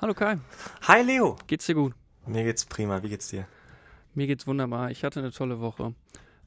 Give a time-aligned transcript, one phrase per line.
[0.00, 0.38] Hallo Kai,
[0.82, 1.36] Hi Leo.
[1.46, 1.94] geht's dir gut?
[2.26, 3.02] Mir geht's prima.
[3.02, 3.46] Wie geht's dir?
[4.14, 4.90] Mir geht's wunderbar.
[4.90, 5.94] Ich hatte eine tolle Woche.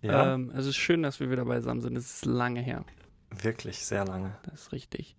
[0.02, 1.98] Ja, Ähm, es ist schön, dass wir wieder beisammen sind.
[1.98, 2.86] Es ist lange her.
[3.30, 4.36] wirklich sehr lange.
[4.44, 5.16] Das ist richtig.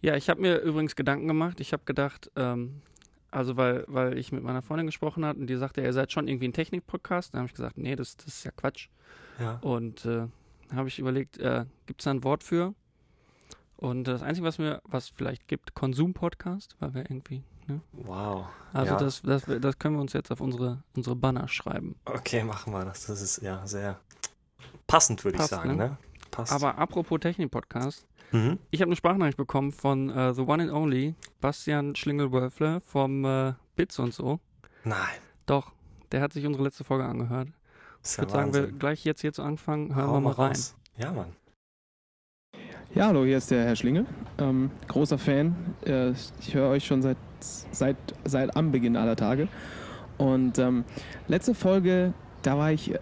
[0.00, 1.60] Ja, ich habe mir übrigens Gedanken gemacht.
[1.60, 2.82] Ich habe gedacht, ähm,
[3.30, 6.28] also weil, weil ich mit meiner Freundin gesprochen hatte und die sagte, ihr seid schon
[6.28, 7.32] irgendwie ein Technik-Podcast.
[7.34, 8.88] Dann habe ich gesagt, nee, das, das ist ja Quatsch.
[9.40, 9.58] Ja.
[9.60, 10.26] Und äh,
[10.74, 12.74] habe ich überlegt, äh, gibt es da ein Wort für?
[13.76, 17.80] Und das Einzige, was mir, was vielleicht gibt, Konsum-Podcast, weil wir irgendwie, ne?
[17.92, 18.46] Wow.
[18.72, 18.98] Also ja.
[18.98, 21.96] das, das, das können wir uns jetzt auf unsere, unsere Banner schreiben.
[22.04, 23.06] Okay, machen wir das.
[23.06, 23.98] Das ist ja sehr
[24.86, 25.88] passend, würde ich sagen, ne?
[25.88, 25.98] ne?
[26.30, 26.52] Passt.
[26.52, 28.58] Aber apropos Technik-Podcast, mhm.
[28.70, 33.52] ich habe eine Sprachnachricht bekommen von äh, The One and Only, Bastian Schlingel-Wölfle vom äh,
[33.76, 34.40] Bits und so.
[34.84, 35.18] Nein.
[35.46, 35.72] Doch,
[36.10, 37.48] der hat sich unsere letzte Folge angehört.
[38.02, 40.48] Ist Ich würde sagen, wir gleich jetzt hier zu Anfang, hören Hau wir mal rein.
[40.48, 40.74] raus.
[40.96, 41.36] Ja, Mann.
[42.94, 44.04] Ja, hallo, hier ist der Herr Schlingel.
[44.38, 45.56] Ähm, großer Fan.
[45.86, 47.96] Äh, ich höre euch schon seit, seit,
[48.26, 49.48] seit Anbeginn aller Tage.
[50.18, 50.84] Und ähm,
[51.26, 52.98] letzte Folge, da war ich, äh,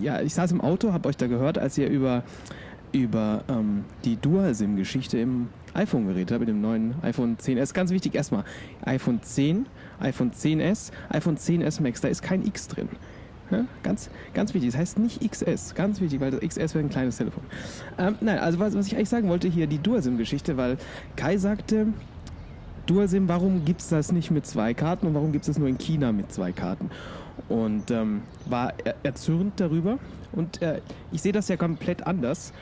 [0.00, 2.22] ja, ich saß im Auto, habe euch da gehört, als ihr über,
[2.92, 7.74] über ähm, die Dual-SIM-Geschichte im iPhone geredet habt, mit dem neuen iPhone 10s.
[7.74, 8.44] Ganz wichtig erstmal,
[8.86, 9.66] iPhone 10,
[10.00, 12.88] iPhone 10s, iPhone 10s Max, da ist kein X drin.
[13.54, 14.72] Ja, ganz, ganz wichtig.
[14.72, 15.74] Das heißt nicht XS.
[15.74, 17.44] Ganz wichtig, weil das XS wäre ein kleines Telefon.
[17.98, 20.76] Ähm, nein, also was, was ich eigentlich sagen wollte, hier die Dual-SIM-Geschichte, weil
[21.16, 21.88] Kai sagte,
[22.86, 25.68] Dual-SIM, warum gibt es das nicht mit zwei Karten und warum gibt es das nur
[25.68, 26.90] in China mit zwei Karten?
[27.48, 29.98] Und ähm, war er, erzürnt darüber.
[30.32, 30.80] Und äh,
[31.12, 32.52] ich sehe das ja komplett anders.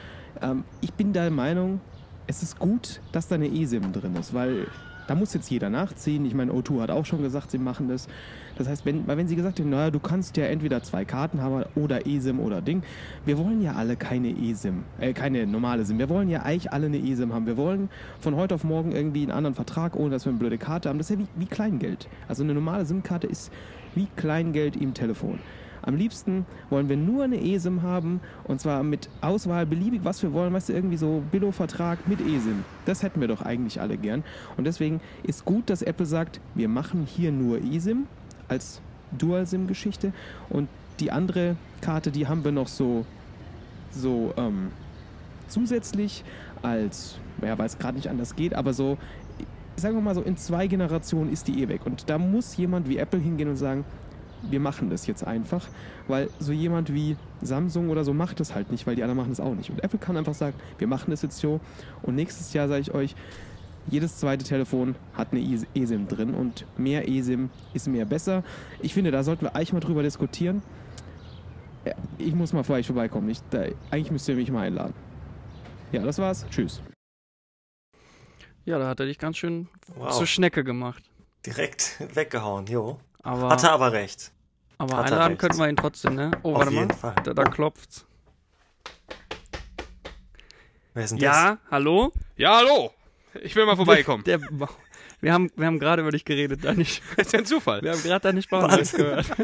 [0.41, 1.81] Ähm, ich bin der Meinung,
[2.27, 4.67] es ist gut, dass da eine eSIM drin ist, weil
[5.07, 6.25] da muss jetzt jeder nachziehen.
[6.25, 8.09] Ich meine, O2 hat auch schon gesagt, sie machen das.
[8.57, 11.41] Das heißt, wenn, weil wenn sie gesagt haben, naja, du kannst ja entweder zwei Karten
[11.41, 12.83] haben oder eSIM oder Ding.
[13.25, 15.99] Wir wollen ja alle keine eSIM, äh, keine normale SIM.
[15.99, 17.47] Wir wollen ja eigentlich alle eine eSIM haben.
[17.47, 17.89] Wir wollen
[18.21, 20.99] von heute auf morgen irgendwie einen anderen Vertrag, ohne dass wir eine blöde Karte haben.
[20.99, 22.09] Das ist ja wie, wie Kleingeld.
[22.29, 23.51] Also eine normale SIM-Karte ist
[23.95, 25.39] wie Kleingeld im Telefon.
[25.83, 30.33] Am liebsten wollen wir nur eine eSIM haben und zwar mit Auswahl beliebig, was wir
[30.33, 30.53] wollen.
[30.53, 32.65] Weißt du, irgendwie so Billo-Vertrag mit eSIM.
[32.87, 34.23] Das hätten wir doch eigentlich alle gern.
[34.57, 38.07] Und deswegen ist gut, dass Apple sagt, wir machen hier nur eSIM
[38.49, 38.81] als
[39.19, 40.13] Dual-SIM-Geschichte
[40.49, 40.69] und
[41.01, 43.05] die andere Karte, die haben wir noch so,
[43.91, 44.71] so ähm,
[45.49, 46.25] zusätzlich
[46.63, 48.99] als, ja, weil es gerade nicht anders geht, aber so,
[49.77, 51.87] sagen wir mal so, in zwei Generationen ist die eh weg.
[51.87, 53.85] Und da muss jemand wie Apple hingehen und sagen,
[54.51, 55.69] wir machen das jetzt einfach,
[56.09, 59.31] weil so jemand wie Samsung oder so macht das halt nicht, weil die anderen machen
[59.31, 59.71] das auch nicht.
[59.71, 61.61] Und Apple kann einfach sagen, wir machen das jetzt so
[62.03, 63.15] und nächstes Jahr sage ich euch,
[63.89, 68.45] jedes zweite Telefon hat eine E- eSIM drin und mehr eSIM ist mehr besser.
[68.81, 70.63] Ich finde, da sollten wir eigentlich mal drüber diskutieren.
[71.85, 73.29] Ja, Ich muss mal vor euch vorbeikommen.
[73.31, 74.95] Ich, da, eigentlich müsst ihr mich mal einladen.
[75.91, 76.47] Ja, das war's.
[76.49, 76.81] Tschüss.
[78.65, 80.17] Ja, da hat er dich ganz schön Wow.
[80.17, 81.03] zur Schnecke gemacht.
[81.45, 83.01] Direkt weggehauen, jo.
[83.23, 84.33] Aber, Hatte aber recht.
[84.79, 85.41] aber hat er einladen recht.
[85.41, 86.31] könnten wir ihn trotzdem, ne?
[86.43, 86.95] Oh, Auf warte jeden mal.
[86.95, 87.15] Fall.
[87.25, 88.05] Da, da klopft's.
[90.95, 92.13] Wer ist denn Ja, hallo?
[92.37, 92.93] Ja, hallo.
[93.43, 94.25] Ich will mal vorbeikommen.
[94.25, 94.41] Der,
[95.21, 96.83] wir haben, wir haben gerade über dich geredet, deine,
[97.17, 97.81] Das ist ja ein Zufall.
[97.83, 99.27] wir haben gerade deine Sprachnachricht gehört.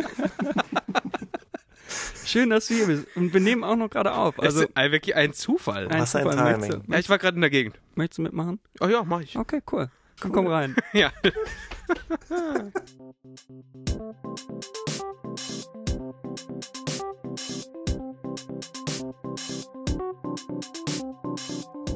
[2.27, 3.07] Schön, dass du hier bist.
[3.17, 4.39] Und wir nehmen auch noch gerade auf.
[4.39, 5.89] Also, ist ein- wirklich ein Zufall.
[5.89, 6.37] ein Was ein Zufall.
[6.37, 6.61] Timing.
[6.61, 7.81] Möchtest, du, Ja, ich war gerade in der Gegend.
[7.95, 8.61] möchtest du mitmachen?
[8.81, 9.39] Oh ja, mach ich.
[9.39, 9.89] Okay, cool.
[10.21, 10.77] Komm, komm rein.
[10.93, 11.13] Ja.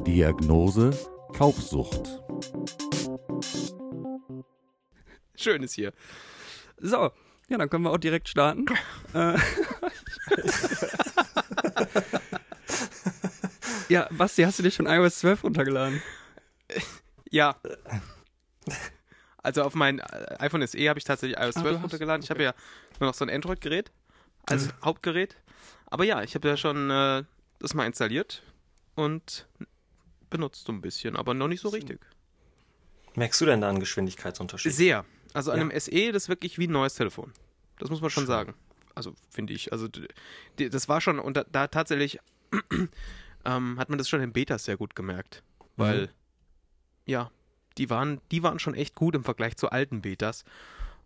[0.05, 0.91] Diagnose
[1.35, 2.21] Kaufsucht.
[5.35, 5.91] Schön ist hier.
[6.77, 7.11] So,
[7.49, 8.65] ja, dann können wir auch direkt starten.
[9.13, 9.37] äh,
[13.89, 16.01] ja, Basti, hast du dir schon iOS 12 runtergeladen?
[17.29, 17.55] Ja.
[19.45, 22.23] Also auf mein äh, iPhone SE habe ich tatsächlich iOS Ah, 12 du hast- runtergeladen.
[22.23, 22.53] Ich habe ja
[23.01, 23.91] nur noch so ein Android-Gerät
[24.45, 25.35] als Hauptgerät.
[25.87, 27.23] Aber ja, ich habe ja schon äh,
[27.59, 28.41] das mal installiert
[28.95, 29.45] und
[30.29, 31.99] benutzt so ein bisschen, aber noch nicht so richtig.
[33.15, 34.71] Merkst du denn da einen Geschwindigkeitsunterschied?
[34.73, 35.03] Sehr.
[35.33, 35.63] Also an Ja.
[35.65, 37.33] einem SE, das ist wirklich wie ein neues Telefon.
[37.79, 38.53] Das muss man schon sagen.
[38.95, 39.73] Also finde ich.
[39.73, 39.89] Also
[40.55, 42.19] das war schon, und da, da tatsächlich
[43.45, 45.43] ähm, hat man das schon in Betas sehr gut gemerkt.
[45.75, 46.09] Weil,
[47.05, 47.29] ja,
[47.77, 50.43] die waren, die waren schon echt gut im Vergleich zu alten Betas.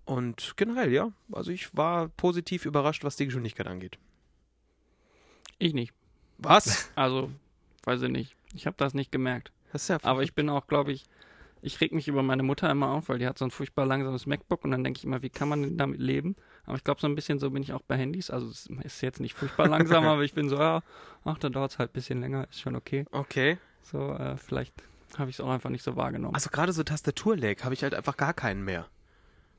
[0.05, 1.11] Und generell, ja.
[1.31, 3.97] Also ich war positiv überrascht, was die Geschwindigkeit angeht.
[5.59, 5.93] Ich nicht.
[6.37, 6.91] Was?
[6.95, 7.31] Also,
[7.83, 8.35] weiß ich nicht.
[8.53, 9.51] Ich habe das nicht gemerkt.
[9.71, 11.05] Das ist ja Aber ich bin auch, glaube ich,
[11.61, 14.25] ich reg mich über meine Mutter immer auf, weil die hat so ein furchtbar langsames
[14.25, 16.35] MacBook und dann denke ich immer, wie kann man denn damit leben?
[16.65, 18.29] Aber ich glaube, so ein bisschen so bin ich auch bei Handys.
[18.29, 20.83] Also es ist jetzt nicht furchtbar langsam, aber ich bin so, ja,
[21.25, 23.05] ach, dann dauert es halt ein bisschen länger, ist schon okay.
[23.11, 23.57] Okay.
[23.81, 24.73] So, äh, vielleicht
[25.17, 26.33] habe ich es auch einfach nicht so wahrgenommen.
[26.35, 28.87] Also gerade so Tastaturlag habe ich halt einfach gar keinen mehr.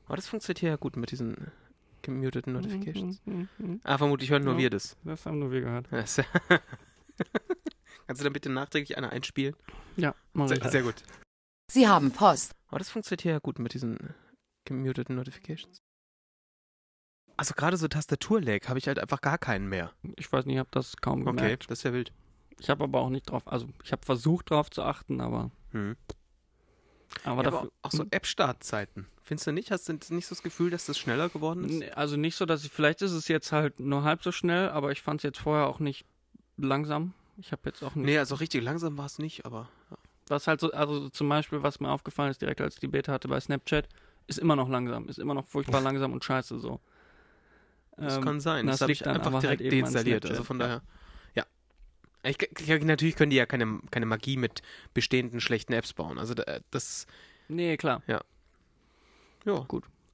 [0.07, 1.51] Oh, das funktioniert hier ja gut mit diesen
[2.01, 3.21] gemuteten Notifications.
[3.25, 3.81] Mhm, mhm, mhm.
[3.83, 4.59] Ah, vermutlich hören nur Ja.
[4.59, 4.95] wir das.
[5.03, 5.87] Das haben nur wir gehört.
[5.91, 6.17] Das-
[8.07, 9.55] Kannst du da bitte nachträglich eine einspielen?
[9.97, 10.59] Ja, mach ich.
[10.61, 10.95] Sehr, sehr gut.
[11.71, 12.55] Sie haben Post.
[12.71, 14.15] Oh, das funktioniert hier ja gut mit diesen
[14.65, 15.77] gemuteten Notifications.
[17.37, 19.91] Also gerade so Tastaturlag habe ich halt einfach gar keinen mehr.
[20.17, 21.69] Ich weiß nicht, ich habe das kaum Okay, gemerkt.
[21.69, 22.11] das ist ja wild.
[22.59, 25.95] Ich habe aber auch nicht drauf, also ich habe versucht drauf zu achten, aber, Hm.
[27.23, 29.07] aber Ja, dafür, aber auch so App-Startzeiten.
[29.23, 29.71] Findest du nicht?
[29.71, 31.95] Hast du nicht so das Gefühl, dass das schneller geworden ist?
[31.95, 34.91] Also nicht so, dass ich, vielleicht ist es jetzt halt nur halb so schnell, aber
[34.91, 36.05] ich fand es jetzt vorher auch nicht
[36.57, 37.13] langsam.
[37.37, 38.05] Ich habe jetzt auch nicht.
[38.05, 39.69] Nee, also richtig langsam war es nicht, aber.
[39.91, 39.97] Ja.
[40.27, 43.11] Was halt so, also zum Beispiel, was mir aufgefallen ist, direkt als ich die Beta
[43.13, 43.87] hatte bei Snapchat,
[44.27, 46.79] ist immer noch langsam, ist immer noch furchtbar langsam und scheiße so.
[47.97, 48.65] Das Ähm, kann sein.
[48.67, 50.25] das Das, habe ich dann einfach halt direkt an deinstalliert.
[50.25, 50.75] Also von daher.
[50.75, 50.81] Ja.
[52.23, 54.61] Ich, ich, natürlich können die ja keine, keine Magie mit
[54.93, 56.17] bestehenden schlechten Apps bauen.
[56.17, 57.07] Also da- das.
[57.47, 58.03] Nee, klar.
[58.07, 58.21] Ja.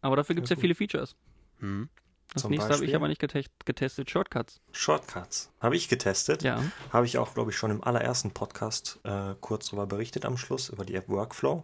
[0.02, 0.62] Aber dafür gibt es ja gut.
[0.62, 1.16] viele Features.
[1.60, 1.90] Hm.
[2.34, 4.10] Das Zum nächste habe ich aber nicht getest, getestet.
[4.10, 4.60] Shortcuts.
[4.72, 5.52] Shortcuts.
[5.62, 6.44] Habe ich getestet.
[6.44, 6.64] Ja.
[6.92, 10.70] Habe ich auch, glaube ich, schon im allerersten Podcast äh, kurz darüber berichtet am Schluss,
[10.70, 11.64] über die App Workflow,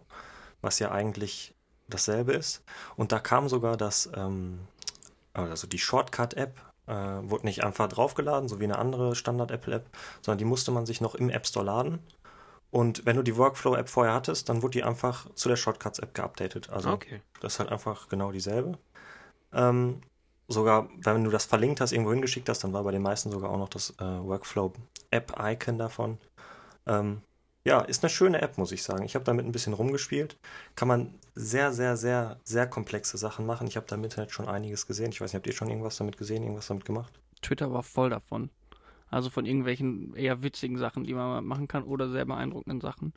[0.60, 1.54] was ja eigentlich
[1.88, 2.62] dasselbe ist.
[2.96, 4.60] Und da kam sogar das, ähm,
[5.34, 9.86] also die Shortcut-App, äh, wurde nicht einfach draufgeladen, so wie eine andere Standard-Apple-App,
[10.20, 12.00] sondern die musste man sich noch im App Store laden.
[12.70, 16.70] Und wenn du die Workflow-App vorher hattest, dann wurde die einfach zu der Shortcuts-App geupdatet.
[16.70, 17.20] Also Okay.
[17.40, 18.78] das ist halt einfach genau dieselbe.
[19.52, 20.00] Ähm,
[20.48, 23.50] sogar, wenn du das verlinkt hast, irgendwo hingeschickt hast, dann war bei den meisten sogar
[23.50, 26.18] auch noch das äh, Workflow-App-Icon davon.
[26.86, 27.22] Ähm,
[27.64, 29.04] ja, ist eine schöne App, muss ich sagen.
[29.04, 30.36] Ich habe damit ein bisschen rumgespielt.
[30.74, 33.66] Kann man sehr, sehr, sehr, sehr komplexe Sachen machen.
[33.66, 35.10] Ich habe da im Internet schon einiges gesehen.
[35.10, 37.12] Ich weiß nicht, habt ihr schon irgendwas damit gesehen, irgendwas damit gemacht?
[37.40, 38.50] Twitter war voll davon.
[39.10, 43.12] Also von irgendwelchen eher witzigen Sachen, die man machen kann oder sehr beeindruckenden Sachen.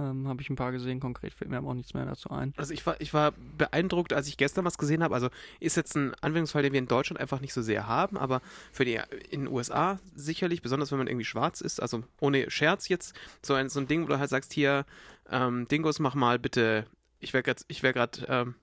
[0.00, 2.54] Ähm, habe ich ein paar gesehen, konkret fällt mir aber auch nichts mehr dazu ein.
[2.56, 5.14] Also ich war, ich war beeindruckt, als ich gestern was gesehen habe.
[5.14, 8.40] Also ist jetzt ein Anwendungsfall, den wir in Deutschland einfach nicht so sehr haben, aber
[8.72, 8.98] für die
[9.28, 13.52] in den USA sicherlich, besonders wenn man irgendwie schwarz ist, also ohne Scherz jetzt, so
[13.54, 14.86] ein, so ein Ding, wo du halt sagst, hier,
[15.28, 16.86] ähm, Dingos, mach mal bitte,
[17.18, 17.82] ich wäre gerade ich
[18.28, 18.54] ähm,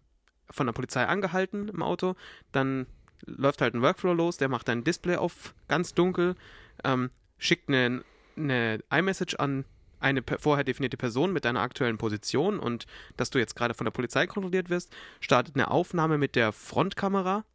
[0.50, 2.16] von der Polizei angehalten im Auto,
[2.52, 2.88] dann
[3.26, 6.36] läuft halt ein Workflow los, der macht dein Display auf ganz dunkel,
[6.84, 8.04] ähm, schickt eine,
[8.38, 9.66] eine iMessage an
[10.00, 12.86] eine vorher definierte Person mit deiner aktuellen Position und
[13.16, 17.46] dass du jetzt gerade von der Polizei kontrolliert wirst, startet eine Aufnahme mit der Frontkamera,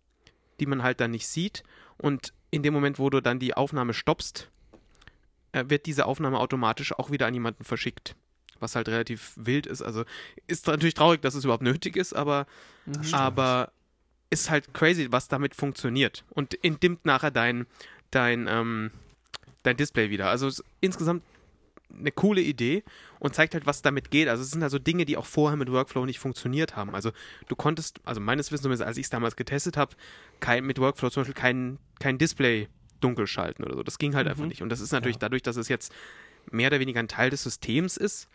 [0.61, 1.63] die man halt dann nicht sieht
[1.99, 4.51] und in dem Moment, wo du dann die Aufnahme stoppst,
[5.53, 8.15] äh, wird diese Aufnahme automatisch auch wieder an jemanden verschickt.
[8.61, 9.83] Was halt relativ wild ist.
[9.83, 10.05] Also
[10.47, 12.47] ist natürlich traurig, dass es überhaupt nötig ist, aber
[13.13, 13.73] aber
[14.31, 16.25] ist halt crazy, was damit funktioniert.
[16.31, 17.67] Und entdimmt nachher dein,
[18.11, 18.91] dein, ähm,
[19.63, 20.29] dein Display wieder.
[20.29, 20.49] Also
[20.81, 21.23] insgesamt
[21.99, 22.83] eine coole Idee
[23.19, 24.29] und zeigt halt, was damit geht.
[24.29, 26.95] Also es sind also Dinge, die auch vorher mit Workflow nicht funktioniert haben.
[26.95, 27.13] Also
[27.49, 29.95] du konntest, also meines Wissens, als ich es damals getestet habe,
[30.63, 32.69] mit Workflow zum Beispiel kein, kein Display
[33.01, 33.83] dunkel schalten oder so.
[33.83, 34.49] Das ging halt einfach Mhm.
[34.49, 34.63] nicht.
[34.63, 35.21] Und das ist natürlich Ja.
[35.21, 35.93] dadurch, dass es jetzt
[36.51, 38.29] mehr oder weniger ein Teil des Systems ist,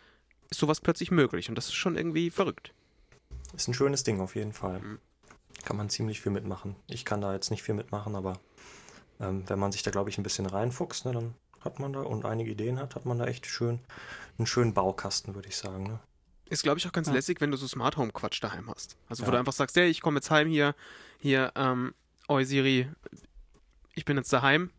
[0.50, 1.48] ist sowas plötzlich möglich.
[1.48, 2.72] Und das ist schon irgendwie verrückt.
[3.54, 4.80] Ist ein schönes Ding auf jeden Fall.
[4.80, 4.98] Mhm.
[5.64, 6.76] Kann man ziemlich viel mitmachen.
[6.86, 8.38] Ich kann da jetzt nicht viel mitmachen, aber
[9.20, 12.00] ähm, wenn man sich da, glaube ich, ein bisschen reinfuchst, ne, dann hat man da
[12.00, 13.80] und einige Ideen hat, hat man da echt schön
[14.38, 15.84] einen schönen Baukasten, würde ich sagen.
[15.84, 16.00] Ne?
[16.48, 17.14] Ist, glaube ich, auch ganz Ja.
[17.14, 18.96] lässig, wenn du so Smart Home Quatsch daheim hast.
[19.08, 19.32] Also, wo Ja.
[19.32, 20.74] du einfach sagst, hey, ich komme jetzt heim hier,
[21.18, 21.94] hier, ähm,
[22.28, 22.88] oi Siri,
[23.94, 24.70] ich bin jetzt daheim.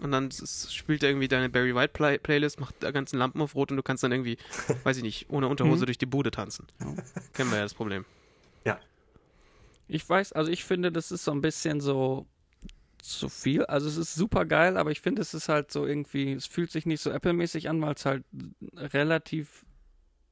[0.00, 3.54] Und dann spielt er irgendwie deine Barry White Play Playlist, macht da ganzen Lampen auf
[3.54, 4.38] Rot und du kannst dann irgendwie,
[4.84, 5.86] weiß ich nicht, ohne Unterhose Mhm.
[5.86, 6.66] durch die Bude tanzen.
[6.80, 6.94] Ja.
[7.32, 8.04] Kennen wir ja das Problem.
[9.86, 12.26] Ich weiß, also ich finde, das ist so ein bisschen so
[13.04, 13.64] zu viel.
[13.66, 16.70] Also es ist super geil, aber ich finde, es ist halt so irgendwie, es fühlt
[16.70, 18.24] sich nicht so Apple-mäßig an, weil es halt
[18.76, 19.64] relativ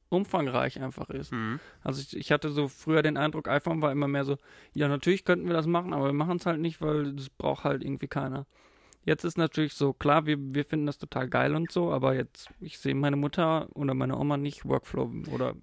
[0.09, 1.31] umfangreich einfach ist.
[1.31, 1.59] Mhm.
[1.81, 4.37] Also ich, ich hatte so früher den Eindruck, iPhone war immer mehr so,
[4.73, 7.63] ja, natürlich könnten wir das machen, aber wir machen es halt nicht, weil das braucht
[7.63, 8.45] halt irgendwie keiner.
[9.05, 12.49] Jetzt ist natürlich so, klar, wir, wir finden das total geil und so, aber jetzt,
[12.61, 15.55] ich sehe meine Mutter oder meine Oma nicht Workflow oder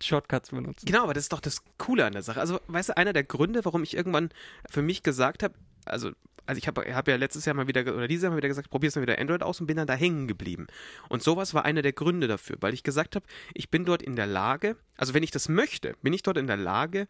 [0.00, 0.86] Shortcuts benutzen.
[0.86, 2.40] Genau, aber das ist doch das Coole an der Sache.
[2.40, 4.30] Also, weißt du, einer der Gründe, warum ich irgendwann
[4.68, 6.10] für mich gesagt habe, also,
[6.46, 8.70] also ich habe hab ja letztes Jahr mal wieder, oder dieses Jahr mal wieder gesagt,
[8.70, 10.66] probier's mal wieder Android aus und bin dann da hängen geblieben.
[11.08, 14.16] Und sowas war einer der Gründe dafür, weil ich gesagt habe, ich bin dort in
[14.16, 17.06] der Lage, also wenn ich das möchte, bin ich dort in der Lage,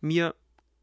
[0.00, 0.34] mir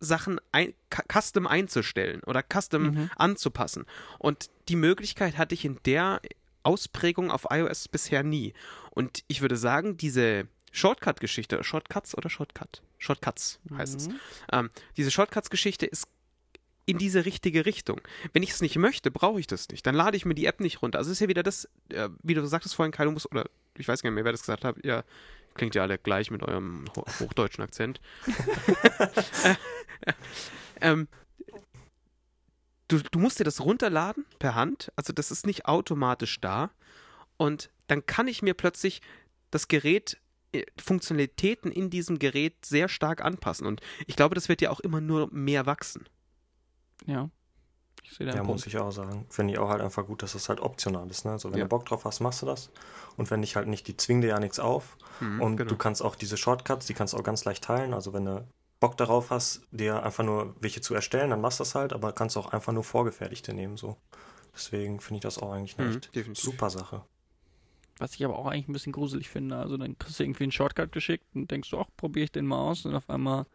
[0.03, 3.09] Sachen ein, cu- custom einzustellen oder custom Mhm.
[3.15, 3.85] anzupassen.
[4.19, 6.21] Und die Möglichkeit hatte ich in der
[6.63, 8.53] Ausprägung auf iOS bisher nie.
[8.91, 12.81] Und ich würde sagen, diese Shortcut-Geschichte, Shortcuts oder Shortcut?
[12.97, 14.07] Shortcuts heißt es.
[14.07, 14.19] Mhm.
[14.51, 16.07] Ähm, diese Shortcuts-Geschichte ist
[16.85, 18.01] in diese richtige Richtung.
[18.33, 19.85] Wenn ich es nicht möchte, brauche ich das nicht.
[19.87, 20.97] Dann lade ich mir die App nicht runter.
[20.97, 23.45] Also es ist ja wieder das, äh, wie du sagtest vorhin, Kai, du musst, oder
[23.77, 25.03] ich weiß gar nicht mehr, wer das gesagt hat, ja,
[25.55, 28.01] Klingt ja alle gleich mit eurem ho hochdeutschen Akzent.
[30.81, 31.07] ähm,
[32.87, 36.71] du, du musst dir das runterladen per Hand, also das ist nicht automatisch da.
[37.37, 39.01] Und dann kann ich mir plötzlich
[39.51, 40.19] das Gerät,
[40.53, 43.67] äh, Funktionalitäten in diesem Gerät sehr stark anpassen.
[43.67, 46.07] Und ich glaube, das wird ja auch immer nur mehr wachsen.
[47.05, 47.29] Ja.
[48.03, 49.25] Ich sehe Ja, deinen muss ich auch sagen.
[49.29, 51.25] Finde ich auch halt einfach gut, dass das halt optional ist.
[51.25, 51.31] Ne?
[51.31, 51.65] Also wenn Ja.
[51.65, 52.69] du Bock drauf hast, machst du das.
[53.17, 54.97] Und wenn dich halt nicht, die zwingen dir ja nichts auf.
[55.19, 55.71] Hm, Und genau.
[55.71, 57.93] du kannst auch diese Shortcuts, die kannst du auch ganz leicht teilen.
[57.93, 58.47] Also wenn du
[58.79, 62.11] Bock darauf hast, dir einfach nur welche zu erstellen, dann machst du das halt, aber
[62.13, 63.77] kannst auch einfach nur vorgefertigte nehmen.
[63.77, 63.97] so.
[64.55, 66.01] Deswegen finde ich das auch eigentlich eine Mhm,
[66.33, 67.03] super Sache.
[67.99, 69.55] Was ich aber auch eigentlich ein bisschen gruselig finde.
[69.57, 72.45] Also dann kriegst du irgendwie einen Shortcut geschickt und denkst du, ach, probiere ich den
[72.45, 73.45] mal aus und auf einmal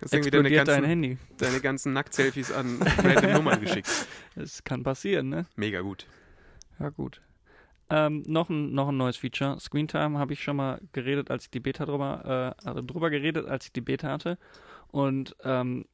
[0.00, 1.18] Sind wieder deine explodiert dein ganzen, Handy.
[1.38, 3.88] deine ganzen Nackt-Selfies an random Nummern geschickt.
[4.36, 5.46] Das kann passieren, ne?
[5.56, 6.06] Mega gut.
[6.78, 7.20] Ja, gut.
[7.90, 9.58] Ähm, noch, ein, noch ein neues Feature.
[9.58, 13.46] Screentime habe ich schon mal geredet, als ich die Beta drüber, äh, also drüber geredet,
[13.46, 14.38] als ich die Beta hatte.
[14.88, 15.86] Und ähm,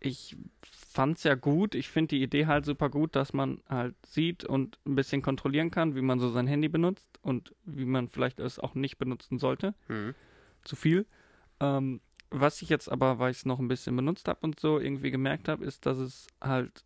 [0.00, 1.74] ich fand's ja gut.
[1.74, 5.70] Ich finde die Idee halt super gut, dass man halt sieht und ein bisschen kontrollieren
[5.70, 9.38] kann, wie man so sein Handy benutzt und wie man vielleicht es auch nicht benutzen
[9.38, 9.74] sollte.
[9.88, 10.14] Mhm.
[10.64, 11.06] Zu viel.
[11.60, 12.00] Ähm,
[12.32, 15.10] was ich jetzt aber, weil ich es noch ein bisschen benutzt habe und so irgendwie
[15.10, 16.84] gemerkt habe, ist, dass es halt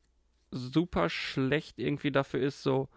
[0.50, 2.88] super schlecht irgendwie dafür ist, so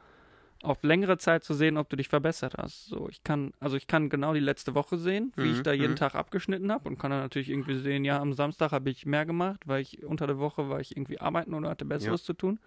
[0.62, 2.88] auf längere Zeit zu sehen, ob du dich verbessert hast.
[2.88, 5.72] So, ich kann, also ich kann genau die letzte Woche sehen, wie Mhm, ich da
[5.74, 5.96] jeden mhm.
[5.96, 9.25] Tag abgeschnitten habe und kann dann natürlich irgendwie sehen, ja, am Samstag habe ich mehr
[9.25, 12.60] gemacht, weil ich unter der Woche war ich irgendwie arbeiten oder hatte Besseres zu tun.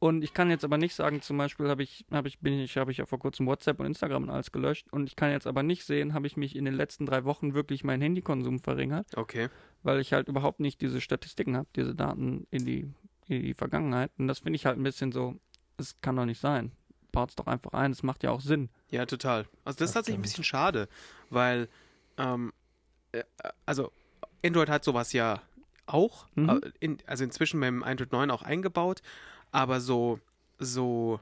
[0.00, 2.76] Und ich kann jetzt aber nicht sagen, zum Beispiel habe ich, habe ich, bin ich,
[2.76, 5.46] habe ich ja vor kurzem WhatsApp und Instagram und alles gelöscht und ich kann jetzt
[5.48, 9.08] aber nicht sehen, habe ich mich in den letzten drei Wochen wirklich meinen Handykonsum verringert,
[9.16, 9.48] Okay.
[9.82, 12.92] weil ich halt überhaupt nicht diese Statistiken habe, diese Daten in die,
[13.26, 14.12] in die Vergangenheit.
[14.18, 15.34] Und das finde ich halt ein bisschen so,
[15.78, 16.70] es kann doch nicht sein.
[17.10, 18.68] Baut's doch einfach ein, es macht ja auch Sinn.
[18.90, 19.46] Ja, total.
[19.64, 20.88] Also das ist Ja, tatsächlich ein bisschen schade,
[21.30, 21.68] weil,
[22.18, 22.52] ähm,
[23.10, 23.24] äh,
[23.66, 23.90] also
[24.44, 25.42] Android hat sowas ja
[25.86, 26.48] auch, Mhm.
[26.62, 29.00] äh, in, also inzwischen beim Android 9 auch eingebaut,
[29.52, 30.20] aber so,
[30.58, 31.20] so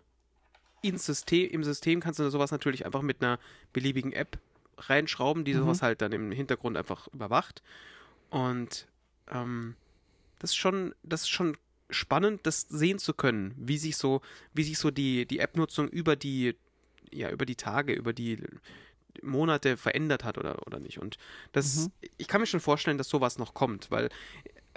[0.83, 3.39] ins System, im System kannst du sowas natürlich einfach mit einer
[3.73, 4.39] beliebigen App
[4.79, 5.59] reinschrauben, die Mhm.
[5.59, 7.63] sowas halt dann im Hintergrund einfach überwacht.
[8.31, 8.87] Und
[9.31, 9.75] ähm,
[10.39, 11.57] das ist schon, das ist schon
[11.89, 14.21] spannend, das sehen zu können, wie sich so,
[14.53, 16.57] wie sich so die, die App-Nutzung über die,
[17.11, 18.43] ja, über die Tage, über die
[19.23, 20.99] Monate verändert hat oder, oder nicht.
[20.99, 21.17] Und
[21.53, 21.93] das, Mhm.
[22.19, 24.11] ich kann mir schon vorstellen, dass sowas noch kommt, weil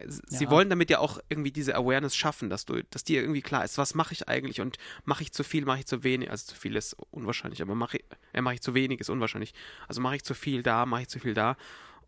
[0.08, 0.52] sie Ja.
[0.52, 3.78] wollen damit ja auch irgendwie diese Awareness schaffen, dass du, dass dir irgendwie klar ist,
[3.78, 6.56] was mache ich eigentlich und mache ich zu viel, mache ich zu wenig, also zu
[6.56, 9.54] viel ist unwahrscheinlich, aber mache ich, äh, mache ich zu wenig ist unwahrscheinlich.
[9.88, 11.58] Also mache ich zu viel da, mache ich zu viel da.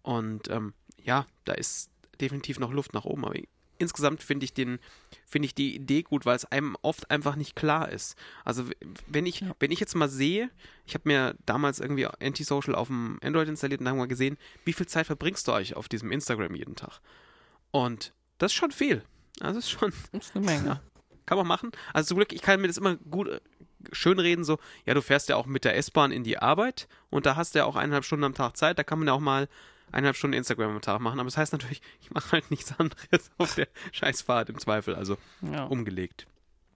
[0.01, 3.35] Und ähm, ja, da ist definitiv noch Luft nach oben, aber
[3.77, 4.77] insgesamt finde ich den,
[5.25, 8.15] finde ich die Idee gut, weil es einem oft einfach nicht klar ist.
[8.45, 8.65] Also
[9.07, 9.55] wenn ich, Ja.
[9.59, 10.51] wenn ich jetzt mal sehe,
[10.85, 14.73] ich habe mir damals irgendwie Antisocial auf dem Android installiert und dann mal gesehen, wie
[14.73, 16.99] viel Zeit verbringst du eigentlich auf diesem Instagram jeden Tag?
[17.71, 19.03] Und das ist schon viel.
[19.39, 20.81] Also das ist schon, Das ist eine Menge.
[21.25, 21.71] kann man machen.
[21.93, 23.39] Also zum Glück, ich kann mir das immer gut äh,
[23.91, 27.35] schönreden, so, ja, du fährst ja auch mit der S-Bahn in die Arbeit und da
[27.35, 29.47] hast du ja auch eineinhalb Stunden am Tag Zeit, da kann man ja auch mal
[29.91, 31.19] eineinhalb Stunden Instagram am Tag machen.
[31.19, 35.17] Aber das heißt natürlich, ich mache halt nichts anderes auf der Scheißfahrt im Zweifel, also
[35.41, 35.65] Ja.
[35.65, 36.27] umgelegt.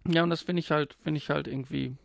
[0.07, 1.95] Ja, und das finde ich halt, finde ich halt irgendwie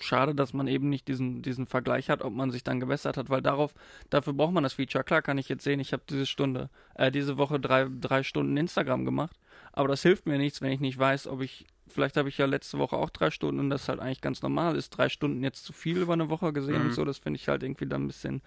[0.00, 3.30] schade, dass man eben nicht diesen, diesen Vergleich hat, ob man sich dann gewässert hat,
[3.30, 3.74] weil darauf,
[4.10, 5.04] dafür braucht man das Feature.
[5.04, 8.56] Klar kann ich jetzt sehen, ich habe diese Stunde, äh, diese Woche drei, drei Stunden
[8.56, 9.36] Instagram gemacht,
[9.72, 12.46] aber das hilft mir nichts, wenn ich nicht weiß, ob ich, vielleicht habe ich ja
[12.46, 15.64] letzte Woche auch drei Stunden und das halt eigentlich ganz normal ist, drei Stunden jetzt
[15.64, 16.86] zu viel über eine Woche gesehen Mhm.
[16.86, 18.42] und so, das finde ich halt irgendwie dann ein bisschen,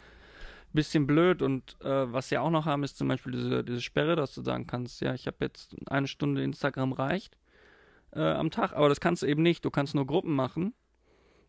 [0.73, 4.15] bisschen blöd und äh, was sie auch noch haben, ist zum Beispiel diese, diese Sperre,
[4.15, 7.37] dass du sagen kannst, ja, ich habe jetzt eine Stunde Instagram reicht
[8.11, 9.63] äh, am Tag, aber das kannst du eben nicht.
[9.63, 10.73] Du kannst nur Gruppen machen.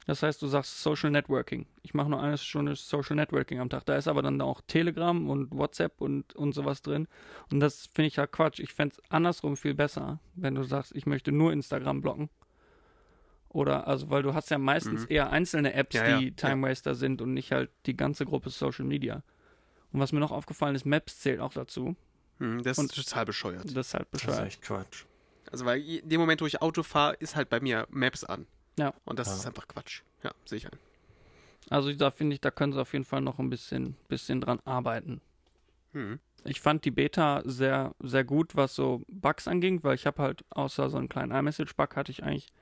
[0.07, 1.67] Das heißt, du sagst Social Networking.
[1.83, 3.85] Ich mache nur eine Stunde Social Networking am Tag.
[3.87, 7.09] Da ist aber dann auch Telegram und WhatsApp und, und sowas drin.
[7.51, 8.61] Und das finde ich ja Quatsch.
[8.61, 12.31] Ich fände es andersrum viel besser, wenn du sagst, ich möchte nur Instagram blocken.
[13.49, 15.07] Oder, also, weil du hast ja meistens Mhm.
[15.11, 18.51] eher einzelne Apps, Ja, ja, die Time Waster sind und nicht halt die ganze Gruppe
[18.51, 19.23] Social Media.
[19.93, 21.97] Und was mir noch aufgefallen ist, Maps zählt auch dazu.
[22.39, 23.65] Hm, das Und- ist total bescheuert.
[23.77, 24.47] Das ist halt Das ist bescheuert.
[24.47, 25.05] echt Quatsch.
[25.51, 28.47] Also weil in dem Moment, wo ich Auto fahre, ist halt bei mir Maps an.
[28.79, 28.93] Ja.
[29.05, 29.35] Und das Ja.
[29.35, 30.03] ist einfach Quatsch.
[30.23, 30.71] Ja, sicher.
[31.71, 34.61] Also da finde ich, da können sie auf jeden Fall noch ein bisschen, bisschen dran
[34.65, 35.21] arbeiten.
[35.93, 36.21] Hm.
[36.45, 40.45] Ich fand die Beta sehr, sehr gut, was so Bugs anging, weil ich habe halt
[40.51, 42.53] außer so einen kleinen iMessage-Bug hatte ich eigentlich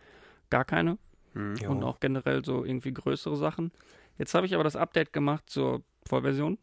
[0.51, 0.97] gar keine
[1.35, 1.57] Hm.
[1.57, 1.71] Jo.
[1.73, 3.73] und auch generell so irgendwie größere Sachen.
[4.19, 6.57] Jetzt habe ich aber das Update gemacht zur Vollversion.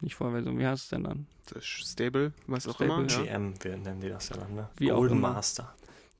[0.00, 1.26] Nicht Vollversion, wie heißt es denn dann?
[1.46, 3.08] Das ist Stable, was auch Stable, immer.
[3.08, 3.22] Ja.
[3.38, 4.68] GM, wir nennen die das ja dann, ne?
[4.76, 5.32] Wie auch Golden immer.
[5.34, 5.74] Master.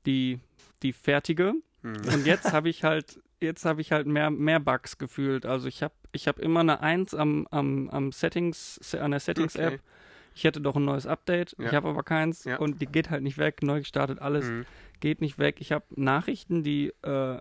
[0.05, 0.39] Die,
[0.81, 1.53] die fertige.
[1.83, 1.95] Hm.
[2.13, 5.45] Und jetzt habe ich halt jetzt habe ich halt mehr, mehr Bugs gefühlt.
[5.45, 9.73] Also ich habe ich hab immer eine 1 am, am, am Settings, an der Settings-App.
[9.73, 9.81] Okay.
[10.35, 11.55] Ich hätte doch ein neues Update.
[11.57, 11.67] Ja.
[11.67, 12.57] Ich habe aber keins Ja.
[12.57, 13.61] und die geht halt nicht weg.
[13.63, 14.65] Neu gestartet, alles Mhm.
[14.99, 15.57] geht nicht weg.
[15.59, 17.39] Ich habe Nachrichten, die, äh,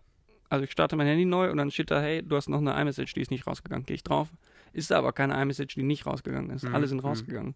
[0.49, 2.81] also ich starte mein Handy neu und dann steht da, hey, du hast noch eine
[2.81, 3.87] iMessage, die ist nicht rausgegangen.
[3.87, 4.29] Gehe ich drauf.
[4.73, 6.65] Ist da aber keine iMessage, die nicht rausgegangen ist.
[6.65, 7.09] Mhm, Alle sind mhm.
[7.09, 7.55] rausgegangen.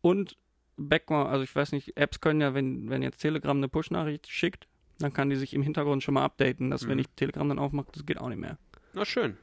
[0.00, 0.36] Und
[0.76, 4.66] Background, also ich weiß nicht, Apps können ja, wenn, wenn jetzt Telegram eine Push-Nachricht schickt,
[4.98, 7.00] dann kann die sich im Hintergrund schon mal updaten, dass wenn Mhm.
[7.00, 8.58] ich Telegram dann aufmache, das geht auch nicht mehr.
[8.92, 9.36] Na schön.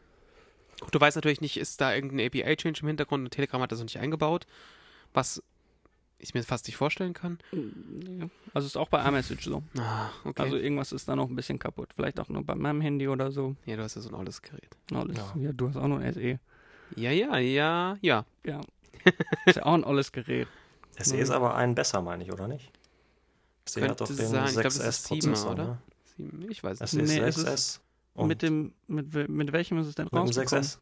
[0.92, 3.86] Du weißt natürlich nicht, ist da irgendein API-Change im Hintergrund und Telegram hat das noch
[3.86, 4.48] nicht eingebaut,
[5.14, 5.44] was
[6.18, 7.40] ich mir fast nicht vorstellen kann.
[7.52, 8.30] Ja.
[8.54, 9.64] Also ist auch bei iMessage so.
[9.78, 10.42] Ah, okay.
[10.42, 11.90] Also irgendwas ist da noch ein bisschen kaputt.
[11.96, 13.56] Vielleicht auch nur bei meinem Handy oder so.
[13.66, 14.78] ja, du hast ja so ein altes Gerät.
[14.94, 15.18] Alles.
[15.18, 15.34] Ja.
[15.42, 15.52] Ja.
[15.54, 16.40] du hast auch noch ein SE.
[16.96, 18.26] Ja, ja, ja, ja.
[18.46, 18.62] Ja.
[19.46, 20.48] ist ja auch ein olles Gerät.
[21.00, 22.72] SE ist aber ein besser, meine ich, oder nicht?
[23.78, 24.46] Hat doch Könnte den sein.
[24.46, 25.80] Ich glaub, das ist 6S-Prozessor, Siebener,
[26.38, 26.48] ne?
[26.50, 26.90] Ich weiß nicht.
[26.90, 27.80] SE ist Nee, es 6S
[28.14, 30.64] und mit dem, mit, mit welchem ist es denn mit dem rausgekommen?
[30.64, 30.78] 6S.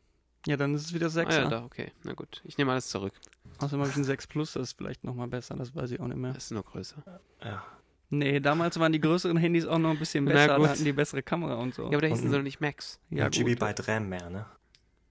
[0.47, 1.91] Ja, dann ist es wieder 6 Ah, ja, da, okay.
[2.03, 2.41] Na gut.
[2.45, 3.13] Ich nehme alles zurück.
[3.59, 6.07] Außerdem habe ich ein 6 Plus, das ist vielleicht nochmal besser, das weiß ich auch
[6.07, 6.33] nicht mehr.
[6.33, 7.03] Das ist nur größer.
[7.43, 7.63] Ja.
[8.09, 11.21] Nee, damals waren die größeren Handys auch noch ein bisschen besser, da hatten die bessere
[11.21, 11.83] Kamera und so.
[11.83, 12.99] Ja, aber da hießen sie doch nicht Max.
[13.11, 13.33] Ja, gut.
[13.33, 14.37] GB Byte RAM mehr, ne?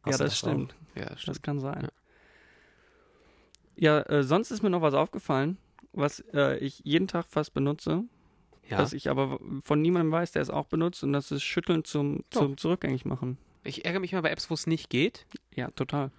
[0.06, 0.36] ja Hast das auch?
[0.36, 0.74] stimmt.
[0.96, 1.42] Ja, Das stimmt.
[1.42, 1.82] kann sein.
[1.82, 1.88] Ja.
[3.76, 5.58] Ja, äh, sonst ist mir noch was aufgefallen,
[5.92, 8.04] was äh, ich jeden Tag fast benutze,
[8.68, 8.78] Ja.
[8.78, 12.24] was ich aber von niemandem weiß, der es auch benutzt, und das ist Schütteln zum,
[12.30, 12.40] Doch.
[12.40, 13.38] zum Zurückgängig machen.
[13.64, 15.26] Ich ärgere mich immer bei Apps, wo es nicht geht.
[15.54, 16.10] Ja, total.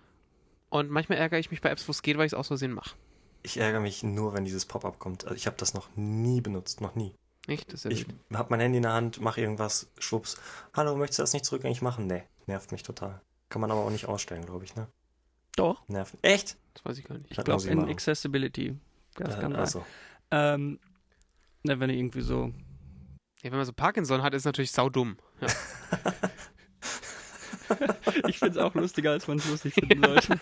[0.70, 2.74] Und manchmal ärgere ich mich bei Apps, wo es geht, weil ich es aus Versehen
[2.74, 2.96] mache.
[3.42, 5.24] Ich ärgere mich nur, wenn dieses Pop-up kommt.
[5.24, 7.16] Also ich habe das noch nie benutzt, noch nie.
[7.48, 7.72] Nicht?
[7.74, 8.06] Das ist ja Ich
[8.38, 10.38] habe mein Handy in der Hand, mache irgendwas, schwupps.
[10.76, 12.06] Hallo, möchtest du das nicht zurückgängig machen?
[12.06, 13.22] Nee, nervt mich total.
[13.48, 14.88] Kann man aber auch nicht ausstellen, glaube ich, ne?
[15.56, 15.88] Doch.
[15.88, 16.16] Nervt.
[16.22, 16.58] Echt?
[16.76, 17.32] Das weiß ich gar nicht.
[17.32, 17.90] Ich Das glaube in machen.
[17.90, 18.76] Accessibility.
[19.28, 19.60] Das Äh, kann sein.
[19.62, 19.86] also,
[20.32, 20.80] Ähm,
[21.64, 22.54] ne, wenn du irgendwie so.
[23.42, 25.18] Ja, wenn man so Parkinson hat, ist es natürlich saudumm.
[25.42, 25.48] Ja.
[28.28, 30.40] ich finde es auch lustiger, als man es lustig finden sollte.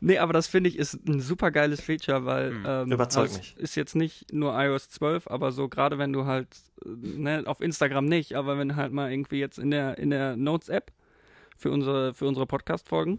[0.00, 2.64] Nee, aber das finde ich ist ein super geiles Feature, weil Mhm.
[2.66, 3.56] ähm, Überzeugt das mich.
[3.56, 6.48] ist jetzt nicht nur iOS 12, aber so gerade wenn du halt
[6.84, 10.36] äh, ne, auf Instagram nicht, aber wenn halt mal irgendwie jetzt in der in der
[10.36, 10.92] Notes App
[11.56, 13.18] für unsere für unsere Podcast Folgen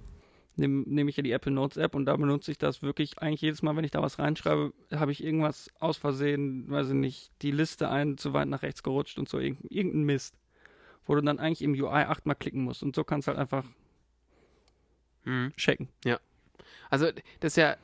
[0.58, 3.41] nehme nehm ich ja die Apple Notes App und da benutze ich das wirklich eigentlich
[3.41, 7.32] jedes Mal, wenn ich da was reinschreibe, habe ich irgendwas aus Versehen, weiß ich nicht,
[7.41, 10.36] die Liste ein zu weit nach rechts gerutscht und so irgend- irgendein Mist,
[11.06, 13.63] wo du dann eigentlich im UI achtmal klicken musst und so kannst du halt einfach
[15.26, 15.52] Mhm.
[15.58, 15.89] checken.
[16.89, 17.08] Also,
[17.41, 17.76] das ist ja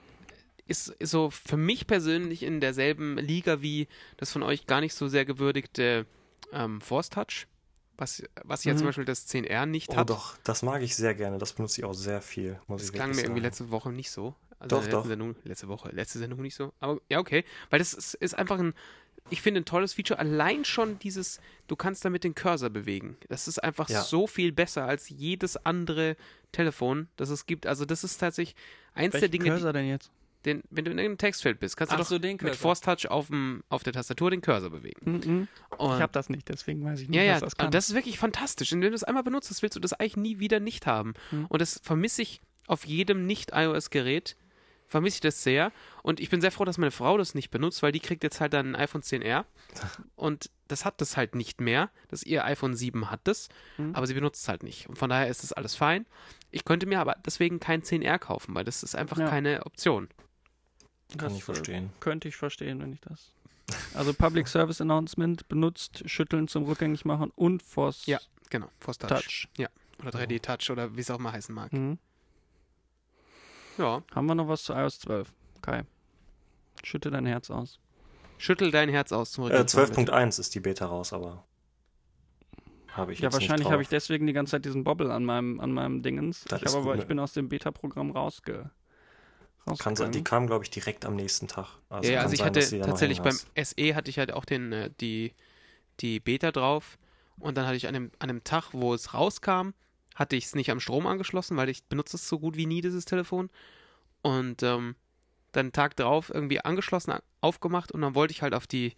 [0.66, 4.94] ist, ist so für mich persönlich in derselben Liga wie das von euch gar nicht
[4.94, 6.06] so sehr gewürdigte
[6.54, 7.48] ähm, Force Touch,
[7.98, 8.78] was, was ja Mhm.
[8.80, 10.10] zum Beispiel das 10R nicht oh hat.
[10.10, 11.38] doch, das mag ich sehr gerne.
[11.38, 13.48] Das benutze ich auch sehr viel, muss Das ich klang mir wirklich irgendwie sagen.
[13.50, 14.36] letzte Woche nicht so.
[14.60, 15.06] Also Doch, der doch.
[15.06, 16.72] Sendung, letzte Woche, letzte Sendung nicht so.
[16.80, 17.44] Aber ja, okay.
[17.70, 18.74] Weil das ist, ist einfach ein,
[19.30, 20.18] ich finde, ein tolles Feature.
[20.20, 23.18] Allein schon dieses, du kannst damit den Cursor bewegen.
[23.28, 24.02] Das ist einfach Ja.
[24.02, 26.16] so viel besser als jedes andere
[26.54, 27.68] Telefon, das es gibt.
[27.68, 28.56] Also das ist tatsächlich
[28.94, 30.12] eins der Welchen Dinge, Cursor denn jetzt?
[30.46, 32.56] Den, wenn du in irgendeinem Textfeld bist, kannst du Ach doch so, den mit Cursor.
[32.56, 35.00] Force Touch auf, dem, auf der Tastatur den Cursor bewegen.
[35.12, 35.48] Mhm.
[35.78, 37.68] Und Ich habe das nicht, deswegen weiß ich nicht, ja, ja, was das kann.
[37.68, 38.72] und das ist wirklich fantastisch.
[38.74, 41.14] Und wenn du es einmal benutzt, hast, willst du das eigentlich nie wieder nicht haben.
[41.30, 41.46] Hm.
[41.48, 44.36] Und das vermisse ich auf jedem Nicht-iOS-Gerät.
[44.88, 45.72] Vermisse ich das sehr.
[46.04, 48.40] Und ich bin sehr froh, dass meine Frau das nicht benutzt, weil die kriegt jetzt
[48.42, 49.46] halt dann ein iPhone 10R.
[50.16, 51.90] Und das hat das halt nicht mehr.
[52.10, 53.96] Das ihr iPhone 7 hat das, Hm.
[53.96, 54.88] aber sie benutzt es halt nicht.
[54.90, 56.06] Und von daher ist das alles fein.
[56.52, 59.28] Ich könnte mir aber deswegen kein 10R kaufen, weil das ist einfach Ja.
[59.30, 60.10] keine Option.
[61.18, 61.86] Kann Das, ich verstehen.
[61.86, 63.32] Äh, könnte ich verstehen, wenn ich das.
[63.94, 68.20] Also Public Service Announcement benutzt, schütteln zum rückgängig machen und Force Ja.
[68.50, 69.10] Genau, Force Touch.
[69.10, 69.68] Touch.
[70.00, 71.72] Oder 3D Touch oder wie es auch mal heißen mag.
[71.72, 71.98] Mhm.
[73.78, 74.04] Ja.
[74.14, 75.34] Haben wir noch was zu iOS 12?
[75.62, 75.84] Kai.
[76.84, 77.80] Schütte dein Herz aus.
[78.38, 80.12] Schüttel dein Herz aus zum Äh, Rückwärts machen, bitte.
[80.14, 81.46] 12.1 ist die Beta raus, aber
[82.90, 85.60] habe ich Ja, jetzt wahrscheinlich habe ich deswegen die ganze Zeit diesen Bobble an meinem,
[85.60, 86.44] an meinem Dingens.
[86.46, 86.98] Das ich, aber, gut.
[87.02, 88.70] ich bin aus dem Beta-Programm rausge
[89.80, 91.68] Kann, sein- die kam, glaube ich, direkt am nächsten Tag.
[91.90, 94.90] Also ja, also ich sein, hatte tatsächlich beim SE hatte ich halt auch den, äh,
[95.00, 95.34] die,
[96.00, 96.98] die Beta drauf
[97.40, 99.70] und dann hatte ich an dem, an dem Tag, wo es rauskam,
[100.16, 102.82] hatte ich es nicht am Strom angeschlossen, weil ich benutze es so gut wie nie,
[102.82, 103.50] dieses Telefon.
[104.22, 104.96] Und ähm,
[105.54, 108.94] dann Tag drauf irgendwie angeschlossen, aufgemacht und dann wollte ich halt auf die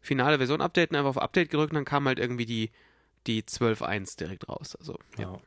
[0.00, 2.70] finale Version updaten, einfach auf Update gedrückt und dann kam halt irgendwie die,
[3.26, 4.74] die 12.1 direkt raus.
[4.76, 5.38] Also, ja.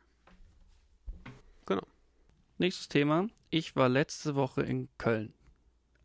[1.69, 1.81] Ja.
[2.57, 3.27] Nächstes Thema.
[3.51, 5.33] Ich war letzte Woche in Köln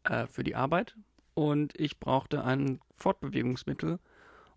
[0.05, 0.97] äh, für die Arbeit
[1.35, 3.99] und ich brauchte ein Fortbewegungsmittel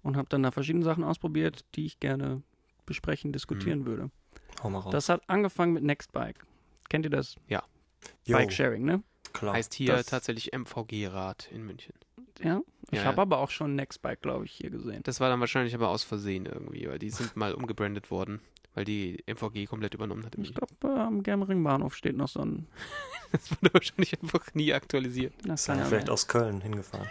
[0.02, 2.42] und habe dann da verschiedene Sachen ausprobiert, die ich gerne
[2.86, 4.10] besprechen, diskutieren würde.
[4.64, 4.92] Hau mal raus.
[4.92, 6.44] Das hat angefangen mit Nextbike.
[6.90, 7.36] Kennt ihr das?
[7.48, 7.60] Jo,
[8.28, 9.04] Bike Sharing, ne?
[9.34, 9.54] klar.
[9.54, 11.94] heißt hier das- tatsächlich MVG-Rad in München.
[12.42, 13.22] Ja, ich Ja, habe ja.
[13.22, 15.04] aber auch schon Nextbike, glaube ich, hier gesehen.
[15.04, 18.40] Das war dann wahrscheinlich aber aus Versehen irgendwie, weil die sind mal umgebrandet worden,
[18.80, 20.38] weil die MVG komplett übernommen hat.
[20.38, 22.66] Ich glaube, äh, am Germering Bahnhof steht noch so ein.
[23.32, 25.34] Das wurde wahrscheinlich einfach nie aktualisiert.
[25.44, 26.10] Das ja vielleicht sein.
[26.10, 27.08] aus Köln hingefahren.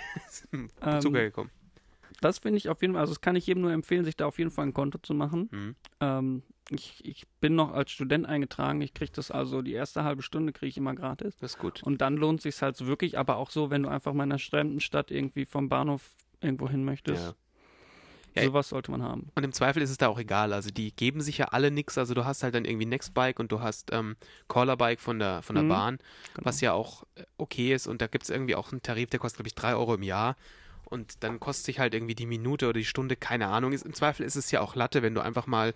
[0.83, 1.51] Ähm, Zucker gekommen.
[2.21, 4.27] Das finde ich auf jeden Fall, also das kann ich jedem nur empfehlen, sich da
[4.27, 5.49] auf jeden Fall ein Konto zu machen.
[5.53, 5.77] Mhm.
[6.01, 8.81] Ähm, ich, ich bin noch als Student eingetragen.
[8.81, 11.37] Ich kriege das also die erste halbe Stunde kriege ich immer gratis.
[11.37, 11.83] Das ist gut.
[11.85, 14.41] Und dann lohnt sich halt wirklich, aber auch so, wenn du einfach mal in einer
[14.41, 17.27] fremden Stadt irgendwie vom Bahnhof irgendwo hin möchtest.
[17.27, 17.35] Ja.
[18.35, 19.31] Ja, Sowas sollte man haben.
[19.35, 20.53] Und im Zweifel ist es da auch egal.
[20.53, 21.99] Also die geben sich ja alle nix.
[21.99, 24.17] Also du hast halt dann irgendwie Nextbike und du hast ähm,
[24.49, 25.69] Callerbike von der, von der Mhm.
[25.69, 25.99] Bahn,
[26.35, 26.47] Genau.
[26.47, 27.87] was ja auch äh, okay ist.
[27.87, 30.03] Und da gibt es irgendwie auch einen Tarif, der kostet, glaube ich, 3 Euro im
[30.03, 30.37] Jahr.
[30.85, 33.73] Und dann kostet sich halt irgendwie die Minute oder die Stunde, keine Ahnung.
[33.73, 35.75] Ist, Im Zweifel ist es ja auch Latte, wenn du einfach mal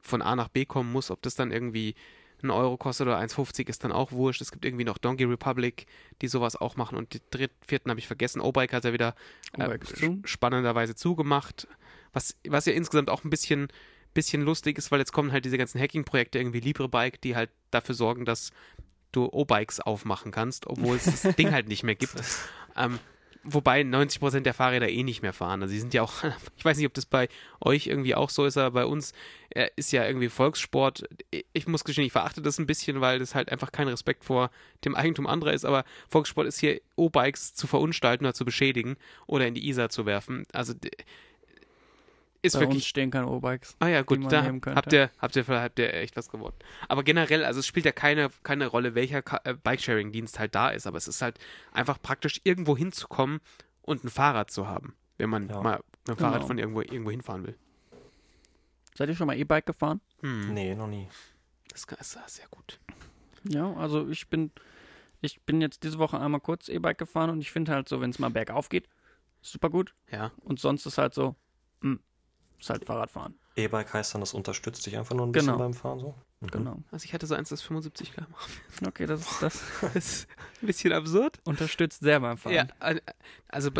[0.00, 1.10] von A nach B kommen musst.
[1.10, 1.94] Ob das dann irgendwie
[2.42, 4.40] ein Euro kostet oder 1,50 ist dann auch wurscht.
[4.42, 5.86] Es gibt irgendwie noch Donkey Republic,
[6.22, 6.96] die sowas auch machen.
[6.96, 8.40] Und die dritten, vierten habe ich vergessen.
[8.40, 9.14] O-Bike hat ja wieder
[9.58, 9.78] äh,
[10.24, 11.66] spannenderweise zugemacht.
[12.16, 13.68] Was, was ja insgesamt auch ein bisschen,
[14.14, 17.94] bisschen lustig ist, weil jetzt kommen halt diese ganzen Hacking-Projekte, irgendwie LibreBike, die halt dafür
[17.94, 18.52] sorgen, dass
[19.12, 22.14] du O-Bikes aufmachen kannst, obwohl es das Ding halt nicht mehr gibt.
[22.74, 22.98] Ähm,
[23.44, 25.60] wobei 90% der Fahrräder eh nicht mehr fahren.
[25.60, 26.24] Also sie sind ja auch,
[26.56, 27.28] ich weiß nicht, ob das bei
[27.60, 29.12] euch irgendwie auch so ist, aber bei uns
[29.50, 31.04] äh, ist ja irgendwie Volkssport.
[31.52, 34.50] Ich muss gestehen, ich verachte das ein bisschen, weil das halt einfach kein Respekt vor
[34.86, 39.46] dem Eigentum anderer ist, aber Volkssport ist hier O-Bikes zu verunstalten oder zu beschädigen oder
[39.46, 40.46] in die Isar zu werfen.
[40.54, 40.72] Also
[42.46, 43.76] ist Bei wirklich uns stehen keine O-Bikes.
[43.80, 46.54] Ah ja, gut, da habt ihr, habt, ihr, habt ihr echt was gewonnen.
[46.88, 50.86] Aber generell, also es spielt ja keine, keine Rolle, welcher äh, Bikesharing-Dienst halt da ist,
[50.86, 51.38] aber es ist halt
[51.72, 53.40] einfach praktisch, irgendwo hinzukommen
[53.82, 55.60] und ein Fahrrad zu haben, wenn man Ja.
[55.60, 56.46] mal mit dem Fahrrad Genau.
[56.46, 57.56] von irgendwo, irgendwo hinfahren will.
[58.94, 60.00] Seid ihr schon mal E-Bike gefahren?
[60.20, 61.08] Hm, Nee, noch nie.
[61.68, 62.80] Das ist sehr gut.
[63.44, 64.50] Ja, also ich bin,
[65.20, 68.10] ich bin jetzt diese Woche einmal kurz E-Bike gefahren und ich finde halt so, wenn
[68.10, 68.88] es mal bergauf geht,
[69.42, 69.94] super gut.
[70.10, 71.36] Ja, Und sonst ist halt so,
[71.82, 72.00] hm,
[72.58, 73.34] ist halt Fahrradfahren.
[73.56, 75.58] E-Bike heißt dann, das unterstützt dich einfach nur ein bisschen Genau.
[75.58, 76.14] beim Fahren so?
[76.40, 76.46] Mhm.
[76.48, 76.82] Genau.
[76.90, 78.26] also ich hatte so eins, das 75 km.
[78.86, 80.28] Okay, das, das Das ist
[80.62, 81.38] ein bisschen absurd.
[81.44, 82.52] unterstützt sehr beim Fahren.
[82.54, 82.66] Ja,
[83.48, 83.70] also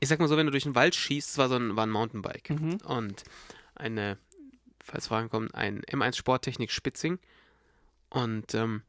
[0.00, 1.84] ich sag mal so, wenn du durch den Wald schießt, es war so ein, war
[1.86, 2.50] ein Mountainbike.
[2.50, 2.78] Mhm.
[2.86, 3.24] und
[3.74, 4.16] eine,
[4.82, 7.18] falls Fragen kommen, ein M1 Sporttechnik Spitzing.
[8.08, 8.82] Und ähm,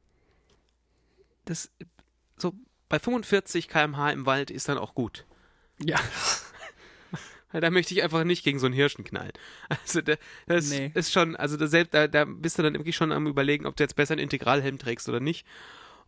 [1.45, 1.69] das
[2.37, 2.53] so
[2.89, 5.25] bei 45 km/h im Wald ist dann auch gut.
[5.83, 5.99] Ja.
[7.51, 9.33] Weil da möchte ich einfach nicht gegen so einen Hirschen knallen.
[9.69, 10.15] Also da,
[10.47, 10.91] das Nee.
[10.93, 13.75] ist schon, also da, selbst, da, da bist du dann wirklich schon am überlegen, ob
[13.75, 15.45] du jetzt besser einen Integralhelm trägst oder nicht.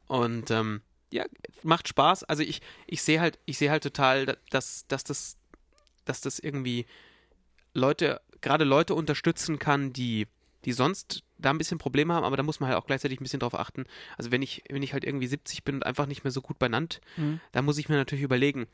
[0.08, 1.26] Und ähm, ja,
[1.64, 2.24] macht Spaß.
[2.26, 5.38] Also ich, ich sehe halt, ich sehe halt total, da- dass, dass das,
[6.06, 6.86] dass das irgendwie
[7.74, 10.28] Leute, gerade Leute unterstützen kann, die,
[10.66, 13.24] die sonst da ein bisschen Probleme haben, aber da muss man halt auch gleichzeitig ein
[13.24, 13.86] bisschen drauf achten.
[14.18, 16.60] Also wenn ich, wenn ich halt irgendwie 70 bin und einfach nicht mehr so gut
[16.60, 17.40] benannt, Mhm.
[17.52, 18.68] da muss ich mir natürlich überlegen,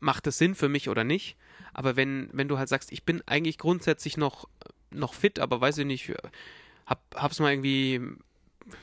[0.00, 1.36] macht das Sinn für mich oder nicht?
[1.72, 4.48] Aber wenn, wenn du halt sagst, ich bin eigentlich grundsätzlich noch,
[4.90, 6.12] noch fit, aber weiß ich nicht,
[6.86, 8.00] hab, hab's mal irgendwie,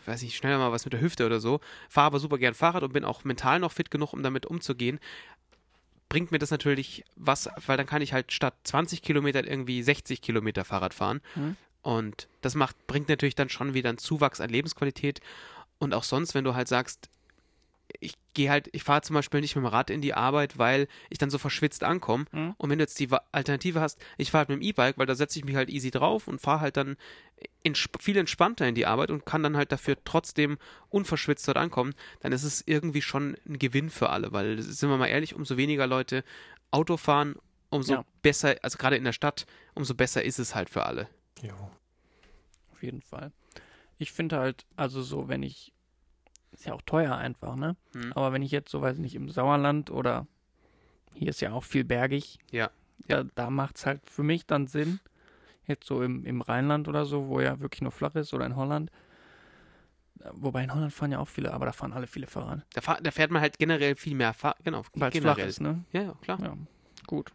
[0.06, 2.84] weiß ich, schneller mal was mit der Hüfte oder so, fahre aber super gern Fahrrad
[2.84, 5.00] und bin auch mental noch fit genug, um damit umzugehen,
[6.10, 10.22] bringt mir das natürlich was, weil dann kann ich halt statt 20 Kilometer irgendwie 60
[10.22, 11.22] Kilometer Fahrrad fahren.
[11.36, 11.58] Mhm.
[11.82, 15.22] Und das macht, bringt natürlich dann schon wieder einen Zuwachs an Lebensqualität.
[15.80, 17.10] Und auch sonst, wenn du halt sagst,
[18.00, 20.88] ich gehe halt, ich fahre zum Beispiel nicht mit dem Rad in die Arbeit, weil
[21.10, 22.26] ich dann so verschwitzt ankomme.
[22.32, 22.54] Mhm.
[22.58, 25.16] Und wenn du jetzt die Alternative hast, ich fahre halt mit dem E-Bike, weil da
[25.16, 26.98] setze ich mich halt easy drauf und fahre halt dann
[27.64, 30.58] entsp viel entspannter in die Arbeit und kann dann halt dafür trotzdem
[30.90, 34.98] unverschwitzt dort ankommen, dann ist es irgendwie schon ein Gewinn für alle, weil sind wir
[34.98, 36.24] mal ehrlich, umso weniger Leute
[36.72, 37.36] Auto fahren,
[37.70, 38.06] umso Ja.
[38.22, 39.46] besser, also gerade in der Stadt,
[39.76, 41.08] umso besser ist es halt für alle.
[41.42, 41.72] Jo.
[42.72, 43.32] Auf jeden Fall.
[43.98, 45.74] Ich finde halt, also so, wenn ich,
[46.58, 47.76] ist ja auch teuer einfach, ne?
[47.94, 48.14] Hm.
[48.14, 50.26] Aber wenn ich jetzt so, weiß ich nicht, im Sauerland oder
[51.14, 52.40] hier ist ja auch viel bergig.
[52.52, 52.72] Ja.
[53.08, 55.00] Da, da macht es halt für mich dann Sinn,
[55.68, 58.56] jetzt so im, im Rheinland oder so, wo ja wirklich nur flach ist oder in
[58.56, 58.92] Holland.
[60.32, 62.66] Wobei in Holland fahren ja auch viele, aber da fahren alle viele Fahrrad.
[62.74, 65.62] Da, fahr, da fährt man halt generell viel mehr Fahr genau, Weil es flach ist,
[65.62, 65.86] ne?
[65.92, 66.40] Ja, ja, klar.
[66.42, 66.58] Ja,
[67.06, 67.32] gut.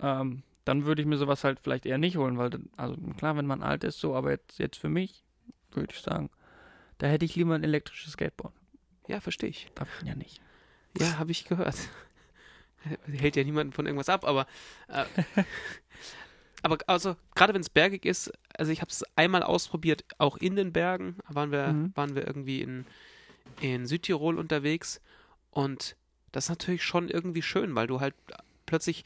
[0.00, 3.46] Ähm, dann würde ich mir sowas halt vielleicht eher nicht holen, weil, also klar, wenn
[3.46, 5.24] man alt ist, so, aber jetzt, jetzt für mich,
[5.72, 6.30] würde ich sagen,
[6.98, 8.54] da hätte ich lieber ein elektrisches Skateboard.
[9.06, 9.68] Ja, verstehe ich.
[9.74, 10.40] Darf ich ja nicht.
[10.98, 11.76] Ja, habe ich gehört.
[13.12, 14.46] Hält ja niemanden von irgendwas ab, aber
[14.88, 15.04] äh,
[16.62, 20.56] aber also gerade wenn es bergig ist, also ich habe es einmal ausprobiert, auch in
[20.56, 21.92] den Bergen, waren wir Mhm.
[21.94, 22.86] waren wir irgendwie in
[23.60, 25.00] in Südtirol unterwegs
[25.50, 25.96] und
[26.32, 28.14] das ist natürlich schon irgendwie schön, weil du halt
[28.64, 29.04] plötzlich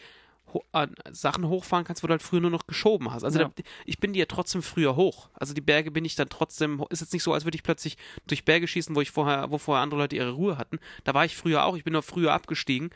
[1.12, 3.24] Sachen hochfahren kannst, wo du halt früher nur noch geschoben hast.
[3.24, 3.50] Also Ja.
[3.54, 5.28] da, ich bin die ja trotzdem früher hoch.
[5.34, 7.96] Also die Berge bin ich dann trotzdem, ist jetzt nicht so, als würde ich plötzlich
[8.26, 10.78] durch Berge schießen, wo ich vorher, wo vorher andere Leute ihre Ruhe hatten.
[11.04, 12.90] Da war ich früher auch, ich bin nur früher abgestiegen.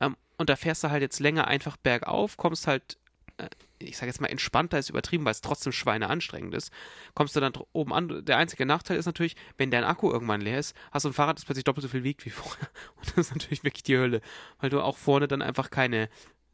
[0.00, 2.96] Ähm, und da fährst du halt jetzt länger einfach bergauf, kommst halt,
[3.36, 6.70] äh, ich sage jetzt mal entspannter ist übertrieben, weil es trotzdem Schweine anstrengend ist,
[7.14, 8.24] kommst du dann oben an.
[8.24, 11.38] Der einzige Nachteil ist natürlich, wenn dein Akku irgendwann leer ist, hast du ein Fahrrad,
[11.38, 12.68] das plötzlich doppelt so viel wiegt wie vorher.
[12.96, 14.20] Und das ist natürlich wirklich die Hölle,
[14.60, 16.08] weil du auch vorne dann einfach keine,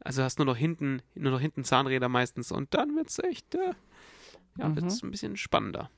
[0.07, 3.73] also hast nur noch hinten, nur noch hinten Zahnräder meistens und dann wird's echt, äh,
[4.57, 4.75] ja, Mhm.
[4.75, 5.89] wird's ein bisschen spannender.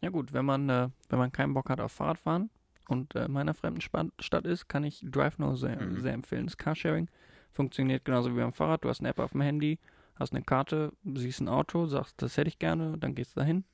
[0.00, 2.50] Ja gut, wenn man, äh, wenn man keinen Bock hat auf Fahrradfahren
[2.88, 6.00] und äh, in meiner fremden Stadt ist, kann ich DriveNow sehr, Mhm.
[6.00, 6.46] sehr empfehlen.
[6.46, 7.08] Das Carsharing
[7.52, 8.84] funktioniert genauso wie beim Fahrrad.
[8.84, 9.78] Du hast eine App auf dem Handy,
[10.16, 13.64] hast eine Karte, siehst ein Auto, sagst, das hätte ich gerne, dann gehst du dahin,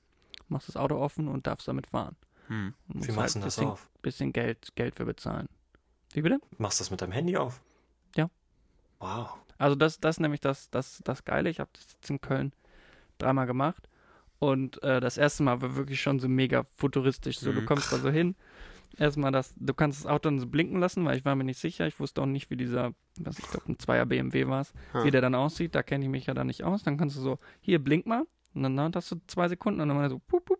[0.49, 2.17] machst das Auto offen und darfst damit fahren.
[2.49, 2.75] Hm.
[2.89, 3.91] Wie machst du halt das bisschen, auf?
[4.03, 5.49] bisschen Geld, Geld für bezahlen.
[6.13, 6.39] Wie bitte?
[6.59, 7.61] Machst du das mit deinem Handy auf?
[9.03, 9.29] Wow.
[9.59, 11.51] Also das, das ist nämlich das, das, das Geile.
[11.51, 12.53] Ich habe das jetzt in Köln
[13.19, 13.89] dreimal gemacht.
[14.39, 17.39] Und äh, das erste Mal war wirklich schon so mega futuristisch.
[17.39, 17.67] So, du Mhm.
[17.67, 18.35] kommst da so hin.
[18.99, 21.59] Erstmal das, du kannst das Auto dann so blinken lassen, weil ich war mir nicht
[21.61, 21.87] sicher.
[21.87, 24.73] Ich wusste auch nicht, wie dieser, was ich glaube, ein Zweier BMW war es,
[25.05, 25.75] wie der dann aussieht.
[25.75, 26.83] Da kenne ich mich ja dann nicht aus.
[26.83, 28.27] Dann kannst du so, hier, blink mal.
[28.55, 30.59] Und dann hast du zwei Sekunden und dann war so, pup, pup.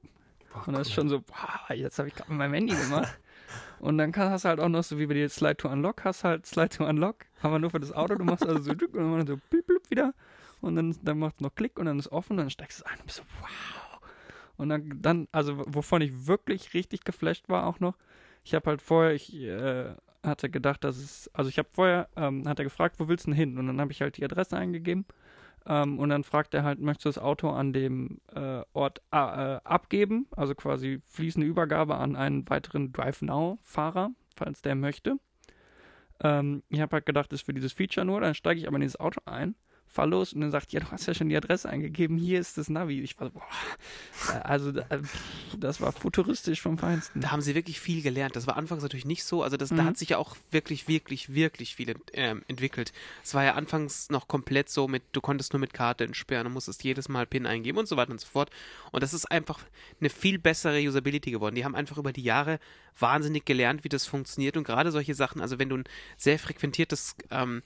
[0.53, 0.95] Boah, Und das ist cool.
[0.95, 3.19] schon so, wow, jetzt habe ich gerade mit meinem Handy gemacht.
[3.81, 6.05] Und dann kann, hast du halt auch noch so, wie bei dir Slide to Unlock,
[6.05, 8.15] hast halt Slide to Unlock, aber nur für das Auto.
[8.15, 10.15] Du machst also so, und dann so, blip, blip wieder.
[10.61, 12.99] Und dann, dann macht es noch Klick und dann ist offen dann steigst du ein
[12.99, 14.01] und bist so, wow.
[14.57, 17.97] Und dann, dann, also wovon ich wirklich richtig geflasht war auch noch,
[18.45, 22.47] ich habe halt vorher, ich äh, hatte gedacht, dass es, also ich habe vorher, ähm,
[22.49, 23.59] hat er gefragt, wo willst du denn hin?
[23.59, 25.05] Und dann habe ich halt die Adresse eingegeben
[25.67, 29.17] ähm, und dann fragt er halt, möchtest du das Auto an dem äh, Ort äh,
[29.17, 30.27] abgeben?
[30.37, 35.19] Also quasi fließende Übergabe an einen weiteren Drive-Now-Fahrer, falls der möchte.
[36.23, 38.21] Ähm, ich habe halt gedacht, das ist für dieses Feature nur.
[38.21, 39.55] Dann steige ich aber in dieses Auto ein,
[39.93, 42.57] fahr los und dann sagt, ja, du hast ja schon die Adresse eingegeben, hier ist
[42.59, 43.01] das Navi.
[43.03, 43.43] Ich war so, boah.
[44.35, 45.01] Äh, Also, äh,
[45.59, 47.21] das war futuristisch vom Feinsten.
[47.21, 48.35] Da haben sie wirklich viel gelernt.
[48.35, 49.43] Das war anfangs natürlich nicht so.
[49.43, 49.85] Also das, da Mhm.
[49.85, 52.93] hat sich ja auch wirklich, wirklich, wirklich viel ähm, entwickelt.
[53.23, 56.55] Es war ja anfangs noch komplett so mit, du konntest nur mit Karte entsperren und
[56.55, 58.51] musstest jedes Mal PIN eingeben und so weiter und so fort.
[58.93, 59.61] Und das ist einfach
[60.01, 61.55] eine viel bessere Usability geworden.
[61.55, 62.59] Die haben einfach über die Jahre
[62.99, 64.57] wahnsinnig gelernt, wie das funktioniert.
[64.57, 65.85] Und gerade solche Sachen, also wenn du ein
[66.17, 67.63] sehr frequentiertes ähm,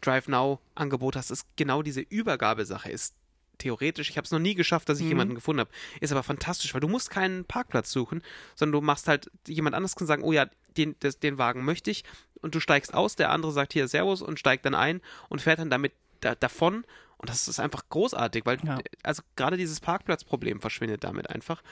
[0.00, 3.14] Drive Now Angebot hast, ist genau diese Übergabesache ist
[3.58, 5.10] theoretisch, ich habe es noch nie geschafft, dass ich Mhm.
[5.10, 5.70] jemanden gefunden habe.
[6.00, 8.22] Ist aber fantastisch, weil du musst keinen Parkplatz suchen,
[8.54, 10.46] sondern du machst halt, jemand anderes kann sagen, oh ja,
[10.78, 12.04] den, das, den Wagen möchte ich
[12.40, 15.58] und du steigst aus, der andere sagt hier Servus und steigt dann ein und fährt
[15.58, 16.84] dann damit da, davon
[17.18, 18.78] und das ist einfach großartig, weil Ja.
[19.02, 21.62] also gerade dieses Parkplatzproblem verschwindet damit einfach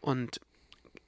[0.00, 0.40] und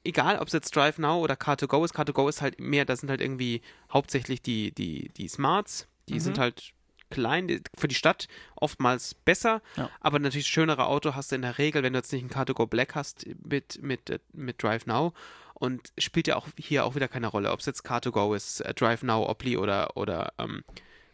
[0.05, 3.09] egal, ob es jetzt Drive Now oder Car2Go ist, Car2Go ist halt mehr, das sind
[3.09, 6.21] halt irgendwie hauptsächlich die, die, die Smarts, die Mhm.
[6.21, 6.73] sind halt
[7.11, 9.88] klein, für die Stadt oftmals besser, Ja.
[10.01, 12.66] aber natürlich schönere Auto hast du in der Regel, wenn du jetzt nicht ein Car2Go
[12.66, 15.14] Black hast mit, mit, äh, mit Drive Now
[15.55, 18.75] und spielt ja auch hier auch wieder keine Rolle, ob es jetzt Car2Go ist, äh,
[18.75, 20.62] Drive Now, Opli oder, oder ähm,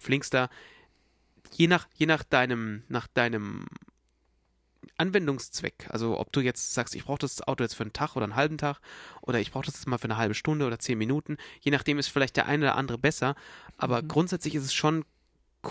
[0.01, 0.51] Flinkster,
[1.53, 3.67] je nach, je nach deinem, nach deinem
[4.97, 8.25] Anwendungszweck, also ob du jetzt sagst, ich brauche das Auto jetzt für einen Tag oder
[8.25, 8.81] einen halben Tag
[9.23, 11.99] oder ich brauche das jetzt mal für eine halbe Stunde oder zehn Minuten, je nachdem
[11.99, 13.35] ist vielleicht der eine oder andere besser,
[13.79, 14.09] aber Mhm.
[14.09, 15.05] grundsätzlich ist es schon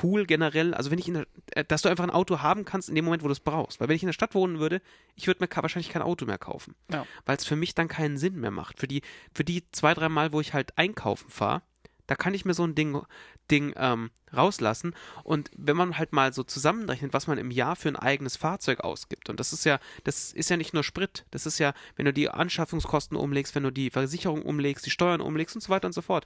[0.02, 2.90] cool generell, also wenn ich in der, äh, dass du einfach ein Auto haben kannst
[2.90, 4.82] in dem Moment, wo du es brauchst, weil wenn ich in der Stadt wohnen würde,
[5.16, 7.06] ich würde mir wahrscheinlich kein Auto mehr kaufen, Ja.
[7.26, 8.80] weil es für mich dann keinen Sinn mehr macht.
[8.80, 9.04] Für die,
[9.36, 11.62] für die zwei, drei Mal, wo ich halt einkaufen fahre,
[12.08, 13.02] da kann ich mir so ein Ding,
[13.50, 14.96] Ding ähm, rauslassen.
[15.24, 18.82] Und wenn man halt mal so zusammenrechnet, was man im Jahr für ein eigenes Fahrzeug
[18.82, 22.06] ausgibt, und das ist ja, das ist ja nicht nur Sprit, das ist ja, wenn
[22.06, 25.88] du die Anschaffungskosten umlegst, wenn du die Versicherung umlegst, die Steuern umlegst und so weiter
[25.88, 26.26] und so fort.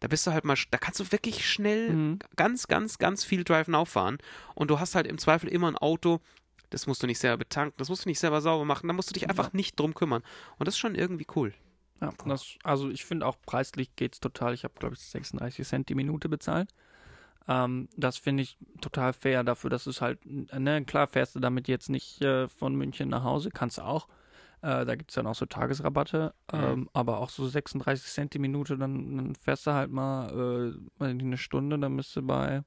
[0.00, 2.18] Da bist du halt mal, da kannst du wirklich schnell Mhm.
[2.36, 4.16] ganz, ganz, ganz viel Drive Now fahren.
[4.54, 6.20] Und du hast halt im Zweifel immer ein Auto,
[6.70, 9.10] das musst du nicht selber betanken, das musst du nicht selber sauber machen, da musst
[9.10, 10.22] du dich einfach nicht drum kümmern.
[10.56, 11.52] Und das ist schon irgendwie cool.
[12.00, 14.54] Ja, das, also ich finde auch preislich geht's total.
[14.54, 16.72] Ich habe, glaube ich, 36 Cent die Minute bezahlt.
[17.46, 21.68] Ähm, das finde ich total fair dafür, dass es halt, ne, klar fährst du damit
[21.68, 24.08] jetzt nicht äh, von München nach Hause, kannst du auch.
[24.62, 28.38] Äh, da gibt es dann auch so Tagesrabatte, ähm, aber auch so 36 Cent die
[28.38, 32.62] Minute, dann, dann fährst du halt mal äh, eine Stunde, dann bist du bei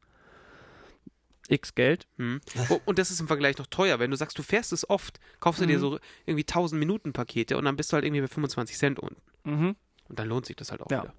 [1.49, 2.07] X Geld.
[2.17, 2.39] Hm.
[2.69, 3.99] Oh, und das ist im Vergleich noch teuer.
[3.99, 5.81] Wenn du sagst, du fährst es oft, kaufst du dir Mhm.
[5.81, 9.21] so irgendwie 1000 Minuten Pakete und dann bist du halt irgendwie bei 25 Cent unten.
[9.43, 9.75] Mhm.
[10.09, 11.03] Und dann lohnt sich das halt auch Ja.
[11.03, 11.13] wieder.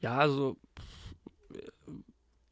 [0.00, 0.56] Ja, also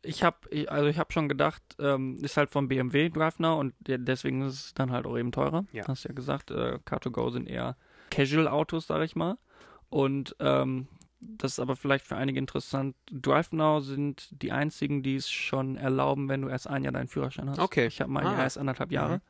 [0.04, 0.36] ich habe
[0.68, 4.42] also ich habe schon gedacht, ähm, ist halt vom BMW Drive Now und de- deswegen
[4.42, 5.64] ist es dann halt auch eben teurer.
[5.72, 5.86] Ja.
[5.86, 7.76] Hast ja gesagt, äh, Car2Go sind eher
[8.10, 9.38] Casual Autos, sage ich mal.
[9.90, 10.88] Und ähm,
[11.24, 12.96] das ist aber vielleicht für einige interessant.
[13.10, 17.06] Drive Now sind die einzigen, die es schon erlauben, wenn du erst ein Jahr deinen
[17.08, 17.60] Führerschein hast.
[17.60, 17.86] Okay.
[17.86, 18.32] Ich habe meinen Ah.
[18.38, 19.16] ja erst anderthalb Jahre.
[19.18, 19.20] Mhm.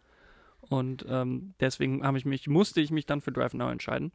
[0.68, 4.12] Und ähm, deswegen habe ich mich, musste ich mich dann für Drive Now entscheiden.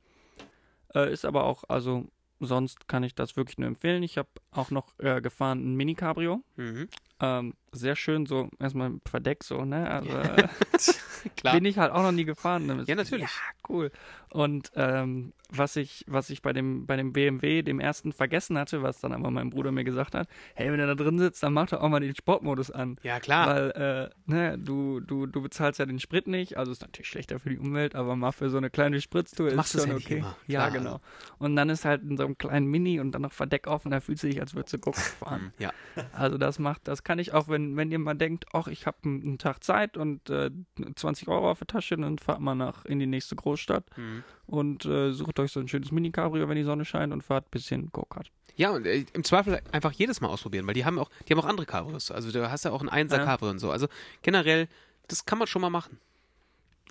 [0.95, 2.07] Äh, ist aber auch, also
[2.39, 4.01] sonst kann ich das wirklich nur empfehlen.
[4.01, 6.41] Ich habe auch noch äh, gefahren ein Mini Cabrio.
[6.55, 6.87] Mhm.
[7.19, 9.89] Ähm, sehr schön, so erstmal im Verdeck so, ne?
[9.89, 10.47] Also äh,
[11.35, 11.55] Klar.
[11.55, 12.67] bin ich halt auch noch nie gefahren.
[12.67, 12.87] damit.
[12.87, 13.25] Ja, natürlich.
[13.25, 13.91] Ja, cool.
[14.29, 18.83] Und ähm, was ich, was ich bei dem, bei dem BMW, dem ersten, vergessen hatte,
[18.83, 21.53] was dann aber mein Bruder mir gesagt hat, hey, wenn er da drin sitzt, dann
[21.53, 22.97] mach doch auch mal den Sportmodus an.
[23.03, 23.47] ja, klar.
[23.47, 27.39] Weil, äh, ne, du, du, du bezahlst ja den Sprit nicht, also ist natürlich schlechter
[27.39, 30.17] für die Umwelt, aber mal für so eine kleine Spritztour ist schon ja okay.
[30.17, 30.99] immer, Ja, genau.
[31.39, 34.01] Und dann ist halt in so einem kleinen Mini und dann noch Verdeck offen, da
[34.01, 35.53] fühlst du dich, als würdest du gucken fahren.
[35.59, 35.71] ja.
[36.11, 38.97] Also das macht, das kann ich auch, wenn, wenn ihr mal denkt, ach, ich habe
[39.03, 40.51] einen, Tag Zeit und äh,
[40.95, 44.23] 20 Euro auf der Tasche, dann fahrt mal nach in die nächste Großstadt Mhm.
[44.45, 47.51] und äh, sucht euch so ein schönes Mini-Cabrio, wenn die Sonne scheint und fahrt ein
[47.51, 48.31] bisschen Go-Kart.
[48.55, 51.39] Ja, und äh, im Zweifel einfach jedes Mal ausprobieren, weil die haben auch, die haben
[51.39, 52.09] auch andere Cabrios.
[52.11, 53.35] Also du hast ja auch ein Einser Ja.
[53.35, 53.69] Und so.
[53.71, 53.87] Also
[54.21, 54.67] generell,
[55.07, 55.99] das kann man schon mal machen.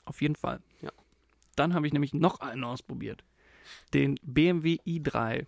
[0.05, 0.61] Auf jeden Fall.
[0.83, 0.91] Ja.
[1.57, 3.25] Dann habe ich nämlich noch einen ausprobiert.
[3.95, 5.47] Den BMW i3.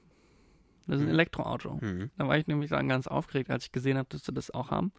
[0.89, 1.13] Das ist ein Mhm.
[1.15, 1.79] Elektroauto.
[1.81, 2.11] Mhm.
[2.17, 4.71] Da war ich nämlich dann ganz aufgeregt, als ich gesehen habe, dass sie das auch
[4.71, 4.91] haben.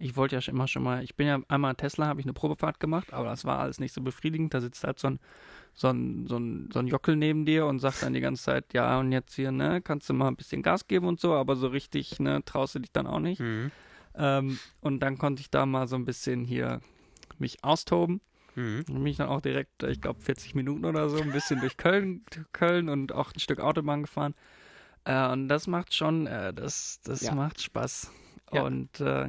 [0.00, 2.32] Ich wollte ja schon immer schon mal, ich bin ja einmal Tesla, habe ich eine
[2.32, 4.54] Probefahrt gemacht, aber das war alles nicht so befriedigend.
[4.54, 5.20] Da sitzt halt so ein,
[5.74, 8.72] so ein, so ein, so ein Jockel neben dir und sagt dann die ganze Zeit,
[8.72, 11.54] ja, und jetzt hier, ne, kannst du mal ein bisschen Gas geben und so, aber
[11.54, 13.40] so richtig, ne, traust du dich dann auch nicht.
[13.40, 13.70] Mhm.
[14.14, 16.80] Ähm, und dann konnte ich da mal so ein bisschen hier
[17.38, 18.20] mich austoben.
[18.54, 18.84] Mhm.
[18.86, 21.60] Dann bin ich dann auch direkt, äh, ich glaube, 40 Minuten oder so, ein bisschen
[21.60, 24.34] durch Köln, Köln und auch ein Stück Autobahn gefahren.
[25.04, 27.34] Äh, und das macht schon, äh, das, das Ja.
[27.34, 28.10] macht Spaß.
[28.52, 28.62] Ja.
[28.62, 29.28] Und äh,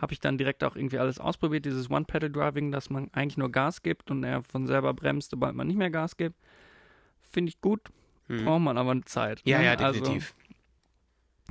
[0.00, 3.82] habe ich dann direkt auch irgendwie alles ausprobiert, dieses One-Pedal-Driving, dass man eigentlich nur Gas
[3.82, 6.36] gibt und er von selber bremst, sobald man nicht mehr Gas gibt.
[7.20, 7.80] Finde ich gut,
[8.28, 8.44] Mhm.
[8.44, 9.42] braucht man aber eine Zeit.
[9.44, 9.64] Ja, ne?
[9.66, 10.34] ja, Also, definitiv.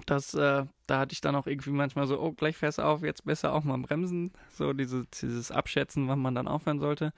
[0.06, 3.04] das, äh, da hatte ich dann auch irgendwie manchmal so, oh, gleich fährst du auf,
[3.04, 4.32] jetzt besser auch mal bremsen.
[4.52, 7.14] So diese, dieses Abschätzen, wann man dann aufhören sollte.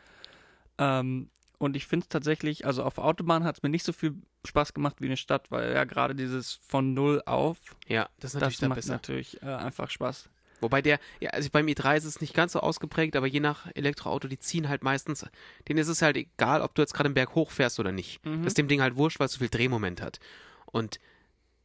[0.78, 4.16] Ähm, und ich finde es tatsächlich, also auf Autobahn hat es mir nicht so viel
[4.46, 8.32] Spaß gemacht wie in der Stadt, weil ja gerade dieses von null auf, ja, das
[8.34, 8.94] ist natürlich das macht besser.
[8.94, 10.28] natürlich äh, einfach Spaß.
[10.62, 13.68] Wobei der, ja, also beim i3 ist es nicht ganz so ausgeprägt, aber je nach
[13.76, 15.26] Elektroauto, die ziehen halt meistens,
[15.68, 18.26] denen ist es halt egal, ob du jetzt gerade den Berg hochfährst oder nicht.
[18.26, 18.44] Mhm.
[18.44, 20.20] Das ist dem Ding halt wurscht, weil es so viel Drehmoment hat.
[20.68, 21.00] Und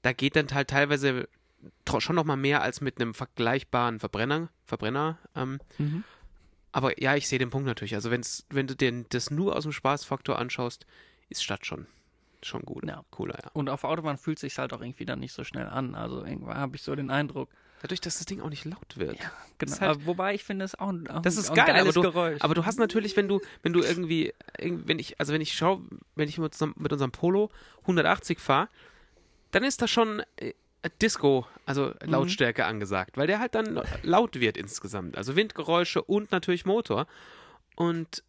[0.03, 1.29] da geht dann halt teilweise
[1.99, 4.49] schon noch mal mehr als mit einem vergleichbaren Verbrenner.
[4.67, 6.05] Verbrenner ähm, Mhm.
[6.73, 7.95] aber ja, ich sehe den Punkt natürlich.
[7.95, 10.87] Also wenn's, wenn du dir das nur aus dem Spaßfaktor anschaust,
[11.29, 11.87] ist Stadt schon,
[12.43, 12.85] schon gut.
[12.87, 13.05] Ja.
[13.11, 13.51] Cooler, ja.
[13.53, 15.95] Und auf Autobahn fühlt es sich halt auch irgendwie dann nicht so schnell an.
[15.95, 17.51] Also irgendwann habe ich so den Eindruck.
[17.83, 19.19] Dadurch, dass das Ding auch nicht laut wird.
[19.21, 19.73] Ja, genau.
[19.81, 21.79] halt- Aber wobei ich finde es auch, ein- auch, Das ist auch geil, ein aber
[21.81, 22.41] geiles du- Geräusch.
[22.43, 25.53] Aber du hast natürlich, wenn du, wenn du irgendwie, irgend- wenn ich, also wenn ich
[25.53, 25.83] schaue,
[26.15, 27.51] wenn ich mit unserem, mit unserem Polo
[27.87, 28.69] 180 fahre,
[29.53, 30.53] dann ist da schon äh,
[31.03, 35.17] Disco, also Lautstärke angesagt, weil der halt dann laut wird insgesamt.
[35.19, 37.07] Also Windgeräusche und natürlich Motor.
[37.75, 38.23] Und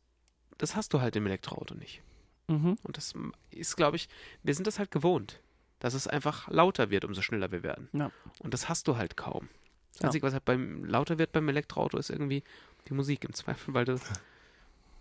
[0.57, 2.01] das hast du halt im Elektroauto nicht.
[2.47, 2.77] mhm.
[2.83, 3.13] Und das
[3.51, 4.09] ist, glaube ich,
[4.43, 5.39] wir sind das halt gewohnt,
[5.79, 7.89] dass es einfach lauter wird, umso schneller wir werden.
[7.93, 8.11] Ja.
[8.39, 9.49] Und das hast du halt kaum.
[9.93, 10.05] Das Ja.
[10.07, 12.43] Einzige, was halt beim lauter wird beim Elektroauto, ist irgendwie
[12.87, 13.99] die Musik im Zweifel, weil du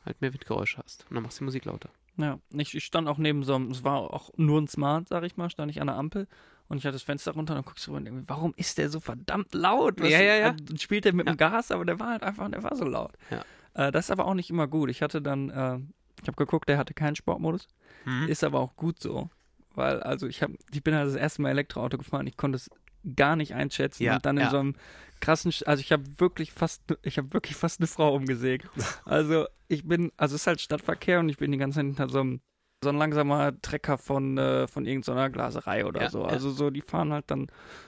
[0.05, 1.07] halt mehr Windgeräusche hast.
[1.09, 1.91] Und dann machst du die Musik lauter.
[2.17, 5.25] Ja, ich, ich stand auch neben so einem, es war auch nur ein Smart, sag
[5.25, 6.27] ich mal, stand ich an der Ampel
[6.69, 8.89] und ich hatte das Fenster runter und dann guckst du und irgendwie, warum ist der
[8.89, 10.01] so verdammt laut?
[10.01, 10.51] Ja, ja, ja.
[10.53, 11.35] Also, spielt der mit Ja.
[11.35, 13.13] dem Gas, aber der war halt einfach, der war so laut.
[13.31, 13.45] Ja.
[13.75, 14.89] Äh, das ist aber auch nicht immer gut.
[14.89, 15.79] Ich hatte dann, äh,
[16.23, 17.69] ich habe geguckt, der hatte keinen Sportmodus,
[18.07, 18.29] Mhm.
[18.29, 19.29] ist aber auch gut so,
[19.77, 22.71] weil also ich habe, ich bin halt das erste Mal Elektroauto gefahren, ich konnte es
[23.15, 24.51] gar nicht einschätzen Ja, und dann in ja.
[24.51, 24.75] so einem
[25.21, 28.69] krassen, Sch- also ich habe wirklich fast, ich habe wirklich fast eine Frau umgesägt.
[29.05, 32.09] Also ich bin, also es ist halt Stadtverkehr und ich bin die ganze Zeit hinter
[32.09, 32.41] so einem
[32.85, 36.25] so ein langsamer Trecker von, äh, von irgendeiner Glaserei oder Ja, so.
[36.25, 37.47] Also so, die fahren halt dann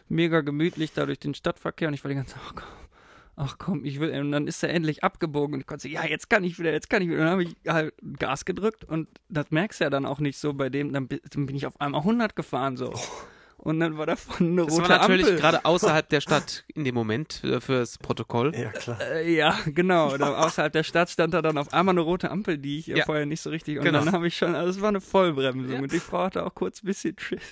[0.09, 2.65] mega gemütlich da durch den Stadtverkehr und ich war die ganze Zeit, ach komm,
[3.41, 6.05] ach komm, ich will, und dann ist er endlich abgebogen und ich konnte sagen, ja,
[6.05, 7.19] jetzt kann ich wieder, jetzt kann ich wieder.
[7.21, 10.39] Und dann habe ich halt Gas gedrückt und das merkst du ja dann auch nicht
[10.39, 12.93] so bei dem, dann, dann bin ich auf einmal 100 gefahren so.
[13.61, 15.41] Und dann war davon eine Das rote war natürlich Ampel.
[15.41, 18.55] gerade außerhalb der Stadt in dem Moment äh, fürs Protokoll.
[18.55, 19.01] Ja, klar.
[19.01, 20.17] Äh, ja, genau.
[20.17, 22.99] Da außerhalb der Stadt stand da dann auf einmal eine rote Ampel, die ich äh,
[22.99, 23.05] Ja.
[23.05, 23.79] vorher nicht so richtig.
[23.79, 23.99] Und Genau.
[23.99, 25.81] dann habe ich schon, also es war eine Vollbremsung Ja.
[25.81, 27.43] und die Frau hatte auch kurz ein bisschen Schiss.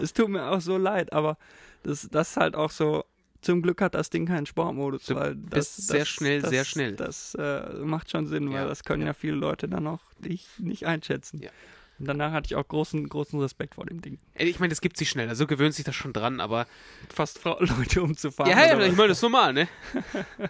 [0.00, 1.36] Es tut mir auch so leid, aber
[1.82, 3.04] das, das ist halt auch so.
[3.42, 6.50] Zum Glück hat das Ding keinen Sportmodus, Du weil das, bist sehr das, schnell, das,
[6.50, 6.96] sehr schnell.
[6.96, 9.08] Das äh, macht schon Sinn, weil Ja, das können ja.
[9.08, 9.14] ja.
[9.14, 11.42] viele Leute dann auch nicht, nicht einschätzen.
[11.42, 11.50] Ja.
[11.98, 14.18] Und danach hatte ich auch großen, großen Respekt vor dem Ding.
[14.34, 16.66] Ich meine, das gibt sich schnell, also gewöhnt sich das schon dran, aber.
[17.12, 18.50] Fast Frau Leute umzufahren.
[18.50, 19.68] ja, ja, ich meine, das ist normal, ne?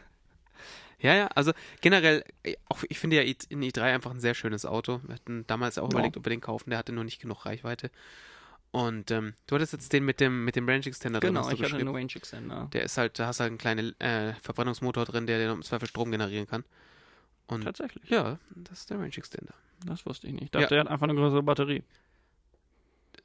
[1.01, 2.25] ja, ja, also generell,
[2.69, 5.01] auch, ich finde ja i- ein i3 einfach ein sehr schönes Auto.
[5.07, 7.91] Wir hatten damals auch überlegt, ob wir den kaufen, der hatte nur nicht genug Reichweite.
[8.73, 11.51] Und ähm, du hattest jetzt den mit dem, mit dem Range Extender drin, Genau, hast
[11.53, 12.69] du ich hatte einen Range Extender.
[12.73, 15.63] Der ist halt, da hast du halt einen kleinen äh, Verbrennungsmotor drin, der dir im
[15.63, 16.65] Zweifel Strom generieren kann.
[17.47, 18.09] Und Tatsächlich.
[18.09, 19.53] ja, das ist der Range Extender.
[19.85, 20.45] Das wusste ich nicht.
[20.45, 20.61] Ich Ja.
[20.63, 21.83] dachte, der hat einfach eine größere Batterie.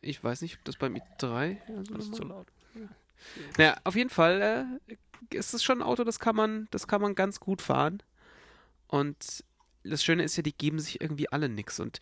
[0.02, 1.58] Ich weiß nicht, ob das beim i3.
[1.78, 2.48] Also Das ist zu laut.
[3.58, 7.02] Naja, auf jeden Fall äh, ist es schon ein Auto, das kann man, das kann
[7.02, 8.04] man ganz gut fahren.
[8.88, 9.44] Und
[9.84, 11.80] das Schöne ist ja, die geben sich irgendwie alle nix.
[11.80, 12.00] Und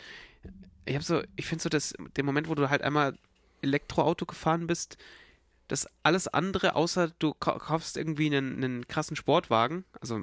[0.85, 3.17] ich habe so, ich finde so, dass der Moment, wo du halt einmal
[3.65, 4.97] Elektroauto gefahren bist,
[5.67, 10.21] dass alles andere, außer du kau- kaufst irgendwie einen, einen krassen Sportwagen, also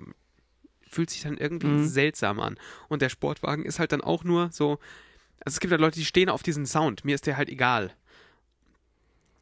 [0.89, 1.87] fühlt sich dann irgendwie Mhm.
[1.87, 2.59] seltsam an.
[2.89, 4.73] Und der Sportwagen ist halt dann auch nur so,
[5.45, 7.05] also es gibt halt Leute, die stehen auf diesen Sound.
[7.05, 7.93] Mir ist der halt egal.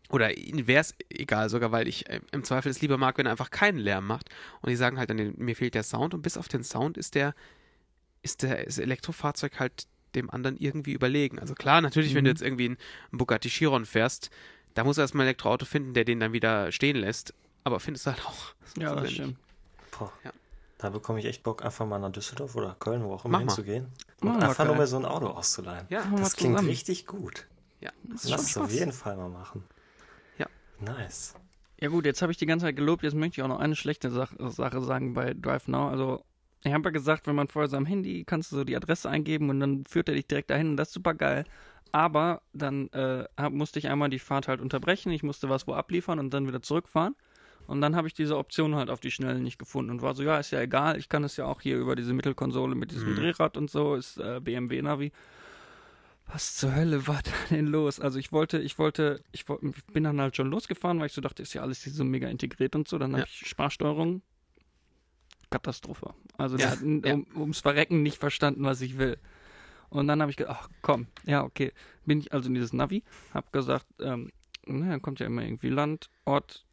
[0.09, 3.27] Oder ihnen wäre es egal, sogar weil ich äh, im Zweifel es lieber mag, wenn
[3.27, 4.29] er einfach keinen Lärm macht.
[4.61, 6.15] Und die sagen halt dann, mir fehlt der Sound.
[6.15, 7.35] Und bis auf den Sound ist der,
[8.23, 11.39] ist der das Elektrofahrzeug halt dem anderen irgendwie überlegen.
[11.39, 12.35] Also klar, natürlich, wenn du Mhm.
[12.37, 12.79] jetzt irgendwie einen
[13.13, 14.31] Bugatti Chiron fährst,
[14.75, 17.35] da musst du erstmal ein Elektroauto finden, der den dann wieder stehen lässt.
[17.65, 18.55] Aber findest du halt auch.
[18.79, 19.37] Ja, das stimmt.
[19.99, 20.13] Boah.
[20.25, 20.33] Ja.
[20.79, 23.55] Da bekomme ich echt Bock, einfach mal nach Düsseldorf oder Köln, wo auch immer Mach
[23.57, 23.89] hinzugehen.
[24.21, 25.87] Mach Und mal, einfach nur mal so ein Auto auszuleihen.
[25.91, 26.69] Ja, Das klingt zusammen.
[26.69, 27.47] richtig gut.
[27.81, 27.91] ja.
[28.05, 29.65] Das ist Lass schon es auf jeden Fall mal machen.
[30.39, 30.47] Ja.
[30.79, 31.35] Nice.
[31.81, 33.75] Ja gut, jetzt habe ich die ganze Zeit gelobt, jetzt möchte ich auch noch eine
[33.77, 35.89] schlechte Sach Sache sagen bei Drive Now.
[35.89, 36.25] Also
[36.63, 39.09] ich habe ja gesagt, wenn man vorher so am Handy kannst du so die Adresse
[39.09, 41.45] eingeben und dann führt er dich direkt dahin und das ist super geil.
[41.93, 46.19] Aber dann äh, musste ich einmal die Fahrt halt unterbrechen, ich musste was wo abliefern
[46.19, 47.17] und dann wieder zurückfahren.
[47.67, 50.23] Und dann habe ich diese Option halt auf die Schnelle nicht gefunden und war so,
[50.23, 53.11] ja, ist ja egal, ich kann es ja auch hier über diese Mittelkonsole mit diesem
[53.11, 53.17] Mhm.
[53.17, 55.13] Drehrad und so, ist äh, BMW-Navi.
[56.27, 57.99] Was zur Hölle war da denn los?
[57.99, 61.21] Also ich wollte, ich wollte, ich, ich bin dann halt schon losgefahren, weil ich so
[61.21, 62.99] dachte, ist ja alles hier so mega integriert und so.
[62.99, 63.27] Dann habe Ja.
[63.27, 64.23] ich Sprachsteuerung.
[65.51, 66.15] Katastrophe.
[66.39, 67.15] Also Ja, der hat ja.
[67.15, 69.19] um, ums Verrecken nicht verstanden, was ich will.
[69.89, 71.73] Und dann habe ich gedacht, ach komm, ja, okay.
[72.07, 73.03] Bin ich also in dieses Navi,
[73.35, 74.31] hab gesagt, ähm,
[74.67, 76.65] na, dann kommt ja immer irgendwie Land, Ort,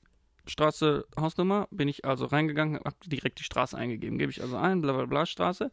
[0.45, 1.67] Straße, Hausnummer.
[1.71, 4.17] Bin ich also reingegangen, hab direkt die Straße eingegeben.
[4.17, 5.71] Gebe ich also ein, bla bla bla Straße.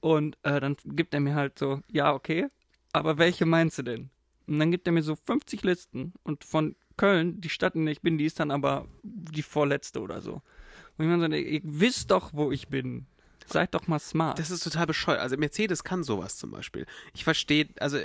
[0.00, 2.48] Und äh, dann gibt er mir halt so, ja, okay,
[2.92, 4.10] aber welche meinst du denn?
[4.46, 7.92] Und dann gibt er mir so 50 Listen und von Köln, die Stadt, in der
[7.92, 10.42] ich bin, die ist dann aber die vorletzte oder so.
[10.96, 13.06] Und ich meine, so, ihr wisst doch, wo ich bin.
[13.46, 14.38] Seid doch mal smart.
[14.38, 15.20] Das ist total bescheuert.
[15.20, 16.86] Also Mercedes kann sowas zum Beispiel.
[17.12, 17.98] Ich verstehe, also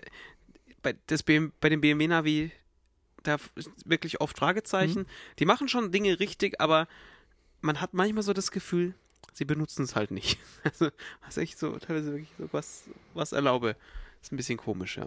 [0.81, 2.51] bei, das BM, bei dem BMW Navi,
[3.23, 3.37] da
[3.85, 5.05] wirklich oft Fragezeichen.
[5.39, 6.87] Die machen schon Dinge richtig, aber
[7.61, 8.93] man hat manchmal so das Gefühl,
[9.33, 10.39] sie benutzen es halt nicht.
[10.63, 10.89] Also,
[11.25, 12.83] was ich so teilweise wirklich so was,
[13.13, 13.75] was erlaube.
[14.21, 15.03] Ist ein bisschen komisch, ja.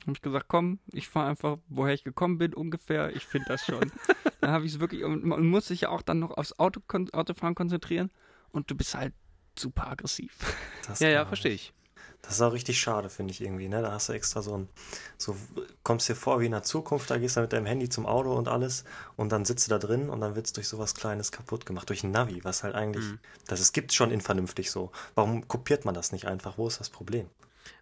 [0.00, 3.14] habe ich gesagt, komm, ich fahre einfach, woher ich gekommen bin, ungefähr.
[3.14, 3.92] Ich finde das schon.
[4.40, 6.80] dann habe ich es wirklich, und man muss sich ja auch dann noch aufs Auto,
[6.86, 8.10] kon Autofahren konzentrieren.
[8.50, 9.12] Und du bist halt
[9.58, 10.36] super aggressiv.
[10.86, 11.72] Das Ja, ja, verstehe ich.
[12.22, 13.80] Das ist auch richtig schade, finde ich irgendwie, ne?
[13.80, 14.68] Da hast du extra so ein,
[15.18, 15.36] so
[15.84, 18.32] kommst dir vor wie in der Zukunft, da gehst du mit deinem Handy zum Auto
[18.34, 18.84] und alles
[19.16, 22.02] und dann sitzt du da drin und dann wird's durch sowas Kleines kaputt gemacht, durch
[22.02, 23.18] ein Navi, was halt eigentlich, Mhm.
[23.46, 24.90] das es gibt schon in vernünftig so.
[25.14, 26.58] Warum kopiert man das nicht einfach?
[26.58, 27.28] Wo ist das Problem?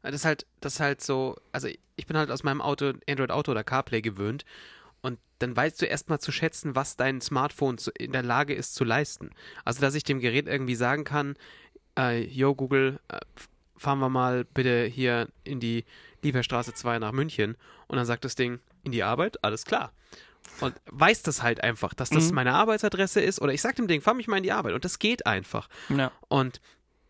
[0.03, 3.31] Das ist halt, das ist halt so, also ich bin halt aus meinem Auto, Android
[3.31, 4.45] Auto oder CarPlay gewöhnt
[5.03, 8.85] und dann weißt du erstmal zu schätzen, was dein Smartphone in der Lage ist zu
[8.85, 9.31] leisten.
[9.65, 11.37] Also, dass ich dem Gerät irgendwie sagen kann,
[11.99, 13.19] äh, yo Google, äh,
[13.77, 15.85] fahren wir mal bitte hier in die
[16.23, 19.93] Lieferstraße 2 nach München und dann sagt das Ding, in die Arbeit, alles klar.
[20.61, 22.37] Und weiß das halt einfach, dass das Mhm.
[22.37, 24.85] meine Arbeitsadresse ist oder ich sag dem Ding, fahr mich mal in die Arbeit und
[24.85, 25.69] das geht einfach.
[25.91, 26.13] Ja.
[26.29, 26.61] Und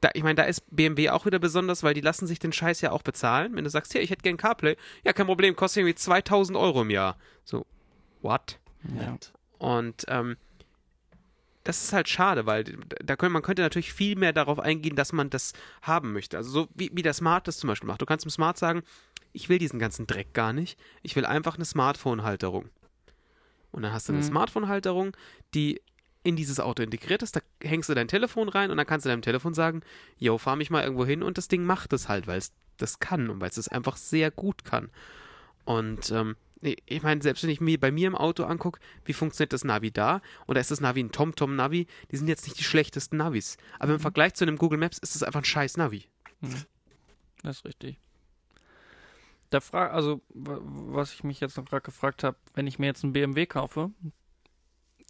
[0.01, 2.80] da, ich meine, da ist BMW auch wieder besonders, weil die lassen sich den Scheiß
[2.80, 3.55] ja auch bezahlen.
[3.55, 6.82] Wenn du sagst, hier, ich hätte gern CarPlay, ja, kein Problem, kostet irgendwie 2000 Euro
[6.82, 7.16] im Jahr.
[7.45, 7.64] So,
[8.27, 8.59] what?
[9.01, 9.16] ja.
[9.59, 10.37] Und ähm,
[11.64, 12.64] das ist halt schade, weil
[13.05, 15.53] da könnte, man könnte natürlich viel mehr darauf eingehen, dass man das
[15.83, 16.37] haben möchte.
[16.37, 18.03] Also so wie, wie der Smart das zum Beispiel macht.
[18.03, 18.83] Du kannst im Smart sagen,
[19.33, 20.79] ich will diesen ganzen Dreck gar nicht.
[21.03, 22.68] Ich will einfach eine Smartphone-Halterung.
[23.72, 24.27] Und dann hast du eine Mhm.
[24.27, 25.16] Smartphone-Halterung,
[25.55, 25.83] die
[26.22, 27.35] in dieses Auto integriert ist.
[27.37, 29.83] Da hängst du dein Telefon rein und dann kannst du deinem Telefon sagen,
[30.18, 33.01] yo, fahr mich mal irgendwo hin und das Ding macht es halt, weil es das
[33.01, 34.91] kann und weil es es einfach sehr gut kann.
[35.64, 39.52] Und ähm, ich meine, selbst wenn ich mir bei mir im Auto angucke, wie funktioniert
[39.52, 40.20] das Navi da?
[40.46, 43.57] Und da ist das Navi ein TomTom-Navi, die sind jetzt nicht die schlechtesten Navis.
[43.78, 46.04] Aber im Vergleich zu einem Google Maps ist es einfach ein scheiß Navi.
[47.42, 47.98] Das ist richtig.
[49.50, 52.86] Da fra also, wa- was ich mich jetzt noch gerade gefragt habe, wenn ich mir
[52.86, 53.90] jetzt einen BMW kaufe,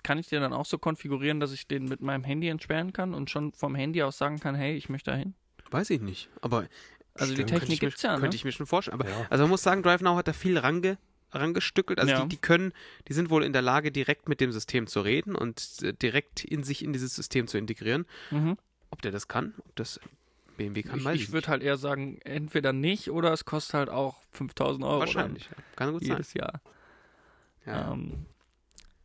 [0.03, 3.15] kann ich den dann auch so konfigurieren, dass ich den mit meinem Handy entsperren kann
[3.15, 5.35] und schon vom Handy aus sagen kann, hey, ich möchte dahin?
[5.71, 6.29] Weiß ich nicht.
[6.43, 6.67] Aber
[7.15, 8.21] Also Stimmt, die Technik mir, gibt's ja, ne?
[8.21, 9.01] könnte ich mir schon vorstellen.
[9.01, 9.27] Aber Ja.
[9.31, 10.99] also man muss sagen, DriveNow hat da viel range,
[11.37, 11.99] rangestückelt.
[11.99, 12.23] Also Ja.
[12.23, 12.73] die, die können,
[13.09, 16.45] die sind wohl in der Lage, direkt mit dem System zu reden und äh, direkt
[16.45, 18.07] in sich in dieses System zu integrieren.
[18.31, 18.57] Mhm.
[18.91, 20.01] Ob der das kann, ob das
[20.57, 23.75] BMW kann, weiß Ich, ich, ich würde halt eher sagen, entweder nicht oder es kostet
[23.75, 25.01] halt auch 5000 Euro.
[25.01, 25.45] Wahrscheinlich.
[25.45, 25.57] Ja.
[25.77, 26.13] Kann gut sein.
[26.13, 26.61] jedes Jahr.
[27.67, 27.93] Ja.
[27.93, 28.27] Ähm,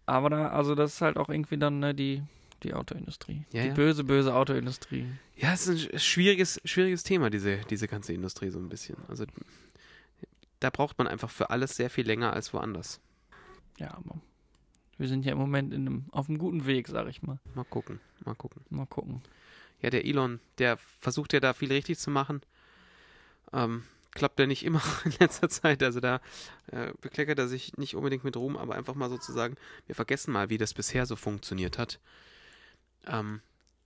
[0.05, 2.21] aber da, also das ist halt auch irgendwie dann ne, die,
[2.63, 3.45] die Autoindustrie.
[3.51, 3.73] Ja, die ja.
[3.73, 5.07] böse, böse Autoindustrie.
[5.35, 8.97] Ja, es ist ein sch- schwieriges, schwieriges Thema, diese, diese ganze Industrie so ein bisschen.
[9.07, 9.25] Also
[10.61, 13.01] da braucht man einfach für alles sehr viel länger als woanders.
[13.77, 14.21] Ja, aber
[14.97, 17.39] wir sind ja im Moment in einem, auf einem guten Weg, sag ich mal.
[17.55, 18.63] Mal gucken, mal gucken.
[18.69, 19.21] Mal gucken.
[19.81, 22.41] Ja, der Elon, der versucht ja da viel richtig zu machen.
[23.51, 25.81] Ähm, klappt ja nicht immer in letzter Zeit.
[25.81, 26.21] Also da
[26.67, 29.55] äh, bekleckert er sich nicht unbedingt mit Ruhm, aber einfach mal sozusagen,
[29.87, 31.99] wir vergessen mal, wie das bisher so funktioniert hat.
[33.07, 33.41] Ähm,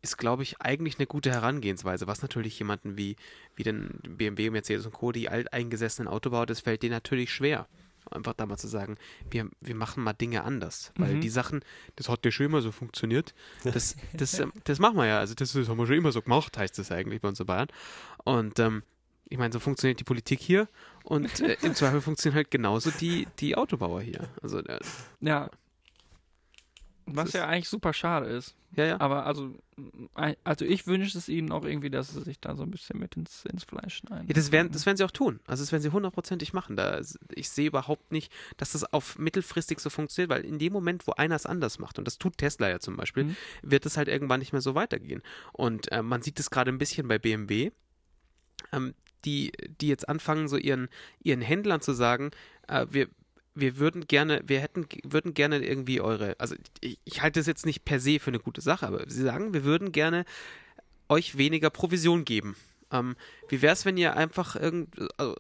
[0.06, 2.06] ist, glaube ich, eigentlich eine gute Herangehensweise.
[2.08, 3.16] Was natürlich jemanden wie,
[3.56, 7.68] wie den BMW, Mercedes und Co., die alteingesessenen Autobauer, das fällt denen natürlich schwer.
[8.12, 8.98] Einfach da mal zu sagen,
[9.32, 10.92] wir, wir machen mal Dinge anders.
[10.96, 11.22] Weil Mhm.
[11.22, 11.62] die Sachen,
[11.96, 13.34] das hat ja schon immer so funktioniert.
[13.64, 15.18] Das, das, ähm, das machen wir ja.
[15.20, 17.48] Also das, das haben wir schon immer so gemacht, heißt das eigentlich bei uns in
[17.48, 17.68] Bayern.
[18.24, 18.84] Und ähm,
[19.28, 20.68] ich meine, so funktioniert die Politik hier
[21.04, 24.30] und äh, im Zweifel funktionieren halt genauso die, die Autobauer hier.
[24.44, 24.80] Also, äh,
[25.22, 25.50] Ja.
[27.08, 28.56] Was ja eigentlich super schade ist.
[28.76, 29.00] ja, ja.
[29.00, 29.54] Aber also,
[30.44, 33.16] also ich wünsche es ihnen auch irgendwie, dass sie sich da so ein bisschen mit
[33.16, 34.28] ins, ins Fleisch schneiden.
[34.28, 35.40] Ja, das werden, das werden sie auch tun.
[35.46, 36.76] Also das werden sie hundertprozentig machen.
[36.76, 37.00] Da,
[37.34, 41.12] ich sehe überhaupt nicht, dass das auf mittelfristig so funktioniert, weil in dem Moment, wo
[41.12, 43.36] einer es anders macht, und das tut Tesla ja zum Beispiel, Mhm.
[43.62, 45.22] wird es halt irgendwann nicht mehr so weitergehen.
[45.54, 47.72] Und äh, man sieht es gerade ein bisschen bei BMW,
[48.72, 48.96] ähm,
[49.26, 49.52] die,
[49.82, 50.88] die jetzt anfangen, so ihren,
[51.20, 52.32] ihren Händlern zu sagen,
[52.68, 53.08] äh, wir,
[53.56, 57.66] wir würden gerne, wir hätten, würden gerne irgendwie eure, also ich, ich halte das jetzt
[57.66, 60.26] nicht per se für eine gute Sache, aber sie sagen, wir würden gerne
[61.08, 62.56] euch weniger Provision geben.
[62.92, 63.16] Ähm,
[63.48, 65.36] wie wäre es, wenn ihr einfach irgend, also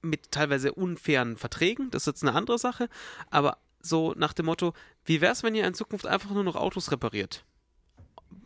[0.00, 2.88] mit teilweise unfairen Verträgen, das ist jetzt eine andere Sache,
[3.30, 4.72] aber so nach dem Motto,
[5.04, 7.44] wie wäre es, wenn ihr in Zukunft einfach nur noch Autos repariert?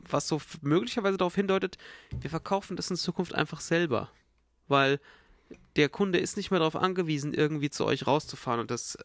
[0.09, 1.79] Was so möglicherweise darauf hindeutet,
[2.21, 4.11] wir verkaufen das in Zukunft einfach selber.
[4.69, 5.01] Weil
[5.77, 8.99] der Kunde ist nicht mehr darauf angewiesen, irgendwie zu euch rauszufahren und das äh,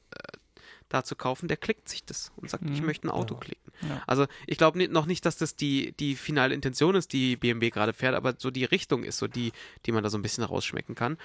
[0.89, 1.48] da zu kaufen.
[1.48, 2.86] Der klickt sich das und sagt, ich Mhm.
[2.86, 3.39] möchte ein Auto Ja.
[3.41, 3.72] klicken.
[3.89, 4.02] Ja.
[4.08, 7.70] Also ich glaube nicht, noch nicht, dass das die, die finale Intention ist, die BMW
[7.70, 9.52] gerade fährt, aber so die Richtung ist so die,
[9.86, 11.18] die man da so ein bisschen rausschmecken kann.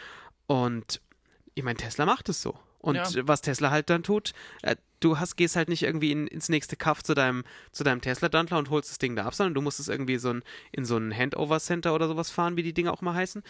[0.46, 1.00] Und
[1.54, 2.58] ich meine, Tesla macht es so.
[2.78, 3.08] Und Ja.
[3.28, 6.74] was Tesla halt dann tut, äh, du hast, gehst halt nicht irgendwie in, ins nächste
[6.76, 9.78] Kaff zu deinem, zu deinem Tesla-Dantler und holst das Ding da ab, sondern du musst
[9.78, 10.42] es irgendwie so ein,
[10.72, 13.42] in so ein Handover-Center oder sowas fahren, wie die Dinge auch mal heißen.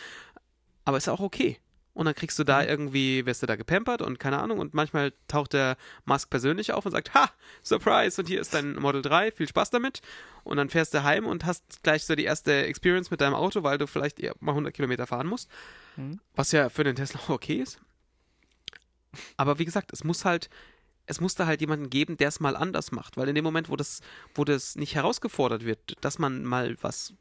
[0.85, 1.59] Aber ist auch okay.
[1.95, 2.47] Und dann kriegst du Mhm.
[2.47, 4.59] da irgendwie, wirst du da gepampert und keine Ahnung.
[4.61, 5.77] Und manchmal taucht der
[6.07, 7.31] Musk persönlich auf und sagt, ha,
[7.63, 10.01] Surprise, und hier ist dein Model 3, viel Spaß damit.
[10.43, 13.63] Und dann fährst du heim und hast gleich so die erste Experience mit deinem Auto,
[13.63, 15.51] weil du vielleicht mal 100 Kilometer fahren musst.
[15.97, 16.19] Mhm.
[16.35, 17.79] Was ja für den Tesla auch okay ist.
[19.37, 20.49] Aber wie gesagt, es muss halt,
[21.05, 23.19] es muss da halt jemanden geben, der es mal anders macht.
[23.19, 24.01] Weil in dem Moment, wo das,
[24.35, 27.13] wo das nicht herausgefordert wird, dass man mal was,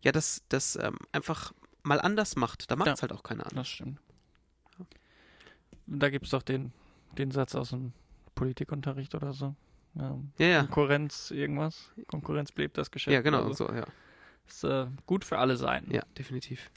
[0.00, 1.52] ja, das, das ähm, einfach
[1.82, 3.02] mal anders macht, da macht es Ja.
[3.02, 3.66] halt auch keiner anders.
[3.66, 3.98] Das stimmt.
[5.86, 6.72] Da gibt es doch den,
[7.18, 7.92] den Satz aus dem
[8.34, 9.54] Politikunterricht oder so.
[9.94, 10.60] Ja, Ja, ja.
[10.62, 11.90] Konkurrenz, irgendwas.
[12.06, 13.12] Konkurrenz belebt das Geschäft.
[13.12, 13.84] Ja, genau, oder so, ja.
[14.46, 15.92] Ist äh, gut für alle Seiten.
[15.92, 16.70] Ja, definitiv.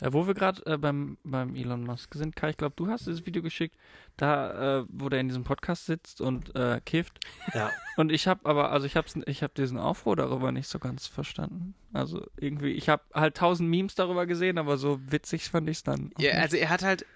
[0.00, 3.06] Äh, wo wir gerade äh, beim, beim Elon Musk sind, Kai, ich glaube, du hast
[3.06, 3.76] dieses Video geschickt,
[4.18, 7.18] da, äh, wo der in diesem Podcast sitzt und äh, kifft.
[7.54, 10.78] Ja, Und ich habe aber, also ich habe ich hab diesen Aufruhr darüber nicht so
[10.78, 11.74] ganz verstanden.
[11.94, 15.82] Also irgendwie, ich habe halt tausend Memes darüber gesehen, aber so witzig fand ich es
[15.82, 16.12] dann.
[16.18, 16.42] Ja, nicht.
[16.42, 17.06] also er hat halt,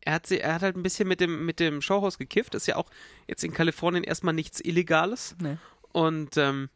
[0.00, 2.54] er hat, sie- er hat halt ein bisschen mit dem, mit dem Showhaus gekifft.
[2.54, 2.88] Ist ja auch
[3.28, 5.36] jetzt in Kalifornien erstmal nichts Illegales.
[5.38, 5.58] Nee.
[5.92, 6.70] Und ähm,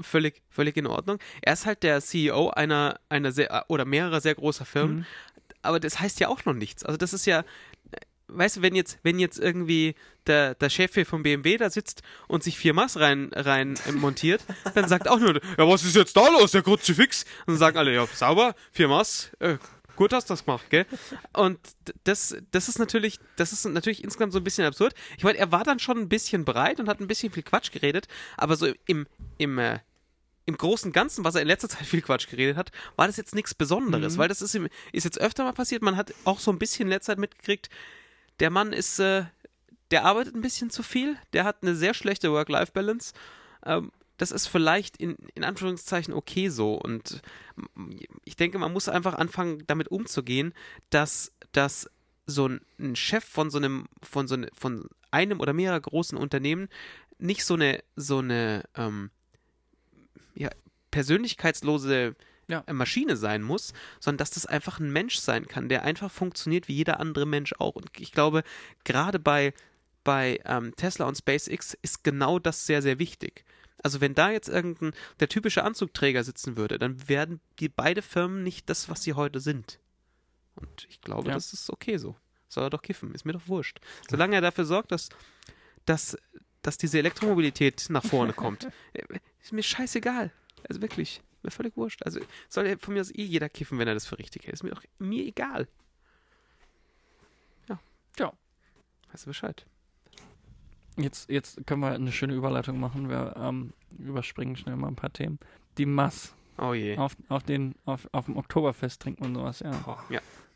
[0.00, 1.18] völlig, völlig in Ordnung.
[1.42, 4.98] Er ist halt der CEO einer, einer sehr, oder mehrerer sehr großer Firmen.
[4.98, 5.06] Mhm.
[5.62, 6.84] aber das heißt ja auch noch nichts.
[6.84, 7.44] Also das ist ja,
[8.28, 9.94] weißt du, wenn jetzt, wenn jetzt irgendwie
[10.26, 13.92] der, der Chef hier vom BMW da sitzt und sich vier Maß rein, rein äh,
[13.92, 14.44] montiert,
[14.74, 17.24] dann sagt auch nur, ja, was ist jetzt da los, der Kruzifix?
[17.40, 19.56] Und dann sagen alle, ja, sauber, vier Maß, äh,
[19.98, 20.86] gut hast du das gemacht, gell?
[21.34, 21.58] Und
[22.04, 24.94] das, das ist natürlich, das ist natürlich insgesamt so ein bisschen absurd.
[25.18, 27.72] Ich meine, er war dann schon ein bisschen bereit und hat ein bisschen viel Quatsch
[27.72, 29.06] geredet, aber so im,
[29.38, 29.80] im, äh,
[30.46, 33.16] im großen und Ganzen, was er in letzter Zeit viel Quatsch geredet hat, war das
[33.16, 34.18] jetzt nichts Besonderes, Mhm.
[34.18, 35.82] weil das ist, ihm, ist jetzt öfter mal passiert.
[35.82, 37.68] Man hat auch so ein bisschen in letzter Zeit mitgekriegt,
[38.40, 39.24] der Mann ist, äh,
[39.90, 43.14] der arbeitet ein bisschen zu viel, der hat eine sehr schlechte Work-Life-Balance.
[43.66, 46.74] Ähm, das ist vielleicht in, in Anführungszeichen okay so.
[46.74, 47.22] Und
[48.24, 50.52] ich denke, man muss einfach anfangen, damit umzugehen,
[50.90, 51.88] dass, dass
[52.26, 56.68] so ein, Chef von so einem, von so ne, von einem oder mehrerer großen Unternehmen
[57.18, 59.10] nicht so eine, so eine ähm,
[60.34, 60.50] ja,
[60.90, 62.14] persönlichkeitslose
[62.48, 62.64] Ja.
[62.66, 66.68] äh, Maschine sein muss, sondern dass das einfach ein Mensch sein kann, der einfach funktioniert
[66.68, 67.76] wie jeder andere Mensch auch.
[67.76, 68.42] Und ich glaube,
[68.84, 69.54] gerade bei,
[70.02, 73.44] bei ähm, Tesla und SpaceX ist genau das sehr, sehr wichtig.
[73.82, 78.42] Also wenn da jetzt irgendein der typische Anzugträger sitzen würde, dann werden die beide Firmen
[78.42, 79.78] nicht das, was sie heute sind.
[80.56, 81.34] Und ich glaube, Ja.
[81.34, 82.16] das ist okay so.
[82.48, 83.78] Soll er doch kiffen, ist mir doch wurscht.
[84.08, 85.10] Solange er dafür sorgt, dass,
[85.84, 86.16] dass,
[86.62, 88.64] dass diese Elektromobilität nach vorne kommt,
[88.94, 89.02] äh,
[89.42, 90.32] ist mir scheißegal.
[90.68, 92.02] Also wirklich, mir völlig wurscht.
[92.04, 94.54] Also soll ja von mir aus eh jeder kiffen, wenn er das für richtig hält.
[94.54, 95.68] Ist mir doch mir egal.
[99.12, 99.64] Weißt du Bescheid?
[100.98, 103.08] Jetzt, jetzt können wir eine schöne Überleitung machen.
[103.08, 105.38] Wir ähm, überspringen schnell mal ein paar Themen.
[105.78, 106.34] Die Mass.
[106.58, 106.96] Oh je.
[106.96, 109.70] Auf, auf, den, auf, auf dem Oktoberfest trinkt man sowas, ja.
[109.70, 110.02] Boah.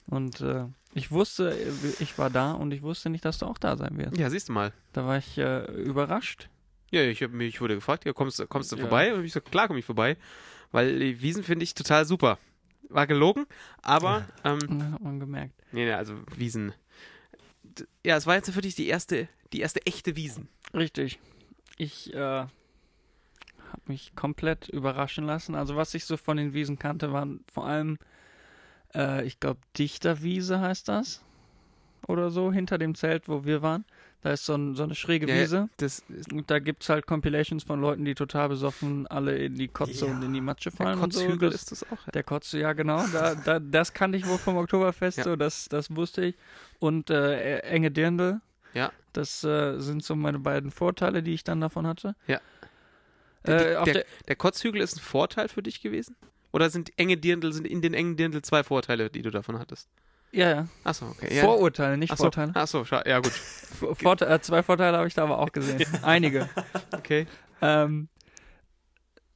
[0.09, 0.64] Und äh,
[0.95, 1.57] ich wusste,
[2.01, 4.16] ich war da und ich wusste nicht, dass du auch da sein wirst.
[4.16, 4.72] Ja, siehst du mal.
[4.93, 6.49] Da war ich äh, überrascht.
[6.90, 8.82] Ja, ich, hab, ich wurde gefragt, ja, kommst, du- kommst du Ja.
[8.82, 9.14] vorbei?
[9.14, 10.16] Und ich so, klar komme ich vorbei.
[10.72, 12.38] Weil die Wiesen finde ich total super.
[12.88, 13.47] War gelogen,
[13.80, 15.55] aber, ähm, Und hat man gemerkt.
[15.70, 16.74] nee, nee, also Wiesen.
[18.05, 20.48] Ja, es war jetzt für dich die erste, die erste echte Wiesen.
[20.74, 21.18] Richtig.
[21.78, 22.50] Ich äh, habe
[23.86, 25.55] mich komplett überraschen lassen.
[25.55, 27.98] Also was ich so von den Wiesen kannte, waren vor allem,
[28.94, 31.22] äh, ich glaube, Dichterwiese heißt das.
[32.09, 33.84] Oder so, hinter dem Zelt, wo wir waren.
[34.22, 35.40] Da ist so, ein, so eine schräge Ja, ja.
[35.42, 35.68] Wiese.
[36.32, 40.12] Und da gibt's halt Compilations von Leuten, die total besoffen alle in die Kotze Ja.
[40.12, 40.96] und in die Matsche der fallen.
[40.96, 41.03] so.
[41.03, 42.09] Kotzhügel Das- ist das auch.
[42.12, 43.05] Der Kotze, ja genau.
[43.12, 45.24] Da, da, das kannte ich wohl vom Oktoberfest, Ja.
[45.24, 46.36] so das, das wusste ich.
[46.80, 48.40] Und äh, enge Dirndl.
[48.74, 48.92] Ja.
[49.12, 52.14] Das äh, sind so meine beiden Vorteile, die ich dann davon hatte.
[52.26, 52.40] Ja.
[53.44, 56.16] Äh, auf der, der, der Kotzhügel ist ein Vorteil für dich gewesen?
[56.52, 59.88] Oder sind enge Dirndl, sind in den engen Dirndl zwei Vorteile, die du davon hattest?
[60.32, 60.68] ja, ja.
[60.84, 61.34] Achso, okay.
[61.34, 61.42] Ja.
[61.42, 62.54] Vorurteile, nicht Achso, Vorteile.
[62.56, 63.32] achso, ja gut.
[63.32, 65.84] Vor- Vorte äh, zwei Vorteile habe ich da aber auch gesehen.
[66.02, 66.48] Einige.
[66.92, 67.26] Okay.
[67.60, 68.08] Ähm,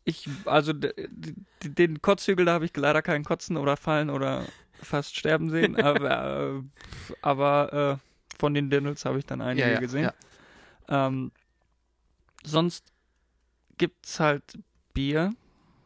[0.04, 4.44] ich, also den Kotzhügel, da habe ich leider keinen Kotzen oder Fallen oder
[4.80, 5.76] fast sterben sehen.
[5.82, 6.62] aber äh,
[7.22, 8.05] aber äh,
[8.38, 10.10] von den Dirndls habe ich dann einige Ja, ja, gesehen.
[10.88, 11.06] ja.
[11.06, 11.32] Ähm,
[12.44, 12.92] sonst
[13.78, 14.58] gibt's halt
[14.94, 15.34] Bier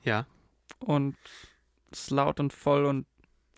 [0.05, 0.27] Ja.
[0.79, 1.17] und
[1.91, 3.07] es ist laut und voll und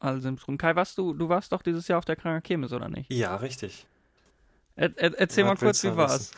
[0.00, 0.58] alle sind rum.
[0.58, 3.10] Kai, warst du, du warst doch dieses Jahr auf der Kranker Kirmes, oder nicht?
[3.12, 3.86] Ja, richtig.
[4.74, 6.32] Er, er, erzähl mal kurz, wie du war's?
[6.32, 6.36] wissen?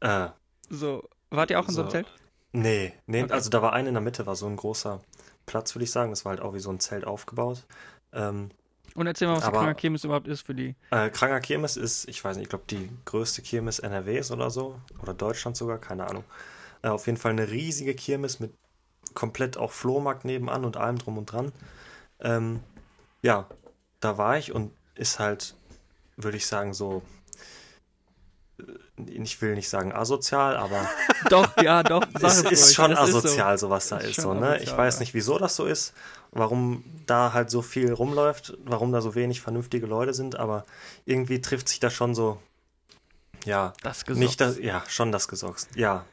[0.00, 0.28] Äh,
[0.68, 1.92] So, wart ihr auch in so einem So.
[1.92, 2.12] Zelt?
[2.52, 3.32] nee, nee, Okay.
[3.32, 5.00] also da war eine in der Mitte, war so ein großer
[5.46, 6.10] Platz, würde ich sagen.
[6.10, 7.64] Das war halt auch wie so ein Zelt aufgebaut.
[8.12, 8.50] Ähm,
[8.98, 10.74] Und erzähl mal, was die Aber- Kranker Kirmes überhaupt ist für die.
[10.90, 14.80] äh, Kranger Kirmes ist, ich weiß nicht, ich glaube, die größte Kirmes NRWs oder so.
[15.00, 16.24] Oder Deutschland sogar, keine Ahnung.
[16.82, 18.52] Äh, auf jeden Fall eine riesige Kirmes mit
[19.14, 21.52] komplett auch Flohmarkt nebenan und allem drum und dran.
[22.20, 22.60] Ähm,
[23.22, 23.46] ja,
[24.00, 25.54] da war ich und ist halt,
[26.16, 27.02] würde ich sagen, so.
[28.58, 30.88] Äh, Ich will nicht sagen asozial, aber
[31.30, 32.02] Doch, ja, doch.
[32.22, 32.74] Es ist ruhig.
[32.74, 33.70] schon asozial, so.
[33.70, 34.20] was da Ist ist.
[34.22, 34.56] So, ne?
[34.56, 35.00] Ich asozial, weiß ja.
[35.00, 35.94] nicht, wieso das so ist,
[36.30, 40.64] warum da halt so viel rumläuft, warum da so wenig vernünftige Leute sind, aber
[41.04, 42.38] irgendwie trifft sich da schon so,
[43.44, 44.18] ja, Das gesagt.
[44.20, 45.68] nicht das, ja, schon das Gesocks.
[45.74, 46.04] Ja,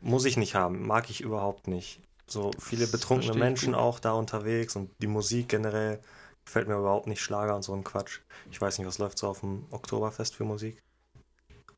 [0.00, 2.00] muss ich nicht haben, mag ich überhaupt nicht.
[2.28, 3.80] So viele betrunkene ich Menschen gut.
[3.80, 6.00] auch da unterwegs und die Musik generell
[6.44, 8.20] gefällt mir überhaupt nicht, Schlager und so ein Quatsch.
[8.50, 10.82] Ich weiß nicht, was läuft so auf dem Oktoberfest für Musik?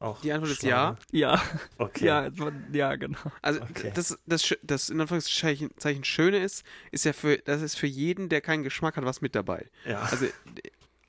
[0.01, 0.97] Auch Die Antwort ist Schlager?
[1.11, 1.43] Ja,
[1.79, 2.07] Okay.
[2.07, 2.29] ja,
[2.73, 3.19] ja, genau.
[3.43, 3.91] Also Okay.
[3.95, 8.29] das, das, das in Anführungszeichen Zeichen Schöne ist, ist ja für, das ist für jeden,
[8.29, 9.67] der keinen Geschmack hat, was mit dabei.
[9.85, 10.01] ja.
[10.03, 10.27] Also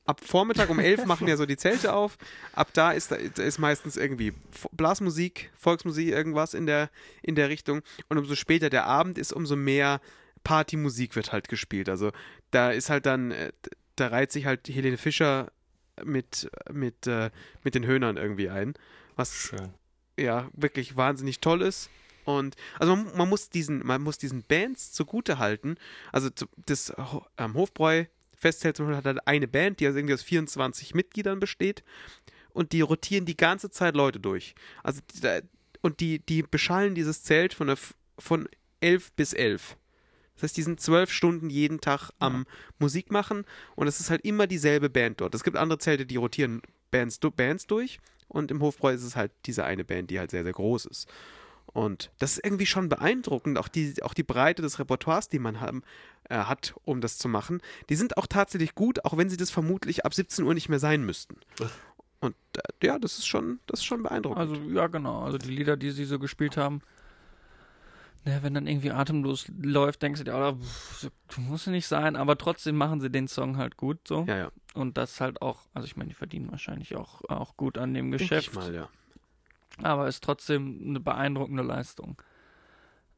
[0.06, 2.18] ab Vormittag um elf machen ja so die Zelte auf.
[2.54, 4.34] Ab da ist, da ist meistens irgendwie
[4.72, 6.90] Blasmusik, Volksmusik, irgendwas in der,
[7.22, 7.84] in der Richtung.
[8.08, 10.02] Und umso später der Abend ist, umso mehr
[10.44, 11.90] Partymusik wird halt gespielt.
[11.90, 12.12] Also
[12.50, 13.52] da ist halt dann, äh,
[13.98, 15.52] da reiht sich halt Helene Fischer
[16.06, 17.30] mit, mit, äh,
[17.64, 18.74] mit den Höhnern irgendwie ein.
[19.16, 19.74] Was Schön.
[20.18, 21.90] ja wirklich wahnsinnig toll ist.
[22.26, 25.76] Und also man, man muss diesen, man muss diesen Bands zugute halten.
[26.12, 26.30] Also
[26.66, 26.94] das
[27.38, 28.06] ähm, Hofbräu
[28.40, 31.84] Festzelt zum Beispiel hat halt eine Band, die also irgendwie aus 24 Mitgliedern besteht
[32.54, 34.56] und die rotieren die ganze Zeit Leute durch.
[34.82, 35.02] Also
[35.82, 37.78] und die, die beschallen dieses Zelt von, der,
[38.18, 38.48] von
[38.80, 39.78] 11 bis 11.
[40.40, 42.46] Das heißt, die sind zwölf Stunden jeden Tag am
[42.80, 43.44] Musik machen
[43.76, 45.36] und es ist halt immer dieselbe Band dort.
[45.36, 46.62] Es gibt andere Zelte, die rotieren
[46.92, 50.44] Bands, Bands durch und im Hofbräu ist es halt diese eine Band, die halt sehr,
[50.44, 51.10] sehr groß ist.
[51.74, 55.60] Und das ist irgendwie schon beeindruckend, auch die, auch die Breite des Repertoires, die man
[55.60, 55.84] haben,
[56.30, 57.62] äh, hat, um das zu machen.
[57.90, 60.80] Die sind auch tatsächlich gut, auch wenn sie das vermutlich ab 17 Uhr nicht mehr
[60.80, 61.36] sein müssten.
[62.22, 64.40] Und äh, ja, das ist schon, das ist schon beeindruckend.
[64.40, 65.22] Also, ja, genau.
[65.24, 66.82] Also die Lieder, die sie so gespielt haben,
[68.26, 72.16] naja, wenn dann irgendwie atemlos läuft, denkst du dir, oh, pff, muss ja nicht sein,
[72.16, 74.26] aber trotzdem machen sie den Song halt gut so.
[74.28, 74.52] ja, ja.
[74.76, 78.12] Und das halt auch, also ich meine, die verdienen wahrscheinlich auch, auch gut an dem
[78.12, 78.88] Denk Geschäft, Ich mal, ja.
[79.82, 82.22] aber ist trotzdem eine beeindruckende Leistung.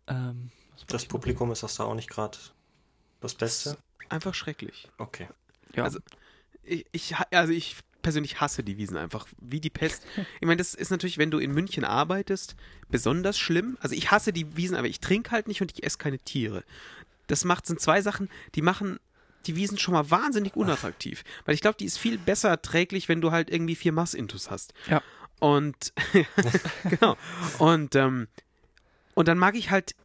[0.08, 0.52] Ähm,
[0.88, 1.06] Das?
[1.06, 2.38] Publikum ist das da auch nicht gerade
[3.20, 3.78] das Beste?
[4.10, 4.88] Einfach schrecklich.
[4.98, 5.28] Okay.
[5.76, 5.84] Ja.
[5.84, 6.00] also-
[6.64, 10.04] Ich, ich, also ich persönlich hasse die Wiesen einfach wie die Pest.
[10.40, 12.56] Ich meine, das ist natürlich, wenn du in München arbeitest,
[12.90, 13.78] besonders schlimm.
[13.80, 16.64] Also ich hasse die Wiesen, aber ich trinke halt nicht und ich esse keine Tiere.
[17.28, 19.00] Das macht sind zwei Sachen, die machen
[19.46, 21.24] die Wiesen schon mal wahnsinnig unattraktiv.
[21.46, 24.74] Weil ich glaube, die ist viel besser erträglich, wenn du halt irgendwie vier Mass-Intus hast.
[24.88, 25.02] Ja.
[25.40, 25.94] Und
[26.90, 27.18] genau.
[27.58, 28.28] Und, ähm,
[29.14, 29.96] und dann mag ich halt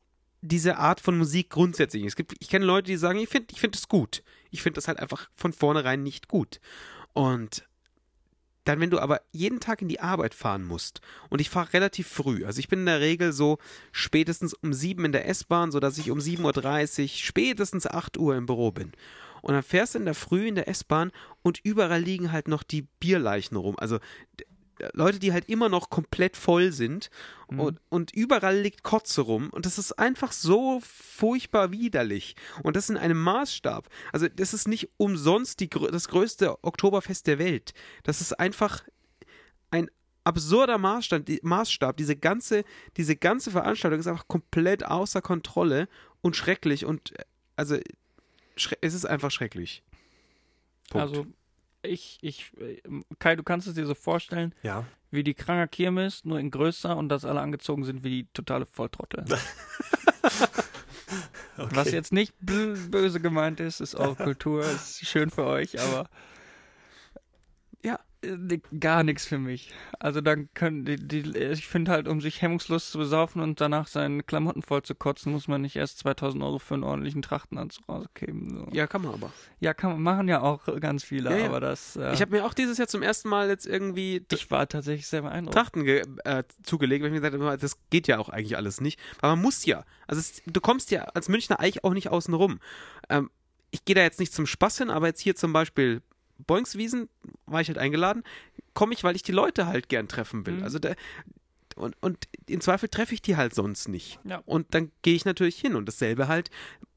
[0.41, 2.05] diese Art von Musik grundsätzlich.
[2.05, 4.23] Es gibt, ich kenne Leute, die sagen, ich finde ich find das gut.
[4.51, 6.61] Ich finde das halt einfach von vornherein nicht gut.
[7.13, 7.67] Und
[8.69, 11.01] dann, wenn du aber jeden Tag in die Arbeit fahren musst,
[11.31, 13.59] und ich fahre relativ früh, also ich bin in der Regel so
[13.93, 18.47] spätestens um sieben in der S-Bahn, sodass ich um 7.30 Uhr, spätestens 8 Uhr im
[18.47, 18.93] Büro bin.
[19.43, 21.13] Und dann fährst du in der Früh in der S-Bahn
[21.43, 23.77] und überall liegen halt noch die Bierleichen rum.
[23.79, 24.01] Also
[24.93, 27.11] Leute, die halt immer noch komplett voll sind
[27.49, 27.61] Mhm.
[27.61, 32.91] und, und überall liegt Kotze rum und das ist einfach so furchtbar widerlich und das
[32.91, 33.89] in einem Maßstab.
[34.13, 37.73] Also das ist nicht umsonst die, das größte Oktoberfest der Welt.
[38.03, 38.85] Das ist einfach
[39.71, 39.91] ein
[40.25, 41.97] absurder Maßstab, Maßstab.
[41.97, 42.65] Diese ganze,
[42.97, 45.89] diese ganze Veranstaltung ist einfach komplett außer Kontrolle
[46.23, 47.25] und schrecklich und äh,
[47.55, 47.79] also
[48.81, 49.85] es ist einfach schrecklich.
[50.91, 51.07] Punkt.
[51.07, 51.27] Also
[51.87, 52.81] ich, ich, äh,
[53.19, 54.85] Kai, du kannst es dir so vorstellen, Ja.
[55.11, 58.67] wie die kranker Kirmes, nur in größer und dass alle angezogen sind wie die totale
[58.67, 59.25] Volltrottel.
[61.59, 61.75] Okay.
[61.75, 66.07] Was jetzt nicht böse gemeint ist, ist eure Kultur, ist schön für euch, aber
[68.81, 69.73] gar nichts für mich.
[69.99, 73.89] Also dann können die, die ich finde halt, um sich hemmungslos zu besaufen und danach
[73.89, 77.89] seine Klamotten voll zu kotzen, muss man nicht erst 2000 Euro für einen ordentlichen Trachtenanzug
[77.89, 78.49] rausgeben.
[78.51, 78.69] So.
[78.73, 79.33] ja, kann man aber.
[79.61, 81.47] Ja, kann man machen ja auch ganz viele, Ja, ja.
[81.47, 81.97] aber das.
[81.97, 85.07] Äh, Ich habe mir auch dieses Jahr zum ersten Mal jetzt irgendwie ich war tatsächlich
[85.07, 85.55] sehr beeindruckt.
[85.55, 88.99] Trachten äh, zugelegt, weil ich mir gesagt habe, das geht ja auch eigentlich alles nicht.
[89.19, 89.85] Aber man muss ja.
[90.07, 92.61] Also es, du kommst ja als Münchner eigentlich auch nicht außen rum.
[93.09, 93.31] Ähm,
[93.71, 96.03] ich gehe da jetzt nicht zum Spaß hin, aber jetzt hier zum Beispiel
[96.39, 97.09] Boinkswiesen
[97.47, 98.23] war ich halt eingeladen,
[98.75, 100.55] komme ich, weil ich die Leute halt gern treffen will.
[100.55, 100.63] Mhm.
[100.63, 100.95] Also da,
[101.77, 104.19] und, und im Zweifel treffe ich die halt sonst nicht.
[104.25, 104.43] Ja.
[104.47, 105.77] Und dann gehe ich natürlich hin.
[105.77, 106.51] Und dasselbe halt,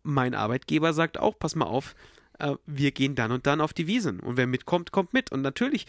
[0.04, 1.96] mein Arbeitgeber sagt auch, pass mal auf,
[2.40, 4.22] äh, wir gehen dann und dann auf die Wiesen.
[4.22, 5.32] Und wer mitkommt, kommt mit.
[5.32, 5.86] Und natürlich,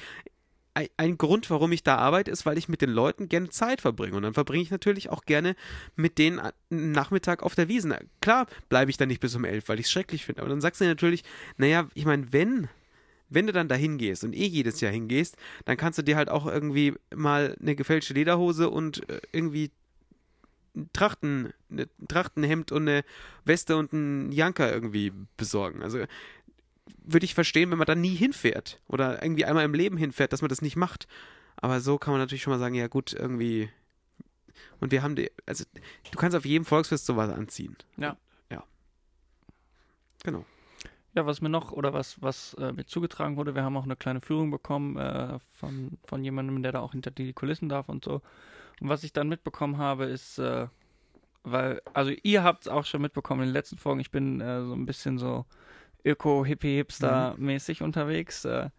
[0.75, 3.81] ein, ein Grund, warum ich da arbeite, ist, weil ich mit den Leuten gerne Zeit
[3.81, 4.17] verbringe.
[4.17, 5.55] Und dann verbringe ich natürlich auch gerne
[5.95, 7.95] mit denen einen Nachmittag auf der Wiesen.
[8.21, 10.43] Klar bleibe ich da nicht bis um elf, weil ich es schrecklich finde.
[10.43, 11.23] Aber dann sagst du natürlich,
[11.59, 12.69] naja, ich meine, wenn
[13.31, 16.28] wenn du dann da hingehst und eh jedes Jahr hingehst, dann kannst du dir halt
[16.28, 19.70] auch irgendwie mal eine gefälschte Lederhose und äh, irgendwie
[20.76, 23.05] ein Trachten, ne, ein Trachtenhemd und eine
[23.45, 25.83] Weste und einen Janker irgendwie besorgen.
[25.83, 26.05] Also
[27.05, 30.43] würde ich verstehen, wenn man da nie hinfährt oder irgendwie einmal im Leben hinfährt, dass
[30.43, 31.07] man das nicht macht.
[31.57, 33.68] Aber so kann man natürlich schon mal sagen, ja gut, irgendwie.
[34.81, 35.64] Und wir haben die, also
[36.11, 37.76] du kannst auf jedem Volksfest sowas anziehen.
[37.97, 38.16] Ja.
[38.51, 38.64] Ja.
[40.24, 40.45] Genau.
[41.15, 43.97] Ja, was mir noch oder was, was äh, mir zugetragen wurde, wir haben auch eine
[43.97, 48.05] kleine Führung bekommen äh, von, von jemandem, der da auch hinter die Kulissen darf und
[48.05, 48.23] so.
[48.81, 50.69] Und was ich dann mitbekommen habe, ist, äh,
[51.43, 54.63] weil, also ihr habt es auch schon mitbekommen in den letzten Folgen, ich bin äh,
[54.65, 55.47] so ein bisschen so
[56.05, 58.45] Öko-Hippie-Hipster-mäßig unterwegs.
[58.45, 58.71] Äh,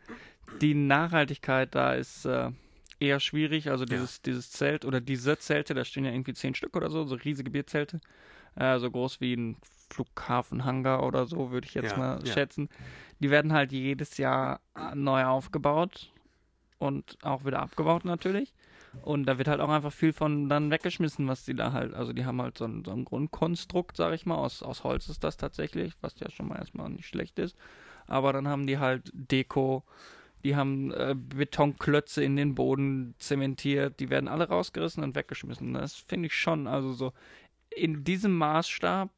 [0.61, 2.51] die Nachhaltigkeit da ist äh,
[2.99, 3.69] eher schwierig.
[3.69, 7.03] Also dieses, dieses Zelt oder diese Zelte, da stehen ja irgendwie zehn Stück oder so,
[7.05, 7.99] so riesige Bierzelte.
[8.55, 9.57] Äh, so groß wie ein
[9.89, 12.33] Flughafenhangar oder so, würde ich jetzt Ja, mal ja.
[12.33, 12.69] schätzen.
[13.19, 16.11] Die werden halt jedes Jahr äh, neu aufgebaut
[16.79, 18.53] und auch wieder abgebaut natürlich.
[19.03, 22.11] Und da wird halt auch einfach viel von dann weggeschmissen, was die da halt, also
[22.13, 25.23] die haben halt so ein, so ein Grundkonstrukt, sag ich mal, aus, aus Holz ist
[25.23, 27.55] das tatsächlich, was ja schon mal erstmal nicht schlecht ist.
[28.07, 29.83] Aber dann haben die halt Deko,
[30.43, 35.73] die haben äh, Betonklötze in den Boden zementiert, die werden alle rausgerissen und weggeschmissen.
[35.73, 37.13] Das finde ich schon, also so
[37.75, 39.09] in diesem Maßstab,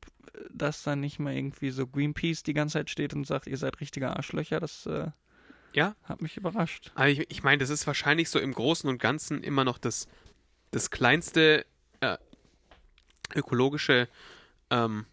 [0.52, 3.80] dass dann nicht mal irgendwie so Greenpeace die ganze Zeit steht und sagt, ihr seid
[3.82, 5.12] richtige Arschlöcher, das äh,
[5.74, 5.96] Ja.
[6.04, 6.92] hat mich überrascht.
[6.96, 10.08] Aber ich, ich meine, das ist wahrscheinlich so im Großen und Ganzen immer noch das,
[10.72, 11.66] das kleinste
[12.00, 12.18] äh,
[13.36, 14.08] ökologische
[14.70, 15.06] ähm,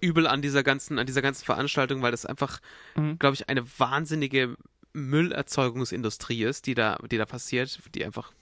[0.00, 2.60] Übel an dieser ganzen, an dieser ganzen Veranstaltung, weil das einfach,
[2.96, 3.18] Mhm.
[3.18, 4.56] glaube ich, eine wahnsinnige
[4.92, 8.32] Müllerzeugungsindustrie ist, die da, die da passiert, die einfach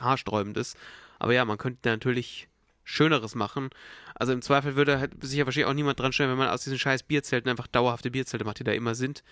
[0.00, 0.76] haarsträubend ist.
[1.18, 2.47] Aber ja, man könnte natürlich
[2.88, 3.68] Schöneres machen.
[4.14, 6.64] Also im Zweifel würde halt sich ja wahrscheinlich auch niemand dran stellen, wenn man aus
[6.64, 9.22] diesen scheiß Bierzelten einfach dauerhafte Bierzelte macht, die da immer sind.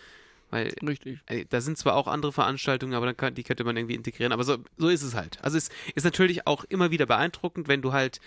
[0.51, 1.19] Weil Richtig.
[1.49, 4.33] Da sind zwar auch andere Veranstaltungen, aber dann kann, die könnte man irgendwie integrieren.
[4.33, 5.43] Aber so, so ist es halt.
[5.43, 8.21] Also es ist natürlich auch immer wieder beeindruckend, wenn du halt,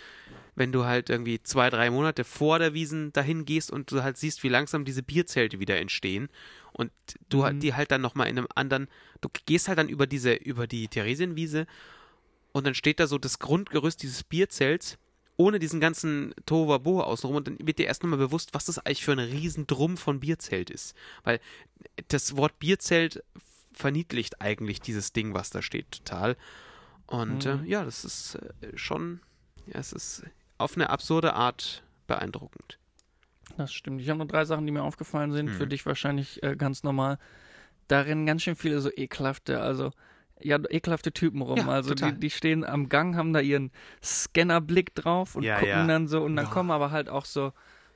[0.56, 4.18] wenn du halt irgendwie zwei, drei Monate vor der Wiesen dahin gehst und du halt
[4.18, 6.28] siehst, wie langsam diese Bierzelte wieder entstehen
[6.74, 6.92] und
[7.30, 7.60] du halt Mhm.
[7.62, 8.88] die halt dann nochmal in einem anderen,
[9.22, 11.68] du gehst halt dann über diese, über die Theresienwiese
[12.52, 14.98] und dann steht da so das Grundgerüst dieses Bierzelts
[15.40, 19.06] ohne diesen ganzen Tohuwabohu außenrum und dann wird dir erst nochmal bewusst, was das eigentlich
[19.06, 20.94] für ein Riesendrum von Bierzelt ist.
[21.24, 21.40] Weil
[22.10, 23.24] das Wort Bierzelt
[23.74, 26.36] verniedlicht eigentlich dieses Ding, was da steht, total.
[27.08, 27.64] Und Mhm.
[27.64, 29.22] äh, ja, das ist äh, schon,
[29.68, 30.24] ja, es ist
[30.58, 32.78] auf eine absurde Art beeindruckend.
[33.56, 34.02] Das stimmt.
[34.02, 35.46] Ich habe noch drei Sachen, die mir aufgefallen sind.
[35.46, 35.54] Mhm.
[35.54, 37.18] Für dich wahrscheinlich äh, ganz normal.
[37.88, 39.92] Da rennen ganz schön viele so ekelhafte, also
[40.42, 41.58] ja, ekelhafte Typen rum.
[41.58, 43.72] Ja, also die, die stehen am Gang, haben da ihren
[44.04, 45.88] Scannerblick drauf und Ja, gucken ja.
[45.88, 47.52] dann so und dann kommen aber halt auch so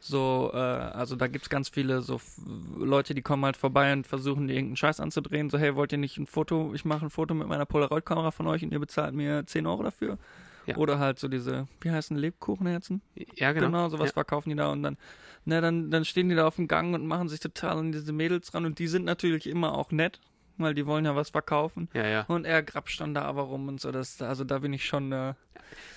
[0.06, 2.38] so, äh, also da gibt's ganz viele so f-
[2.78, 5.50] Leute, die kommen halt vorbei und versuchen dir irgendeinen Scheiß anzudrehen.
[5.50, 6.74] So, hey, wollt ihr nicht ein Foto?
[6.74, 9.82] Ich mache ein Foto mit meiner Polaroid-Kamera von euch und ihr bezahlt mir 10 Euro
[9.82, 10.18] dafür.
[10.66, 10.76] Ja.
[10.76, 13.02] Oder halt so diese, wie heißen Lebkuchenherzen?
[13.38, 13.68] Ja, genau.
[13.68, 14.14] Genau, sowas Ja.
[14.14, 14.98] verkaufen die da und dann,
[15.46, 18.12] na, dann, dann stehen die da auf dem Gang und machen sich total an diese
[18.12, 20.20] Mädels ran und die sind natürlich immer auch nett,
[20.58, 21.90] weil die wollen ja was verkaufen.
[21.94, 22.22] Ja, ja.
[22.28, 25.12] Und er grapscht dann da aber rum und so, das, also da bin ich schon,
[25.12, 25.34] äh,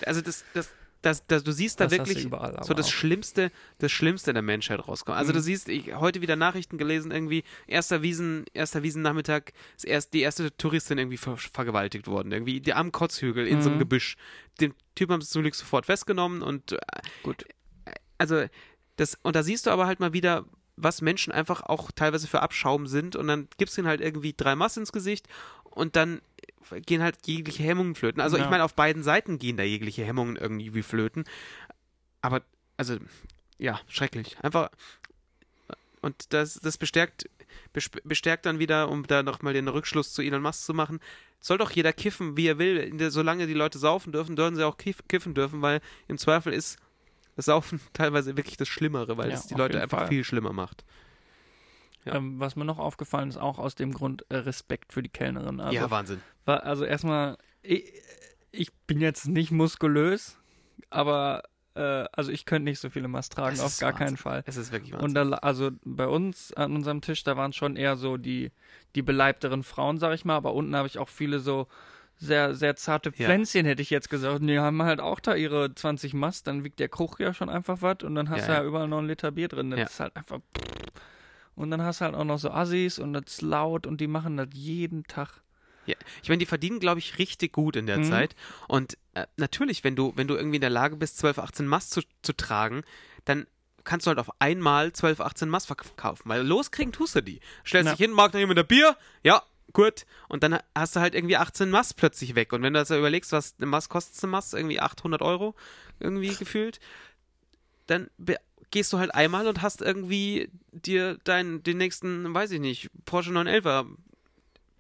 [0.05, 0.71] Also das, das,
[1.03, 2.91] das, das, du siehst da wirklich überall, so das auch.
[2.91, 5.19] Schlimmste, das Schlimmste der Menschheit rauskommen.
[5.19, 5.37] Also Mhm.
[5.37, 10.21] du siehst, ich heute wieder Nachrichten gelesen, irgendwie erster Wiesen, erster Wiesennachmittag ist erst die
[10.23, 13.81] erste Touristin irgendwie ver vergewaltigt worden, irgendwie die am Kotzhügel in so einem Mhm.
[13.81, 14.17] Gebüsch.
[14.61, 16.79] Den Typ haben sie zum Glück sofort festgenommen und äh,
[17.23, 17.45] Gut.
[18.19, 18.47] also
[18.97, 20.45] das und da siehst du aber halt mal wieder
[20.77, 24.35] was Menschen einfach auch teilweise für Abschaum sind und dann gibst du ihnen halt irgendwie
[24.37, 25.27] drei Mass ins Gesicht
[25.65, 26.21] und dann
[26.85, 28.21] gehen halt jegliche Hemmungen flöten.
[28.21, 28.51] Also ich Ja.
[28.51, 31.25] meine, auf beiden Seiten gehen da jegliche Hemmungen irgendwie flöten.
[32.23, 32.43] Aber,
[32.77, 32.97] also,
[33.59, 34.37] ja, schrecklich.
[34.43, 34.71] Einfach,
[36.03, 37.29] und das, das bestärkt,
[37.75, 41.01] bes- bestärkt dann wieder, um da nochmal den Rückschluss zu Elon Musk zu machen,
[41.41, 42.93] soll doch jeder kiffen, wie er will.
[43.11, 46.79] Solange die Leute saufen dürfen, dürfen sie auch kiff, kiffen dürfen, weil im Zweifel ist
[47.37, 50.09] das Saufen teilweise wirklich das Schlimmere, weil Ja, es die Leute einfach Fall.
[50.09, 50.85] viel schlimmer macht.
[52.05, 52.15] Ja.
[52.17, 55.61] Ähm, was mir noch aufgefallen ist, auch aus dem Grund äh, Respekt für die Kellnerin.
[55.61, 56.21] Also, ja, Wahnsinn.
[56.45, 57.93] war, also erstmal, ich,
[58.53, 60.39] ich bin jetzt nicht muskulös,
[60.89, 61.43] aber
[61.75, 61.81] äh,
[62.13, 64.07] also ich könnte nicht so viele Mast tragen, auf gar Wahnsinn.
[64.07, 64.45] keinen Fall.
[64.47, 65.15] Es ist wirklich Und Wahnsinn.
[65.15, 68.53] da, la- also bei uns an unserem Tisch, da waren schon eher so die,
[68.95, 71.67] die beleibteren Frauen, sag ich mal, aber unten habe ich auch viele so
[72.19, 73.27] sehr, sehr zarte Ja.
[73.27, 74.41] Pflänzchen, hätte ich jetzt gesagt.
[74.41, 77.49] Und die haben halt auch da ihre 20 Mast, dann wiegt der Kruch ja schon
[77.49, 78.65] einfach was und dann hast Ja, du ja, ja.
[78.69, 79.71] überall noch ein Liter Bier drin.
[79.71, 79.85] Das Ja.
[79.87, 80.41] ist halt einfach.
[81.55, 84.07] Und dann hast du halt auch noch so Assis und das ist laut und die
[84.09, 85.41] machen das jeden Tag.
[85.87, 88.05] Ja, ich meine, die verdienen, glaube ich, richtig gut in der Mhm.
[88.05, 88.35] Zeit.
[88.67, 91.93] Und äh, natürlich, wenn du, wenn du irgendwie in der Lage bist, 12, 18 Mast
[91.93, 92.83] zu, zu tragen,
[93.25, 93.47] dann
[93.85, 96.29] kannst du halt auf einmal 12, 18 Mast verkaufen.
[96.29, 97.41] Weil loskriegen tust du die.
[97.65, 97.93] Stellst Ja.
[97.93, 98.97] dich hin, mag noch jemand ein Bier?
[99.23, 99.43] Ja,
[99.77, 100.07] gut.
[100.29, 102.55] Und dann hast du halt irgendwie 18 Mast plötzlich weg.
[102.55, 105.55] Und wenn du das überlegst, was eine Mast kostet, eine Mast, irgendwie 800 Euro,
[106.01, 106.81] irgendwie gefühlt,
[107.87, 108.09] dann
[108.71, 113.31] gehst du halt einmal und hast irgendwie dir deinen, den nächsten, weiß ich nicht, Porsche
[113.31, 113.87] 911er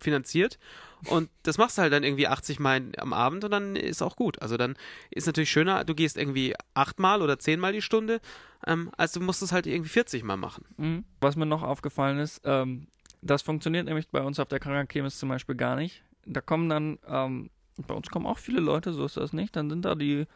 [0.00, 0.58] finanziert.
[1.04, 4.16] Und das machst du halt dann irgendwie 80 Mal am Abend und dann ist auch
[4.16, 4.40] gut.
[4.40, 4.76] Also dann
[5.10, 8.22] ist natürlich schöner, du gehst irgendwie achtmal oder zehnmal die Stunde,
[8.66, 10.64] ähm, als du musst es halt irgendwie 40 Mal machen.
[10.78, 11.04] Mhm.
[11.20, 12.86] Was mir noch aufgefallen ist, ähm,
[13.22, 16.04] das funktioniert nämlich bei uns auf der Krankenchemis zum Beispiel gar nicht.
[16.24, 17.50] Da kommen dann, ähm,
[17.86, 19.54] bei uns kommen auch viele Leute, so ist das nicht.
[19.56, 20.26] Dann sind da die,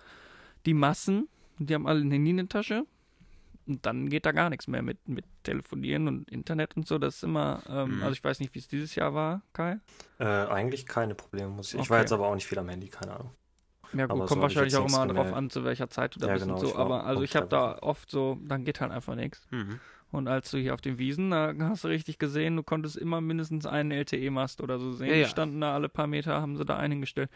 [0.66, 1.28] die Massen,
[1.58, 2.84] die haben alle eine Linientasche.
[3.66, 6.98] Und dann geht da gar nichts mehr mit, mit Telefonieren und Internet und so.
[6.98, 8.02] Das ist immer, ähm, Mhm.
[8.02, 9.78] also ich weiß nicht, wie es dieses Jahr war, Kai.
[10.18, 11.74] Äh, eigentlich keine Probleme, muss ich.
[11.74, 11.90] Ich Okay.
[11.90, 13.30] war jetzt aber auch nicht viel am Handy, keine Ahnung.
[13.92, 15.36] Ja gut, Aber so kommt ich wahrscheinlich auch immer drauf gemerkt.
[15.36, 16.76] an, zu welcher Zeit du da Ja, bist genau, und so.
[16.76, 19.46] Aber also ich habe da oft so, dann geht halt einfach nichts.
[19.50, 19.80] Mhm.
[20.12, 23.20] Und als du hier auf den Wiesen, da hast du richtig gesehen, du konntest immer
[23.20, 25.08] mindestens einen LTE-Mast oder so sehen.
[25.08, 25.28] Ja, Die ja.
[25.28, 27.30] standen da alle paar Meter, haben sie da einen hingestellt.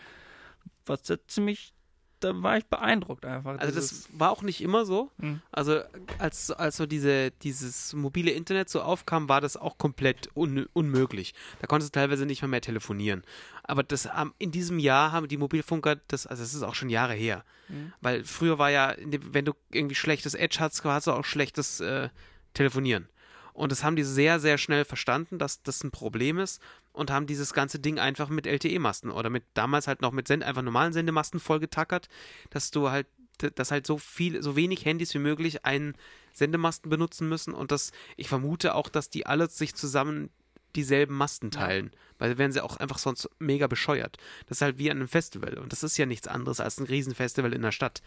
[0.86, 1.72] Was ziemlich,
[2.18, 3.58] da war ich beeindruckt einfach.
[3.58, 5.12] Also das war auch nicht immer so.
[5.20, 5.40] Hm.
[5.52, 5.82] Also
[6.18, 11.32] als, als so diese, dieses mobile Internet so aufkam, war das auch komplett un, unmöglich.
[11.60, 13.22] Da konntest du teilweise nicht mal mehr telefonieren.
[13.62, 14.08] Aber das
[14.38, 17.44] in diesem Jahr haben die Mobilfunker, das, also es ist auch schon Jahre her.
[17.68, 17.92] Mhm.
[18.00, 22.08] Weil früher war ja, wenn du irgendwie schlechtes Edge hattest, hast du auch schlechtes äh,
[22.54, 23.08] Telefonieren.
[23.52, 26.60] Und das haben die sehr, sehr schnell verstanden, dass das ein Problem ist
[26.92, 30.42] und haben dieses ganze Ding einfach mit LTE-Masten oder mit damals halt noch mit Send
[30.42, 32.08] einfach normalen Sendemasten vollgetackert,
[32.50, 33.06] dass du halt,
[33.54, 35.94] dass halt so viel, so wenig Handys wie möglich einen
[36.32, 40.30] Sendemasten benutzen müssen und das, ich vermute auch, dass die alle sich zusammen
[40.74, 44.18] dieselben Masten teilen, weil dann wären sie auch einfach sonst mega bescheuert.
[44.46, 46.86] Das ist halt wie an einem Festival und das ist ja nichts anderes als ein
[46.86, 48.02] Riesenfestival in der Stadt.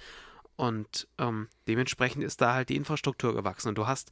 [0.57, 4.11] Und ähm, dementsprechend ist da halt die Infrastruktur gewachsen und du hast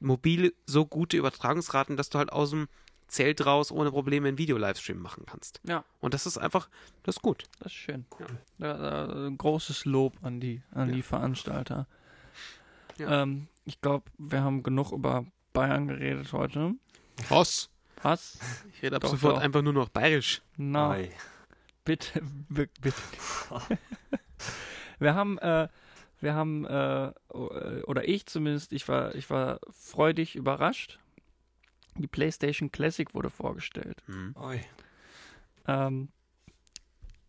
[0.00, 2.68] mobil so gute Übertragungsraten, dass du halt aus dem
[3.06, 5.60] Zelt raus ohne Probleme einen Video-Livestream machen kannst.
[5.62, 5.84] Ja.
[6.00, 6.68] Und das ist einfach,
[7.04, 7.44] das ist gut.
[7.60, 8.06] Das ist schön.
[8.18, 8.26] Cool.
[8.58, 10.94] Da, da, großes Lob an die, an Ja.
[10.96, 11.86] die Veranstalter.
[12.96, 13.22] Ja.
[13.22, 16.72] Ähm, ich glaube, wir haben genug über Bayern geredet heute.
[17.28, 17.68] Was?
[18.02, 18.38] Was?
[18.74, 19.42] Ich rede ab Doch, sofort doch.
[19.42, 20.40] einfach nur noch bayerisch.
[20.56, 21.10] Na, Ei.
[21.84, 22.96] bitte, bi- bitte.
[24.98, 25.68] wir haben, äh,
[26.20, 27.12] wir haben, äh,
[27.86, 30.98] oder ich zumindest, ich war, ich war freudig überrascht.
[31.96, 34.02] Die PlayStation Classic wurde vorgestellt.
[34.06, 34.34] Hm.
[34.40, 34.60] Oi.
[35.66, 36.08] Ähm,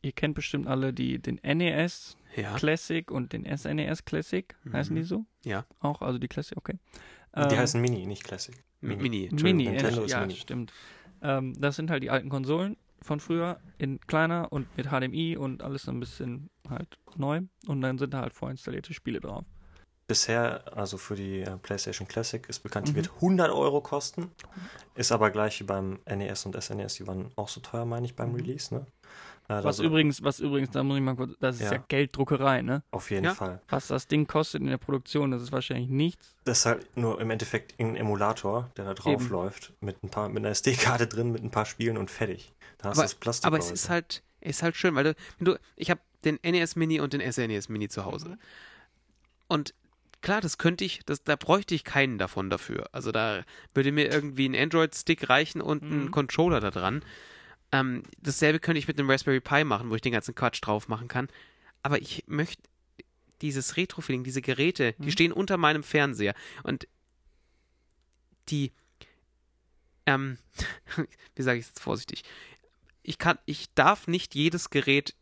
[0.02, 2.56] ihr kennt bestimmt alle die, den NES Ja.
[2.56, 4.56] Classic und den SNES Classic.
[4.72, 5.00] Heißen Mhm.
[5.00, 5.26] die so?
[5.44, 5.66] Ja.
[5.80, 6.78] Auch, also die Classic, okay.
[7.36, 8.56] Die Ähm, heißen Mini, nicht Classic.
[8.82, 9.30] Mi- Mini.
[9.32, 10.36] Mini, Nintendo äh, ist ja, Mini.
[10.36, 10.74] stimmt.
[11.22, 15.62] Ähm, das sind halt die alten Konsolen von früher in kleiner und mit HDMI und
[15.62, 17.42] alles ein bisschen halt neu.
[17.68, 19.46] Und dann sind da halt vorinstallierte Spiele drauf.
[20.08, 22.98] bisher, also für die äh, PlayStation Classic, ist bekannt, die Mhm.
[22.98, 24.30] wird 100 Euro kosten.
[24.96, 28.16] Ist aber gleich wie beim NES und SNES, die waren auch so teuer, meine ich,
[28.16, 28.36] beim Mhm.
[28.36, 28.86] Release, ne?
[29.48, 31.84] Äh, Was übrigens, was übrigens, da muss ich mal kurz, das ist ja, Ja.
[31.88, 32.82] Gelddruckerei, ne?
[32.92, 33.36] Auf jeden Ja.
[33.36, 33.62] Fall.
[33.70, 36.36] Was das Ding kostet in der Produktion, das ist wahrscheinlich nichts.
[36.46, 39.30] Das ist halt nur im Endeffekt ein Emulator, der da drauf Eben.
[39.30, 42.54] läuft, mit ein paar, mit einer SD-Karte drin, mit ein paar Spielen und fertig.
[42.80, 43.48] Da hast du Aber- das Plastik.
[43.48, 46.76] Aber es ist halt, ist halt schön, weil du, wenn du ich habe den NES
[46.76, 48.30] Mini und den SNES Mini zu Hause.
[48.30, 48.38] Mhm.
[49.48, 49.74] Und
[50.22, 52.90] klar, das könnte ich, das, da bräuchte ich keinen davon dafür.
[52.94, 53.44] Also da
[53.76, 56.12] würde mir irgendwie ein Android-Stick reichen und ein Mhm.
[56.12, 57.04] Controller da dran.
[57.72, 60.88] Ähm, dasselbe könnte ich mit einem Raspberry Pi machen, wo ich den ganzen Quatsch drauf
[60.88, 61.28] machen kann.
[61.84, 62.62] Aber ich möchte
[63.42, 65.12] dieses Retro-Feeling, diese Geräte, die Mhm.
[65.12, 66.34] stehen unter meinem Fernseher.
[66.64, 66.88] Und
[68.50, 68.72] die,
[70.06, 70.38] ähm,
[71.36, 72.24] wie sage ich es jetzt vorsichtig?
[73.04, 75.16] Ich kann, ich darf nicht jedes Gerät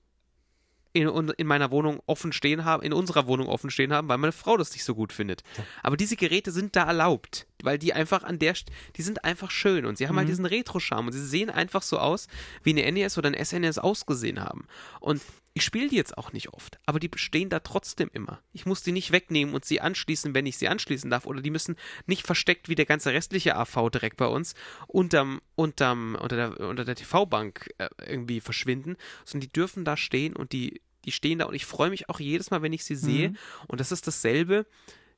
[0.94, 4.32] in, in meiner Wohnung offen stehen haben, in unserer Wohnung offen stehen haben, weil meine
[4.32, 5.44] Frau das nicht so gut findet.
[5.82, 9.50] Aber diese Geräte sind da erlaubt, weil die einfach an der, St- die sind einfach
[9.52, 10.32] schön und sie haben halt Mhm.
[10.32, 12.28] diesen Retro-Charme und sie sehen einfach so aus,
[12.64, 14.68] wie eine NES oder ein SNES ausgesehen haben.
[15.00, 15.22] Und
[15.56, 18.42] ich spiele die jetzt auch nicht oft, aber die stehen da trotzdem immer.
[18.54, 21.28] Ich muss die nicht wegnehmen und sie anschließen, wenn ich sie anschließen darf.
[21.28, 21.76] Oder die müssen
[22.08, 24.56] nicht versteckt wie der ganze restliche AV direkt bei uns
[24.88, 30.36] unterm, unterm, unter der, unter der TV-Bank äh, irgendwie verschwinden, sondern die dürfen da stehen
[30.36, 32.96] und die, die stehen da und ich freue mich auch jedes Mal, wenn ich sie
[32.96, 33.30] sehe.
[33.30, 33.38] Mhm.
[33.68, 34.66] Und das ist dasselbe,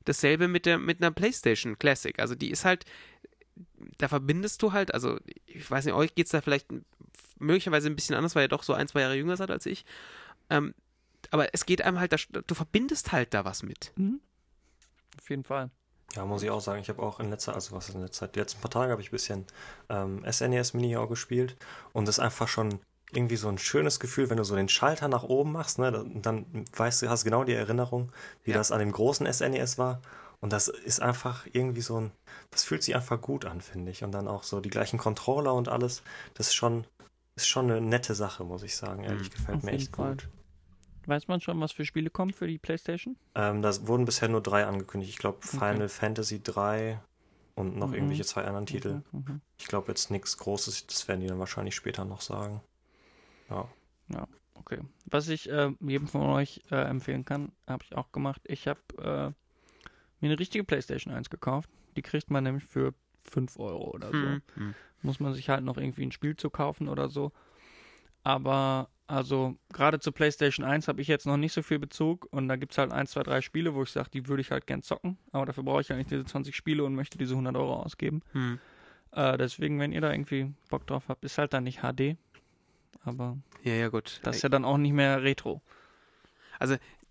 [0.08, 2.18] dasselbe mit der, mit einer PlayStation Classic.
[2.18, 2.84] Also die ist halt,
[3.98, 6.66] da verbindest du halt, also ich weiß nicht, euch geht es da vielleicht
[7.38, 9.84] möglicherweise ein bisschen anders, weil ihr doch so ein, zwei Jahre jünger seid als ich.
[10.50, 10.74] Ähm,
[11.30, 13.92] aber es geht einem halt, da, du verbindest halt da was mit.
[13.96, 14.20] Mhm.
[15.18, 15.70] Auf jeden Fall.
[16.14, 16.80] Ja, muss ich auch sagen.
[16.80, 18.92] Ich habe auch in letzter, also was ist in letzter Zeit, die letzten paar Tage
[18.92, 19.44] habe ich ein bisschen
[19.88, 21.56] ähm, SNES Mini auch gespielt
[21.92, 22.80] und das ist einfach schon
[23.16, 26.46] irgendwie so ein schönes Gefühl, wenn du so den Schalter nach oben machst, ne, dann,
[26.76, 28.12] weißt du, hast genau die Erinnerung,
[28.44, 28.58] wie Ja.
[28.58, 30.00] das an dem großen SNES war
[30.40, 32.12] und das ist einfach irgendwie so ein,
[32.50, 35.54] das fühlt sich einfach gut an, finde ich und dann auch so die gleichen Controller
[35.54, 36.02] und alles,
[36.34, 36.84] das ist schon,
[37.36, 39.34] ist schon eine nette Sache, muss ich sagen, ehrlich, Mhm.
[39.34, 40.10] gefällt Auf mir echt Fall.
[40.12, 40.28] gut.
[41.06, 43.16] Weiß man schon, was für Spiele kommen für die Playstation?
[43.36, 45.10] Ähm, da wurden bisher nur drei angekündigt.
[45.10, 45.56] Ich glaube Okay.
[45.58, 47.00] Final Fantasy 3
[47.54, 47.94] und noch Mhm.
[47.94, 49.02] irgendwelche zwei anderen Titel.
[49.12, 49.20] Mhm.
[49.26, 49.40] Mhm.
[49.60, 52.60] Ich glaube jetzt nichts Großes, das werden die dann wahrscheinlich später noch sagen.
[54.08, 54.26] Ja.
[54.54, 54.80] Okay.
[55.04, 58.42] Was ich äh, jedem von euch äh, empfehlen kann, habe ich auch gemacht.
[58.44, 59.32] Ich habe äh,
[60.20, 61.70] mir eine richtige PlayStation 1 gekauft.
[61.96, 62.94] Die kriegt man nämlich für
[63.24, 64.12] 5 Euro oder so.
[64.12, 64.74] Hm, hm.
[65.02, 67.32] Muss man sich halt noch irgendwie ein Spiel zu kaufen oder so.
[68.24, 72.48] Aber also gerade zur PlayStation 1 habe ich jetzt noch nicht so viel Bezug und
[72.48, 74.66] da gibt es halt 1, 2, 3 Spiele, wo ich sage, die würde ich halt
[74.66, 75.16] gern zocken.
[75.30, 78.22] Aber dafür brauche ich halt nicht diese 20 Spiele und möchte diese 100 Euro ausgeben.
[78.32, 78.58] Hm.
[79.12, 82.16] Äh, deswegen, wenn ihr da irgendwie Bock drauf habt, ist halt dann nicht HD.
[83.06, 84.20] Aber Ja, ja, gut.
[84.22, 85.62] das ist ja dann auch nicht mehr Retro.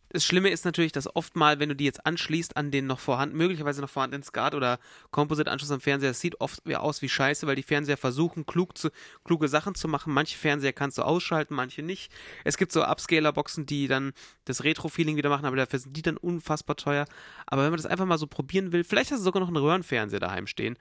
[0.10, 3.00] das Schlimme ist natürlich, dass oft mal, wenn du die jetzt anschließt an den noch
[3.00, 4.80] vorhanden, möglicherweise noch vorhandenen SCART oder
[5.12, 8.92] Composite-Anschluss am Fernseher, das sieht oft aus wie Scheiße, weil die Fernseher versuchen, klug zu,
[9.26, 10.14] kluge Sachen zu machen.
[10.14, 12.12] Manche Fernseher kannst du ausschalten, manche nicht.
[12.46, 14.14] Es gibt so Upscaler-Boxen, die dann
[14.46, 17.06] das Retro-Feeling wieder machen, aber dafür sind die dann unfassbar teuer.
[17.46, 19.58] Aber wenn man das einfach mal so probieren will, vielleicht hast du sogar noch einen
[19.58, 20.78] Röhrenfernseher daheim stehen,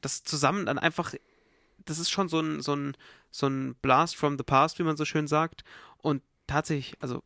[0.00, 1.14] das zusammen dann einfach,
[1.84, 2.96] das ist schon so ein, so ein,
[3.30, 5.64] so ein Blast from the past, wie man so schön sagt.
[5.98, 7.22] Und tatsächlich, also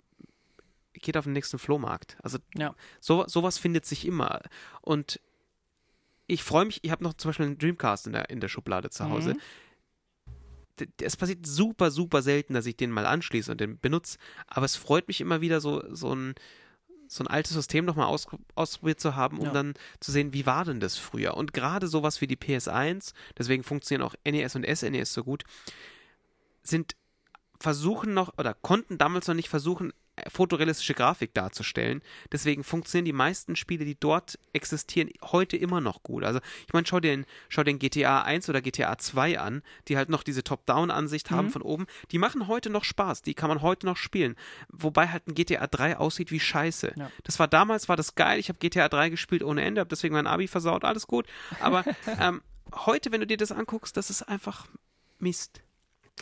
[0.95, 2.17] geht auf den nächsten Flohmarkt.
[2.23, 2.75] Also Ja.
[3.01, 4.41] so, sowas findet sich immer.
[4.81, 5.21] Und
[6.27, 8.91] ich freue mich, ich habe noch zum Beispiel einen Dreamcast in der, in der Schublade
[8.91, 9.35] zu Hause.
[9.35, 9.41] Mhm.
[11.01, 14.19] Es passiert super, super selten, dass ich den mal anschließe und den benutze.
[14.47, 16.35] Aber es freut mich immer wieder, so, so, ein,
[17.09, 19.53] so ein altes System nochmal aus, ausprobiert zu haben, um Ja.
[19.53, 21.37] dann zu sehen, wie war denn das früher.
[21.37, 25.45] Und gerade sowas wie die PS1, deswegen funktionieren auch NES und SNES so gut,
[26.63, 26.97] sind
[27.61, 29.93] versuchen noch oder konnten damals noch nicht versuchen,
[30.29, 32.03] fotorealistische Grafik darzustellen.
[32.33, 36.25] Deswegen funktionieren die meisten Spiele, die dort existieren, heute immer noch gut.
[36.25, 39.97] Also ich meine, schau dir den, schau den GTA 1 oder GTA 2 an, die
[39.97, 41.51] halt noch diese Top-Down-Ansicht haben Mhm.
[41.53, 41.87] von oben.
[42.13, 44.37] Die machen heute noch Spaß, die kann man heute noch spielen.
[44.69, 46.95] Wobei halt ein GTA 3 aussieht wie Scheiße.
[46.97, 47.11] Ja.
[47.25, 48.39] Das war damals, war das geil.
[48.39, 51.27] Ich habe GTA 3 gespielt ohne Ende, habe deswegen mein Abi versaut, alles gut.
[51.61, 51.85] Aber
[52.21, 52.41] ähm,
[52.75, 54.67] heute, wenn du dir das anguckst, das ist einfach
[55.19, 55.61] Mist.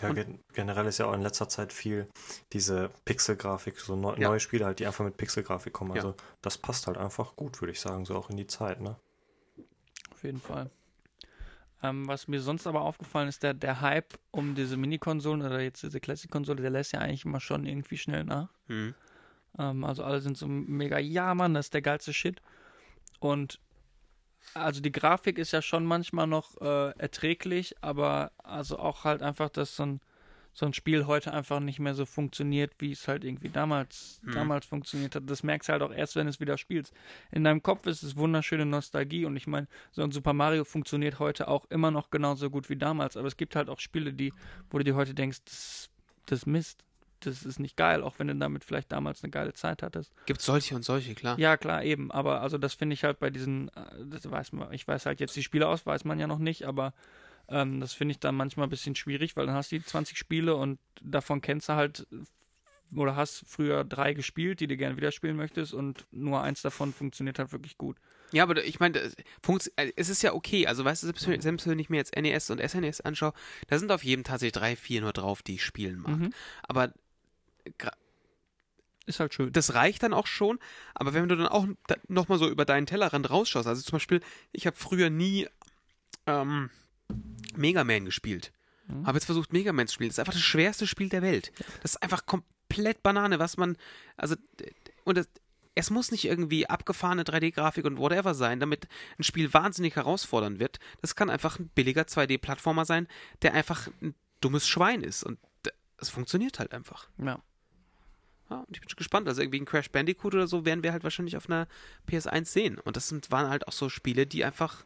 [0.00, 2.08] Ja, gen generell ist ja auch in letzter Zeit viel
[2.52, 4.28] diese Pixelgrafik, so neu Ja.
[4.28, 5.90] neue Spiele halt, die einfach mit Pixelgrafik kommen.
[5.90, 5.96] Ja.
[5.96, 8.96] Also das passt halt einfach gut, würde ich sagen, so auch in die Zeit, ne?
[10.10, 10.70] Auf jeden Fall.
[11.82, 15.82] Ähm, was mir sonst aber aufgefallen ist, der, der Hype um diese Mini-Konsolen oder jetzt
[15.82, 18.48] diese Classic-Konsole, der lässt ja eigentlich immer schon irgendwie schnell nach.
[18.68, 18.94] Hm.
[19.58, 22.40] Ähm, also alle sind so mega, ja Mann, das ist der geilste Shit.
[23.20, 23.60] Und
[24.52, 29.48] also die Grafik ist ja schon manchmal noch äh, erträglich, aber also auch halt einfach,
[29.48, 30.00] dass so ein,
[30.52, 34.32] so ein Spiel heute einfach nicht mehr so funktioniert, wie es halt irgendwie damals, Hm.
[34.32, 35.24] damals funktioniert hat.
[35.26, 36.92] Das merkst du halt auch erst, wenn du es wieder spielst.
[37.32, 41.18] In deinem Kopf ist es wunderschöne Nostalgie und ich meine, so ein Super Mario funktioniert
[41.18, 44.32] heute auch immer noch genauso gut wie damals, aber es gibt halt auch Spiele, die,
[44.70, 45.90] wo du dir heute denkst, das,
[46.26, 46.84] das ist Mist.
[47.26, 50.12] Das ist nicht geil, auch wenn du damit vielleicht damals eine geile Zeit hattest.
[50.26, 51.38] Gibt solche und solche, klar.
[51.38, 52.10] Ja, klar, eben.
[52.12, 55.20] Aber also das finde ich halt bei diesen, äh, das weiß man, ich weiß halt
[55.20, 56.92] jetzt die Spiele aus, weiß man ja noch nicht, aber
[57.48, 60.16] ähm, das finde ich dann manchmal ein bisschen schwierig, weil dann hast du die 20
[60.16, 62.06] Spiele und davon kennst du halt
[62.94, 66.92] oder hast früher drei gespielt, die du gerne wieder spielen möchtest und nur eins davon
[66.92, 67.96] funktioniert halt wirklich gut.
[68.32, 70.66] Ja, aber ich meine, äh, es ist ja okay.
[70.66, 73.32] Also, weißt du, selbst, wenn- wenn ich mir jetzt NES und SNES anschaue,
[73.68, 76.16] da sind auf jedem tatsächlich drei, vier nur drauf, die ich spielen mag.
[76.18, 76.30] Mhm.
[76.62, 76.92] Aber
[79.06, 79.52] Ist halt schön.
[79.52, 80.58] das reicht dann auch schon.
[80.94, 84.20] Aber wenn du dann auch da, nochmal so über deinen Tellerrand rausschaust, also zum Beispiel,
[84.52, 85.46] ich habe früher nie
[86.26, 86.70] ähm,
[87.54, 88.52] Mega Man gespielt.
[88.88, 89.06] Mhm.
[89.06, 90.08] Habe jetzt versucht, Mega Man zu spielen.
[90.08, 91.52] Das ist einfach das schwerste Spiel der Welt.
[91.82, 93.76] Das ist einfach komplett Banane, was man.
[94.16, 94.36] Also,
[95.04, 95.28] und das,
[95.74, 98.88] es muss nicht irgendwie abgefahrene 3D-Grafik und whatever sein, damit
[99.18, 100.78] ein Spiel wahnsinnig herausfordernd wird.
[101.02, 103.06] Das kann einfach ein billiger 2D-Plattformer sein,
[103.42, 105.24] der einfach ein dummes Schwein ist.
[105.24, 105.38] Und
[105.98, 107.08] es funktioniert halt einfach.
[107.18, 107.40] Ja.
[108.50, 109.26] Ja, und ich bin schon gespannt.
[109.28, 111.66] Also irgendwie ein Crash Bandicoot oder so werden wir halt wahrscheinlich auf einer
[112.08, 112.78] PS1 sehen.
[112.78, 114.84] Und das sind, waren halt auch so Spiele, die einfach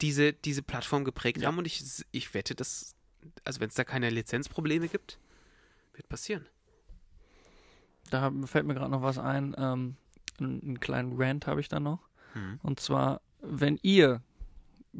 [0.00, 1.48] diese, diese Plattform geprägt Ja.
[1.48, 1.58] haben.
[1.58, 1.82] Und ich,
[2.12, 2.94] ich wette, dass,
[3.44, 5.18] also wenn es da keine Lizenzprobleme gibt,
[5.94, 6.46] wird passieren.
[8.10, 9.54] Da fällt mir gerade noch was ein.
[9.58, 9.96] Ähm,
[10.38, 12.08] einen, einen kleinen Rant habe ich da noch.
[12.34, 12.60] Hm.
[12.62, 14.22] Und zwar, wenn ihr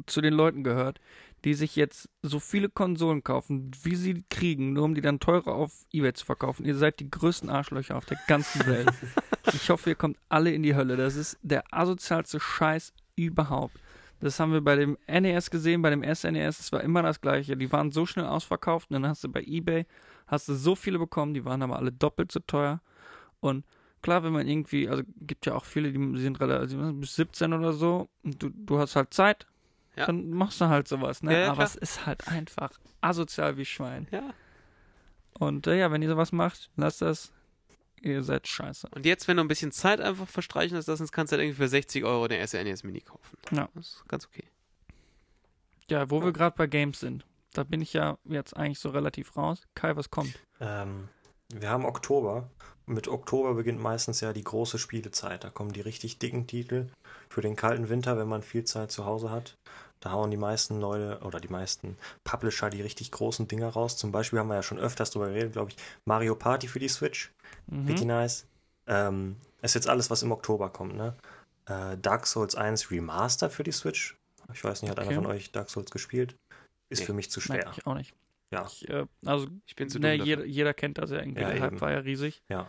[0.05, 0.99] zu den Leuten gehört,
[1.45, 5.53] die sich jetzt so viele Konsolen kaufen, wie sie kriegen, nur um die dann teurer
[5.53, 6.65] auf Ebay zu verkaufen.
[6.65, 8.91] Ihr seid die größten Arschlöcher auf der ganzen Welt.
[9.53, 10.97] ich hoffe, ihr kommt alle in die Hölle.
[10.97, 13.77] Das ist der asozialste Scheiß überhaupt.
[14.19, 17.55] Das haben wir bei dem NES gesehen, bei dem SNES, es war immer das gleiche.
[17.55, 19.85] Die waren so schnell ausverkauft und dann hast du bei Ebay,
[20.25, 22.81] hast du so viele bekommen, die waren aber alle doppelt so teuer.
[23.41, 23.63] Und
[24.01, 27.73] klar, wenn man irgendwie, also gibt ja auch viele, die sind relativ bis 17 oder
[27.73, 29.45] so, und du, du hast halt Zeit,
[29.97, 30.05] Ja.
[30.05, 31.33] dann machst du halt sowas, ne?
[31.33, 31.67] Ja, ja, Aber klar.
[31.67, 32.71] es ist halt einfach
[33.01, 34.07] asozial wie Schwein.
[34.11, 34.33] Ja.
[35.39, 37.33] Und äh, ja, wenn ihr sowas macht, lasst das.
[38.01, 38.89] Ihr seid scheiße.
[38.93, 41.57] Und jetzt, wenn du ein bisschen Zeit einfach verstreichen lässt, lassen, kannst du halt irgendwie
[41.63, 43.37] für 60 Euro den SNES Mini kaufen.
[43.51, 43.69] Ja.
[43.73, 44.43] Das ist ganz okay.
[45.89, 46.25] Ja, wo Ja.
[46.25, 49.63] wir gerade bei Games sind, da bin ich ja jetzt eigentlich so relativ raus.
[49.73, 50.37] Kai, was kommt?
[50.59, 51.09] Ähm,
[51.51, 52.51] wir haben Oktober.
[52.89, 55.43] Mit Oktober beginnt meistens ja die große Spielezeit.
[55.43, 56.87] Da kommen die richtig dicken Titel
[57.29, 59.57] für den kalten Winter, wenn man viel Zeit zu Hause hat.
[59.99, 63.97] Da hauen die meisten Leute oder die meisten Publisher die richtig großen Dinger raus.
[63.97, 66.87] Zum Beispiel haben wir ja schon öfters drüber geredet, glaube ich, Mario Party für die
[66.87, 67.31] Switch.
[67.67, 67.93] Mhm.
[68.05, 68.45] nice.
[68.85, 71.13] Ähm, ist jetzt alles, was im Oktober kommt, ne?
[71.65, 74.15] Äh, Dark Souls 1 Remastered für die Switch.
[74.53, 75.09] Ich weiß nicht, hat Okay.
[75.09, 76.35] einer von euch Dark Souls gespielt?
[76.89, 77.05] Ist Nee.
[77.07, 77.71] für mich zu Nein, schwer.
[77.75, 78.13] ich auch nicht.
[78.51, 78.65] Ja.
[78.67, 81.41] Ich, äh, also, Ich bin zu ne, jeder, jeder kennt das ja irgendwie.
[81.41, 82.41] Ja, der Hype war ja riesig.
[82.49, 82.67] Ja.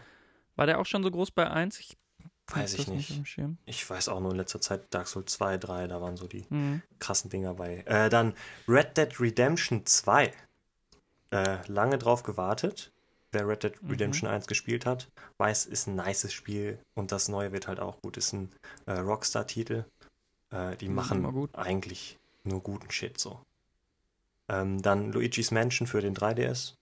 [0.57, 1.79] War der auch schon so groß bei 1?
[1.81, 1.97] Ich
[2.51, 3.23] Weiß ich nicht.
[3.67, 6.47] Ich weiß auch nur in letzter Zeit Dark Souls 2, 3, da waren so die
[6.49, 6.83] Mhm.
[6.99, 7.83] krassen Dinger bei.
[7.87, 8.35] Äh, dann
[8.67, 10.33] Red Dead Redemption 2.
[11.31, 12.91] Äh, lange drauf gewartet.
[13.33, 13.91] Wer Red Dead Mhm.
[13.91, 18.01] Redemption 1 gespielt hat, weiß, ist ein nices Spiel und das neue wird halt auch
[18.01, 18.17] gut.
[18.17, 18.51] Ist ein
[18.87, 19.85] äh, Rockstar-Titel.
[20.51, 23.43] Äh, die Mhm, machen eigentlich nur guten Shit so.
[24.49, 26.75] Ähm, dann Luigi's Mansion für den 3DS.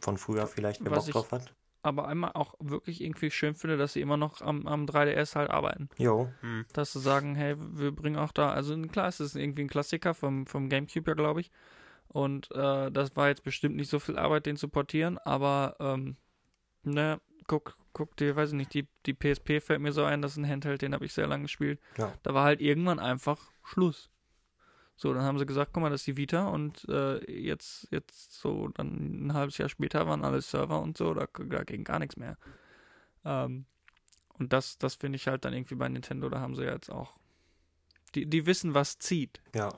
[0.00, 1.54] Von früher vielleicht, wer Was Bock ich- drauf hat.
[1.82, 5.48] Aber einmal auch wirklich irgendwie schön finde, dass sie immer noch am, am 3DS halt
[5.48, 5.88] arbeiten.
[5.96, 6.66] Jo, Hm.
[6.74, 10.12] Dass sie sagen, hey, wir bringen auch da, also klar, es ist irgendwie ein Klassiker
[10.12, 11.50] vom, vom Gamecube ja, glaube ich.
[12.08, 16.16] Und äh, das war jetzt bestimmt nicht so viel Arbeit, den zu portieren, aber ähm,
[16.82, 20.32] ne, guck, guck dir, weiß ich nicht, die, die PSP fällt mir so ein, das
[20.32, 21.80] ist ein Handheld, den habe ich sehr lange gespielt.
[21.96, 22.12] Ja.
[22.24, 24.10] Da war halt irgendwann einfach Schluss.
[25.02, 28.38] So, dann haben sie gesagt, guck mal, das ist die Vita und äh, jetzt, jetzt
[28.38, 31.98] so dann ein halbes Jahr später waren alle Server und so, da, da ging gar
[31.98, 32.36] nichts mehr.
[33.24, 33.64] Ähm,
[34.38, 36.90] und das, das finde ich halt dann irgendwie bei Nintendo, da haben sie ja jetzt
[36.90, 37.14] auch.
[38.14, 39.40] Die, die wissen, was zieht.
[39.54, 39.72] ja.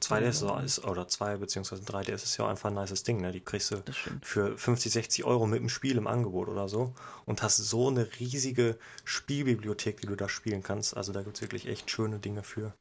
[0.00, 0.48] 2DS ist, Ja.
[0.50, 3.32] auch- ist, oder 2 beziehungsweise 3DS ist ja auch einfach ein nices Ding, ne?
[3.32, 3.82] Die kriegst du
[4.20, 8.06] für 50, 60 Euro mit dem Spiel im Angebot oder so und hast so eine
[8.20, 10.94] riesige Spielbibliothek, die du da spielen kannst.
[10.96, 12.74] Also da gibt es wirklich echt schöne Dinge für.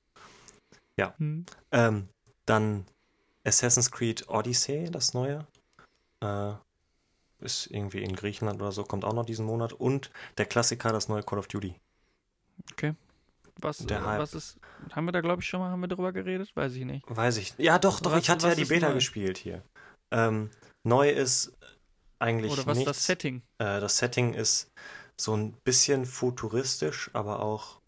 [1.17, 1.45] Hm.
[1.71, 2.09] Ähm,
[2.45, 2.85] dann
[3.45, 5.45] Assassin's Creed Odyssey, das neue.
[6.23, 6.53] Äh,
[7.39, 9.73] ist irgendwie in Griechenland oder so, kommt auch noch diesen Monat.
[9.73, 11.75] Und der Klassiker, das neue Call of Duty.
[13.61, 14.57] Was, Der äh, was ist.
[14.91, 16.53] Haben wir da, glaube ich, schon mal haben wir drüber geredet?
[16.55, 17.05] Weiß ich nicht.
[17.07, 17.53] Weiß ich.
[17.57, 18.95] Ja, doch, doch, Was- ich hatte ja die ist Beta neu?
[18.95, 19.61] gespielt hier.
[20.11, 20.49] Ähm,
[20.83, 21.53] neu ist
[22.19, 22.97] eigentlich Oder was ist nichts.
[22.97, 23.41] das Setting?
[23.59, 24.69] Äh, das Setting ist
[25.19, 27.79] so ein bisschen futuristisch, aber auch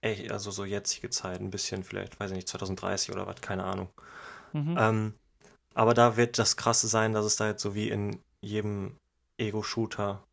[0.00, 3.64] echt, also so jetzige Zeit, ein bisschen vielleicht, weiß ich nicht, 2030 oder was, keine
[3.64, 3.88] Ahnung.
[4.52, 4.76] Mhm.
[4.78, 5.14] Ähm,
[5.74, 8.96] Aber da wird das Krasse sein, dass es da jetzt so wie in jedem
[9.38, 10.24] Ego-Shooter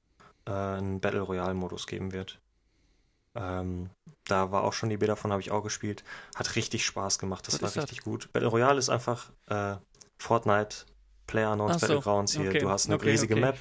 [0.48, 2.40] äh, einen Battle Royale-Modus geben wird.
[3.36, 3.90] Ähm,
[4.28, 6.04] da war auch schon die Beta davon, habe ich auch gespielt.
[6.36, 7.84] Hat richtig Spaß gemacht, das Was war ist das?
[7.84, 8.30] richtig gut.
[8.34, 9.76] Battle Royale ist einfach äh,
[10.18, 10.86] Fortnite,
[11.28, 12.50] Player Unknowns so, Battlegrounds hier.
[12.50, 13.58] okay, Du hast eine okay, riesige okay, Map,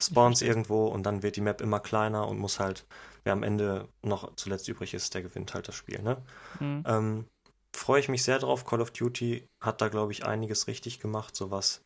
[0.00, 2.86] spawnst irgendwo und dann wird die Map immer kleiner und muss halt,
[3.24, 6.02] wer am Ende noch zuletzt übrig ist, der gewinnt halt das Spiel.
[6.02, 6.16] Ne?
[6.58, 6.84] Mhm.
[6.86, 7.26] Ähm,
[7.72, 8.64] Freue ich mich sehr drauf.
[8.64, 11.82] Call of Duty hat da, glaube ich, einiges richtig gemacht, so was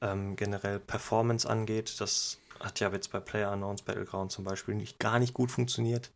[0.00, 2.00] ähm, generell Performance angeht.
[2.00, 6.12] Das hat ja jetzt bei Player Unknowns Battleground zum Beispiel nicht, gar nicht gut funktioniert.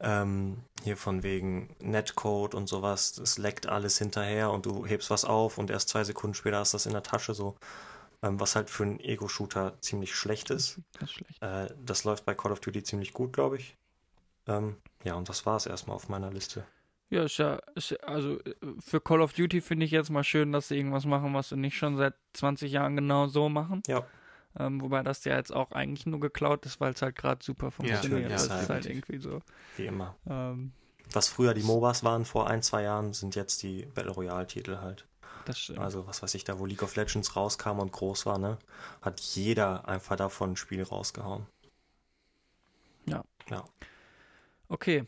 [0.00, 5.24] Ähm, hier von wegen Netcode und sowas, es leckt alles hinterher und du hebst was
[5.24, 7.56] auf und erst zwei Sekunden später hast du das in der Tasche so.
[8.22, 10.80] Ähm, was halt für einen Ego-Shooter ziemlich schlecht ist.
[10.92, 11.42] Das ist schlecht.
[11.42, 13.76] Äh, das läuft bei Call of Duty ziemlich gut, glaube ich.
[14.46, 16.64] Ähm, ja, und das war es erstmal auf meiner Liste.
[17.10, 20.24] Ja, ist ja, ist, ja- also äh, für Call of Duty finde ich jetzt mal
[20.24, 23.82] schön, dass sie irgendwas machen, was sie nicht schon seit 20 Jahren genau so machen.
[23.86, 24.04] Ja.
[24.58, 27.70] Ähm, wobei das ja jetzt auch eigentlich nur geklaut ist, weil es halt gerade super
[27.70, 28.22] funktioniert.
[28.22, 28.68] ja, das ist halt.
[28.68, 29.40] halt irgendwie so.
[29.76, 30.14] Wie immer.
[30.28, 30.72] Ähm,
[31.12, 35.06] Was früher die MOBAs waren vor ein, zwei Jahren, sind jetzt die Battle Royale-Titel halt.
[35.44, 35.80] das stimmt.
[35.80, 38.58] Also, was weiß ich, da wo League of Legends rauskam und groß war, ne,
[39.02, 41.46] hat jeder einfach davon ein Spiel rausgehauen.
[44.68, 45.04] Okay.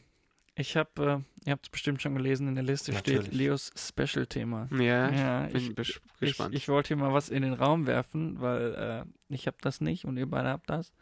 [0.58, 3.32] Ich habe, äh, ihr habt es bestimmt schon gelesen, in der Liste steht Natürlich.
[3.32, 4.68] Leos Special-Thema.
[4.72, 6.54] Ja, Ja, ich bin ich- bes- Ich, gespannt.
[6.54, 9.04] ich wollte hier mal was in den Raum werfen, weil äh,
[9.34, 10.92] ich habe das nicht und ihr beide habt das.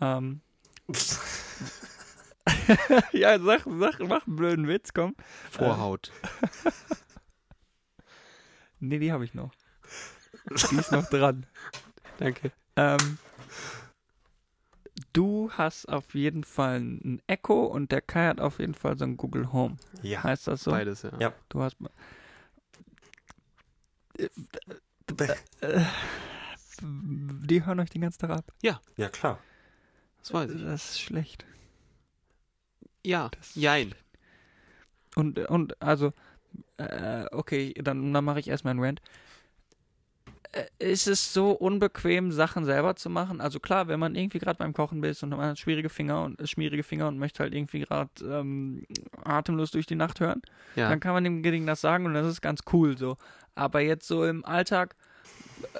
[0.00, 0.40] Ähm,
[3.12, 5.14] ja, sag, sag, mach einen blöden Witz, komm.
[5.50, 6.10] Vorhaut.
[8.80, 9.52] Nee, die habe ich noch.
[10.70, 11.46] Die ist noch dran.
[12.18, 12.52] Danke.
[12.76, 13.18] Ähm,
[15.12, 19.04] du hast auf jeden Fall ein Echo und der Kai hat auf jeden Fall so
[19.04, 19.76] ein Google Home.
[20.02, 20.22] ja.
[20.22, 20.70] Heißt das so?
[20.70, 21.12] Beides, ja.
[21.18, 21.32] Ja.
[21.48, 21.76] Du hast.
[26.80, 28.52] Die hören euch den ganzen Tag ab.
[28.62, 29.38] Ja, klar.
[30.20, 30.62] Das weiß ich.
[30.62, 31.44] Das ist schlecht.
[33.04, 33.94] Ja, Das- jein.
[35.14, 36.12] Und, und also,
[36.76, 39.00] äh, okay, dann, dann mache ich erstmal einen Rant.
[40.78, 43.40] Äh, Ist es so unbequem, Sachen selber zu machen?
[43.40, 46.40] Also klar, wenn man irgendwie gerade beim Kochen ist und man hat schwierige Finger und
[46.40, 48.84] äh, schmierige Finger und möchte halt irgendwie gerade ähm,
[49.24, 50.42] atemlos durch die Nacht hören,
[50.76, 50.88] Ja.
[50.88, 53.16] dann kann man dem Ding das sagen und das ist ganz cool so.
[53.54, 54.94] Aber jetzt so im Alltag,
[55.62, 55.78] äh,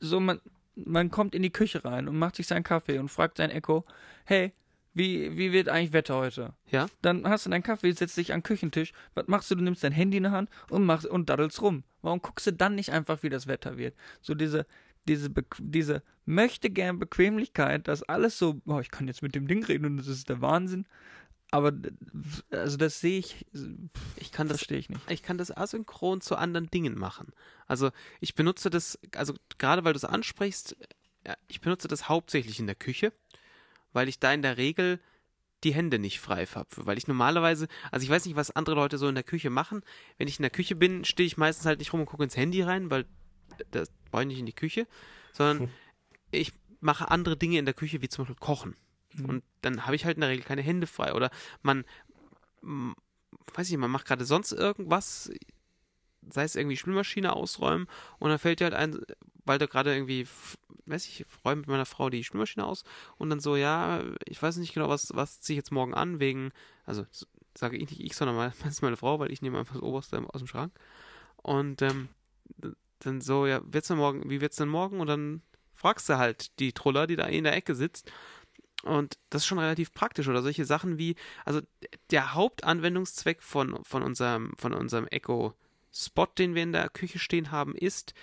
[0.00, 0.40] so man,
[0.74, 3.84] man kommt in die Küche rein und macht sich seinen Kaffee und fragt sein Echo,
[4.24, 4.52] hey,
[4.94, 6.54] wie, wie wird eigentlich Wetter heute?
[6.70, 6.86] Ja.
[7.00, 9.54] Dann hast du deinen Kaffee, setzt dich an den Küchentisch, was machst du?
[9.54, 11.84] Du nimmst dein Handy in der Hand und machst und daddelst rum.
[12.02, 13.94] Warum guckst du dann nicht einfach, wie das Wetter wird?
[14.20, 14.66] So diese,
[15.08, 19.64] diese, diese möchte gern Bequemlichkeit, dass alles so, oh, ich kann jetzt mit dem Ding
[19.64, 20.86] reden und das ist der Wahnsinn.
[21.50, 21.72] Aber
[22.50, 23.46] also das sehe ich,
[24.16, 25.10] Ich kann das verstehe ich nicht.
[25.10, 27.32] ich kann das asynchron zu anderen Dingen machen.
[27.66, 27.90] Also
[28.20, 30.76] ich benutze das, also gerade weil du es ansprichst,
[31.48, 33.12] ich benutze das hauptsächlich in der Küche,
[33.92, 35.00] weil ich da in der Regel
[35.64, 36.68] die Hände nicht frei habe.
[36.76, 39.82] Weil ich normalerweise, also ich weiß nicht, was andere Leute so in der Küche machen.
[40.18, 42.36] Wenn ich in der Küche bin, stehe ich meistens halt nicht rum und gucke ins
[42.36, 43.06] Handy rein, weil
[43.70, 44.86] das brauche ich nicht in die Küche,
[45.32, 45.70] sondern
[46.30, 48.76] ich mache andere Dinge in der Küche, wie zum Beispiel kochen.
[49.14, 49.24] Mhm.
[49.26, 51.14] Und dann habe ich halt in der Regel keine Hände frei.
[51.14, 51.30] Oder
[51.62, 51.84] man,
[53.54, 55.30] weiß ich, man macht gerade sonst irgendwas,
[56.30, 57.88] sei es irgendwie Spülmaschine ausräumen
[58.18, 59.00] und dann fällt dir halt ein,
[59.44, 60.26] weil du gerade irgendwie,
[60.86, 62.84] weiß ich, räume mit meiner Frau die Spülmaschine aus
[63.18, 66.20] und dann so, ja, ich weiß nicht genau, was, was ziehe ich jetzt morgen an,
[66.20, 66.52] wegen,
[66.86, 67.04] also
[67.56, 70.40] sage ich nicht ich, sondern meistens meine Frau, weil ich nehme einfach das Oberste aus
[70.40, 70.72] dem Schrank.
[71.36, 72.08] Und ähm,
[73.00, 75.00] dann so, ja, wird's denn morgen, wie wird's denn morgen?
[75.00, 75.42] Und dann
[75.74, 78.10] fragst du halt die Truller, die da in der Ecke sitzt.
[78.84, 80.28] Und das ist schon relativ praktisch.
[80.28, 81.60] Oder solche Sachen wie, also
[82.10, 85.06] der Hauptanwendungszweck von, von unserem, von unserem
[85.92, 88.14] Echo-Spot, den wir in der Küche stehen haben, ist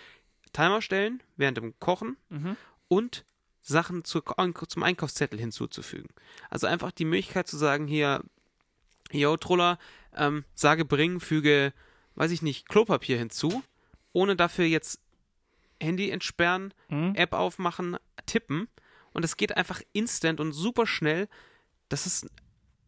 [0.53, 2.57] Timer stellen während dem Kochen Mhm.
[2.87, 3.25] und
[3.61, 4.23] Sachen zur,
[4.67, 6.09] zum Einkaufszettel hinzuzufügen.
[6.49, 8.23] Also einfach die Möglichkeit zu sagen, hier,
[9.11, 9.77] yo, Truller,
[10.15, 11.73] ähm, sage bringen, füge,
[12.15, 13.63] weiß ich nicht, Klopapier hinzu,
[14.11, 14.99] ohne dafür jetzt
[15.79, 17.13] Handy entsperren, Mhm.
[17.15, 18.67] App aufmachen, tippen
[19.13, 21.27] und es geht einfach instant und super schnell.
[21.89, 22.27] Das ist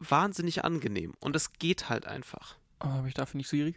[0.00, 2.56] wahnsinnig angenehm und es geht halt einfach.
[2.80, 3.76] Aber habe ich dafür nicht Siri?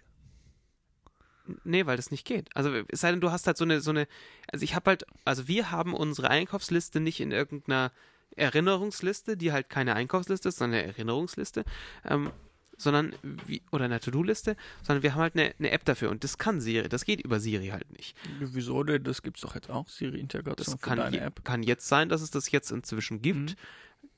[1.63, 2.49] Nee, weil das nicht geht.
[2.55, 4.07] Also es sei denn, du hast halt so eine, so eine,
[4.51, 7.91] also ich habe halt, also wir haben unsere Einkaufsliste nicht in irgendeiner
[8.35, 11.63] Erinnerungsliste, die halt keine Einkaufsliste ist, sondern eine Erinnerungsliste,
[12.03, 12.31] ähm,
[12.77, 13.13] sondern
[13.47, 16.59] wie, oder eine To-Do-Liste, sondern wir haben halt eine, eine App dafür und das kann
[16.59, 18.17] Siri, das geht über Siri halt nicht.
[18.39, 19.03] Wieso denn?
[19.03, 21.45] Das gibt's doch jetzt auch, Siri-Integration Das kann, deine App.
[21.45, 23.51] kann jetzt sein, dass es das jetzt inzwischen gibt.
[23.51, 23.55] Mhm.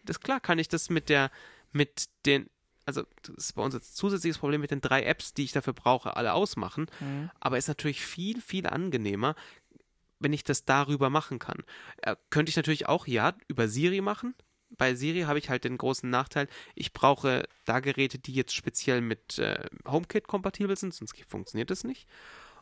[0.04, 1.30] das ist klar, kann ich das mit der,
[1.72, 2.48] mit den,
[2.84, 5.72] also das ist bei uns jetzt zusätzliches Problem mit den drei Apps, die ich dafür
[5.72, 6.86] brauche, alle ausmachen.
[7.00, 7.30] Mhm.
[7.40, 9.34] Aber ist natürlich viel, viel angenehmer,
[10.18, 11.64] wenn ich das darüber machen kann.
[11.98, 14.34] Äh, könnte ich natürlich auch, ja, über Siri machen.
[14.70, 19.00] Bei Siri habe ich halt den großen Nachteil, ich brauche da Geräte, die jetzt speziell
[19.00, 22.08] mit äh, HomeKit kompatibel sind, sonst funktioniert das nicht.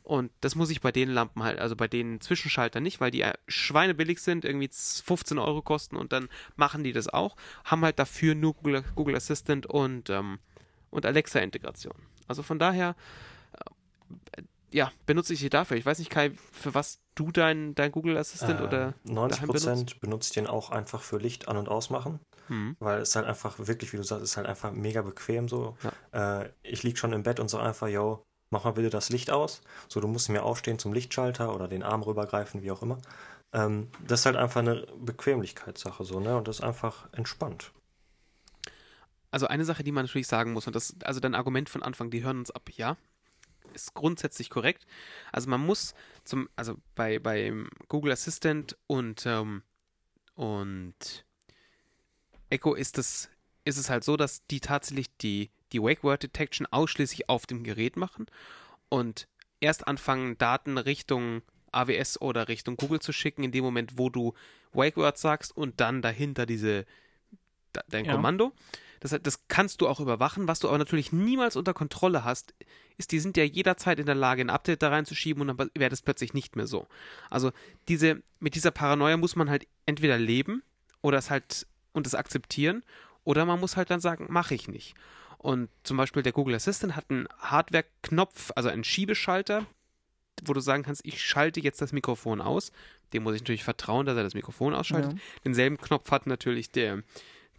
[0.03, 3.21] Und das muss ich bei den Lampen halt, also bei den Zwischenschaltern nicht, weil die
[3.23, 7.37] äh, schweinebillig sind, irgendwie 15 Euro kosten und dann machen die das auch.
[7.65, 10.39] Haben halt dafür nur Google, Google Assistant und, ähm,
[10.91, 11.95] und Alexa-Integration.
[12.27, 12.97] Also von daher,
[14.33, 15.77] äh, ja, benutze ich sie dafür.
[15.77, 19.47] Ich weiß nicht, Kai, für was du dein, dein Google Assistant Äh, oder 90 daheim
[19.49, 19.67] benutzt?
[19.67, 22.77] Prozent benutze ich den auch einfach für Licht an- und ausmachen, Hm.
[22.81, 25.77] weil es halt einfach wirklich, wie du sagst, ist halt einfach mega bequem so.
[26.13, 29.31] Äh, ich lieg schon im Bett und so einfach, yo, mach mal bitte das Licht
[29.31, 29.63] aus.
[29.89, 32.99] So, du musst mir aufstehen zum Lichtschalter oder den Arm rübergreifen, wie auch immer.
[33.53, 36.37] Ähm, das ist halt einfach eine Bequemlichkeitssache so, ne?
[36.37, 37.73] Und das ist einfach entspannt.
[39.31, 42.11] Also eine Sache, die man natürlich sagen muss, und das, also dein Argument von Anfang,
[42.11, 42.97] die hören uns ab, ja,
[43.73, 44.87] ist grundsätzlich korrekt.
[45.33, 45.95] Also man muss
[46.25, 49.63] zum, also bei, beim Google Assistant und, ähm,
[50.35, 51.25] und
[52.49, 53.31] Echo ist es,
[53.65, 57.63] ist es halt so, dass die tatsächlich die, die Wake Word Detection ausschließlich auf dem
[57.65, 58.27] Gerät machen
[58.89, 59.27] und
[59.61, 61.43] erst anfangen, Daten Richtung
[61.73, 64.35] AWS oder Richtung Google zu schicken, in dem Moment, wo du
[64.73, 66.85] Wake Word sagst und dann dahinter diese
[67.89, 68.15] dein Ja.
[68.15, 68.53] Kommando.
[69.01, 70.47] Das, das kannst du auch überwachen.
[70.47, 72.53] Was du aber natürlich niemals unter Kontrolle hast,
[72.99, 75.89] ist, die sind ja jederzeit in der Lage, ein Update da reinzuschieben und dann wäre
[75.89, 76.87] das plötzlich nicht mehr so.
[77.31, 77.51] Also
[77.89, 80.63] diese, mit dieser Paranoia muss man halt entweder leben
[81.01, 82.85] oder es halt und es akzeptieren
[83.25, 84.95] oder man muss halt dann sagen, mache ich nicht.
[85.41, 89.67] Und zum Beispiel der Google Assistant hat einen Hardware-Knopf, also einen Schiebeschalter,
[90.45, 92.73] wo du sagen kannst, ich schalte jetzt das Mikrofon aus.
[93.15, 95.15] Dem muss ich natürlich vertrauen, dass er das Mikrofon ausschaltet.
[95.15, 95.19] Ja.
[95.47, 97.03] Denselben Knopf hat natürlich der,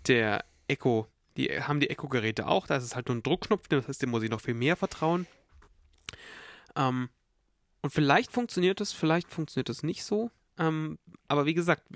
[0.08, 2.68] der Echo, die haben die Echo-Geräte auch.
[2.68, 4.76] Da ist es halt nur ein Druckknopf, das heißt, dem muss ich noch viel mehr
[4.76, 5.26] vertrauen.
[6.76, 7.10] Ähm,
[7.82, 10.30] und vielleicht funktioniert es, vielleicht funktioniert es nicht so.
[10.60, 11.88] Ähm, aber wie gesagt,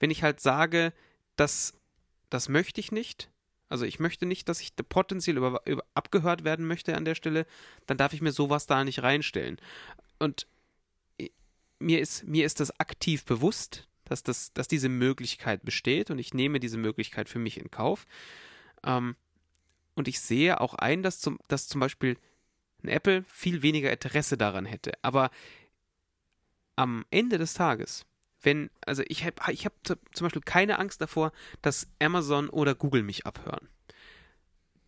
[0.00, 0.92] wenn ich halt sage,
[1.36, 1.72] dass
[2.28, 3.30] das möchte ich nicht,
[3.70, 7.46] also ich möchte nicht, dass ich potenziell über, über, abgehört werden möchte an der Stelle,
[7.86, 9.58] dann darf ich mir sowas da nicht reinstellen.
[10.18, 10.46] Und
[11.78, 16.34] mir ist, mir ist das aktiv bewusst, dass, das, dass diese Möglichkeit besteht und ich
[16.34, 18.06] nehme diese Möglichkeit für mich in Kauf.
[18.84, 19.16] Ähm,
[19.94, 22.18] und ich sehe auch ein, dass zum, dass zum Beispiel
[22.82, 24.92] ein Apple viel weniger Interesse daran hätte.
[25.02, 25.30] Aber
[26.76, 28.04] am Ende des Tages,
[28.42, 33.02] wenn, also ich habe ich hab zum Beispiel keine Angst davor, dass Amazon oder Google
[33.02, 33.68] mich abhören.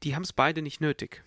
[0.02, 1.22] Die haben es beide nicht nötig.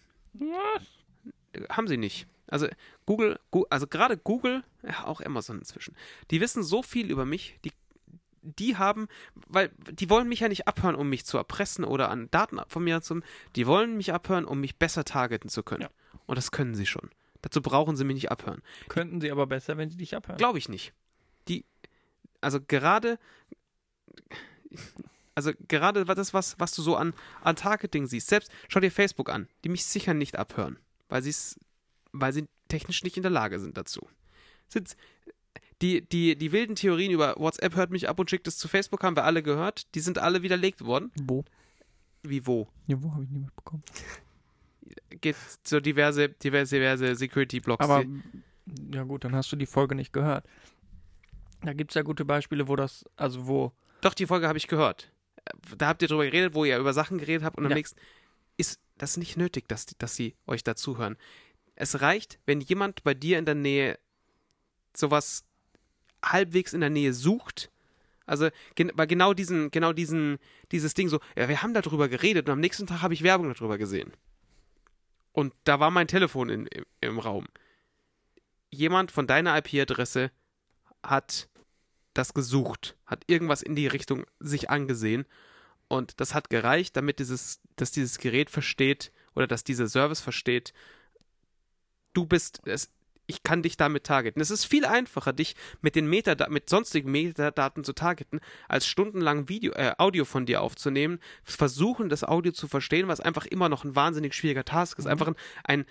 [1.69, 2.27] Haben sie nicht.
[2.47, 2.67] Also
[3.05, 3.39] Google,
[3.69, 5.95] also gerade Google, ja, auch Amazon inzwischen,
[6.31, 7.71] die wissen so viel über mich, die,
[8.41, 9.07] die haben,
[9.47, 12.83] weil die wollen mich ja nicht abhören, um mich zu erpressen oder an Daten von
[12.83, 13.21] mir zu,
[13.55, 15.83] die wollen mich abhören, um mich besser targeten zu können.
[15.83, 15.89] Ja.
[16.27, 17.09] Und das können sie schon.
[17.41, 18.61] Dazu brauchen sie mich nicht abhören.
[18.89, 20.37] Könnten sie aber besser, wenn sie dich abhören.
[20.37, 20.93] Glaube ich nicht.
[22.45, 23.17] Also gerade,
[25.33, 29.31] also gerade das, was, was du so an, an Targeting siehst, selbst schau dir Facebook
[29.31, 30.77] an, die mich sicher nicht abhören,
[31.09, 31.59] weil sie es,
[32.11, 34.07] weil sie technisch nicht in der Lage sind dazu.
[34.67, 34.95] Sind,
[35.81, 39.03] die, die, die wilden Theorien über WhatsApp hört mich ab und schickt es zu Facebook,
[39.03, 41.11] haben wir alle gehört, die sind alle widerlegt worden.
[41.23, 41.43] Wo?
[42.21, 42.67] Wie wo?
[42.85, 43.81] Ja, wo habe ich nie mitbekommen.
[45.09, 47.83] Geht so diverse, diverse, diverse Security-Blocks.
[47.83, 48.05] Aber
[48.93, 50.45] ja gut, dann hast du die Folge nicht gehört.
[51.65, 53.71] Da gibt es ja gute Beispiele, wo das, also wo,
[54.01, 55.11] Doch, die Folge habe ich gehört.
[55.45, 57.75] Äh, Da habt ihr drüber geredet, wo ihr über Sachen geredet habt und am Ja.
[57.75, 57.99] nächsten
[58.57, 61.17] ist das nicht nötig, dass, dass sie euch dazuhören.
[61.75, 63.99] Es reicht, wenn jemand bei dir in der Nähe
[64.95, 65.43] sowas
[66.23, 67.69] halbwegs in der Nähe sucht.
[68.25, 70.37] Also gen bei genau diesen, genau diesen,
[70.71, 73.53] dieses Ding so, ja, wir haben darüber geredet und am nächsten Tag habe ich Werbung
[73.53, 74.13] darüber gesehen.
[75.33, 77.45] Und da war mein Telefon in, im, im Raum.
[78.71, 80.31] Jemand von deiner IP-Adresse
[81.03, 81.49] hat
[82.15, 85.25] das gesucht, hat irgendwas in die Richtung sich angesehen
[85.87, 90.73] und das hat gereicht, damit dieses, dass dieses Gerät versteht oder dass dieser Service versteht,
[92.13, 92.91] du bist es,
[93.27, 94.41] ich kann dich damit targeten.
[94.41, 99.49] Es ist viel einfacher, dich mit den Metadaten, mit sonstigen Metadaten zu targeten, als stundenlang
[99.49, 103.83] Video, äh, Audio von dir aufzunehmen, versuchen, das Audio zu verstehen, was einfach immer noch
[103.83, 105.07] ein wahnsinnig schwieriger Task ist.
[105.07, 105.85] Einfach ein, ein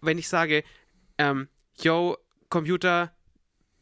[0.00, 0.64] wenn ich sage,
[1.18, 2.16] ähm, yo,
[2.48, 3.14] Computer,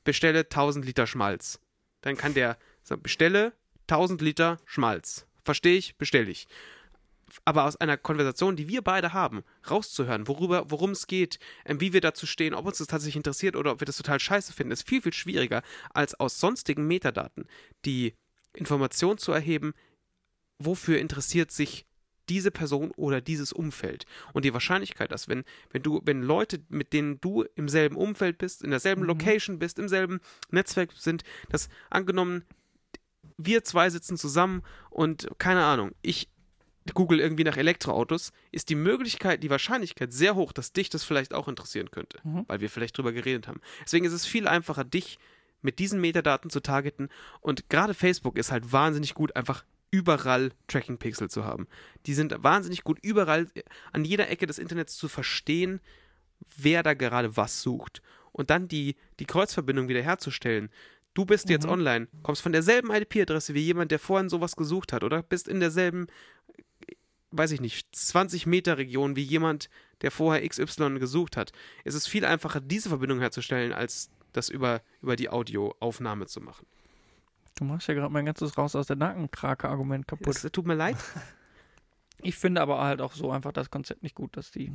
[0.05, 1.61] bestelle 1000 Liter Schmalz.
[2.03, 3.53] Dann kann der sagen, bestelle
[3.89, 5.27] 1000 Liter Schmalz.
[5.45, 6.47] Verstehe ich, bestelle ich.
[7.45, 11.93] Aber aus einer Konversation, die wir beide haben, rauszuhören, worüber, worum es geht, ähm, wie
[11.93, 14.73] wir dazu stehen, ob uns das tatsächlich interessiert oder ob wir das total scheiße finden,
[14.73, 15.63] ist viel, viel schwieriger,
[15.95, 17.47] als aus sonstigen Metadaten
[17.85, 18.15] die
[18.53, 19.75] Information zu erheben,
[20.59, 21.87] wofür interessiert sich
[22.31, 24.07] diese Person oder dieses Umfeld.
[24.33, 28.39] Und die Wahrscheinlichkeit, dass wenn, wenn du, wenn Leute, mit denen du im selben Umfeld
[28.39, 29.09] bist, in derselben Mhm.
[29.09, 30.21] Location bist, im selben
[30.51, 32.45] Netzwerk sind, dass angenommen,
[33.37, 36.29] wir zwei sitzen zusammen und keine Ahnung, ich
[36.95, 41.35] google irgendwie nach Elektroautos, ist die Möglichkeit, die Wahrscheinlichkeit sehr hoch, dass dich das vielleicht
[41.35, 42.45] auch interessieren könnte, Mhm.
[42.49, 43.61] weil wir vielleicht drüber geredet haben.
[43.85, 45.19] Deswegen ist es viel einfacher, dich
[45.63, 47.09] mit diesen Metadaten zu targeten
[47.41, 51.67] und gerade Facebook ist halt wahnsinnig gut, einfach überall Tracking-Pixel zu haben.
[52.07, 53.49] Die sind wahnsinnig gut, überall
[53.93, 55.81] an jeder Ecke des Internets zu verstehen,
[56.57, 58.03] wer da gerade was sucht.
[58.33, 60.71] Und dann die, die Kreuzverbindung wieder herzustellen.
[61.15, 61.73] Du bist jetzt Mhm.
[61.73, 65.23] online, kommst von derselben IP-Adresse wie jemand, der vorhin sowas gesucht hat, oder?
[65.25, 66.07] Bist in derselben,
[67.33, 69.69] weiß ich nicht, 20 Meter Region wie jemand,
[70.03, 71.51] der vorher XY gesucht hat.
[71.85, 76.67] Es ist viel einfacher, diese Verbindung herzustellen, als das über, über die Audioaufnahme zu machen.
[77.57, 80.29] Du machst ja gerade mein ganzes Raus aus der Nackenkrake-Argument kaputt.
[80.37, 80.97] Es tut mir leid.
[82.23, 84.71] Ich finde aber halt auch so einfach das Konzept nicht gut, dass die.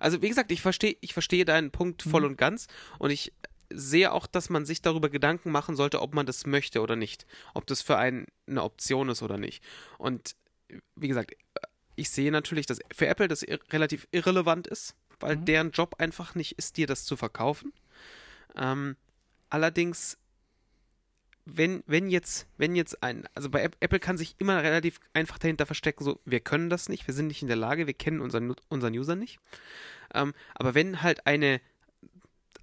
[0.00, 2.26] Also wie gesagt, ich verstehe, ich verstehe deinen Punkt voll Mhm.
[2.32, 2.66] und ganz
[2.98, 3.32] und ich
[3.70, 7.24] sehe auch, dass man sich darüber Gedanken machen sollte, ob man das möchte oder nicht,
[7.54, 9.64] ob das für einen eine Option ist oder nicht.
[9.96, 10.36] Und
[10.94, 11.32] wie gesagt,
[11.96, 15.44] ich sehe natürlich, dass für Apple das relativ irrelevant ist, weil Mhm.
[15.46, 17.72] deren Job einfach nicht ist, dir das zu verkaufen.
[18.56, 18.96] Ähm,
[19.48, 20.18] allerdings
[21.56, 25.38] wenn, wenn jetzt, wenn jetzt ein, also bei App- Apple kann sich immer relativ einfach
[25.38, 28.20] dahinter verstecken, so, wir können das nicht, wir sind nicht in der Lage, wir kennen
[28.20, 29.38] unseren, unseren User nicht.
[30.14, 31.60] Ähm, aber wenn halt eine,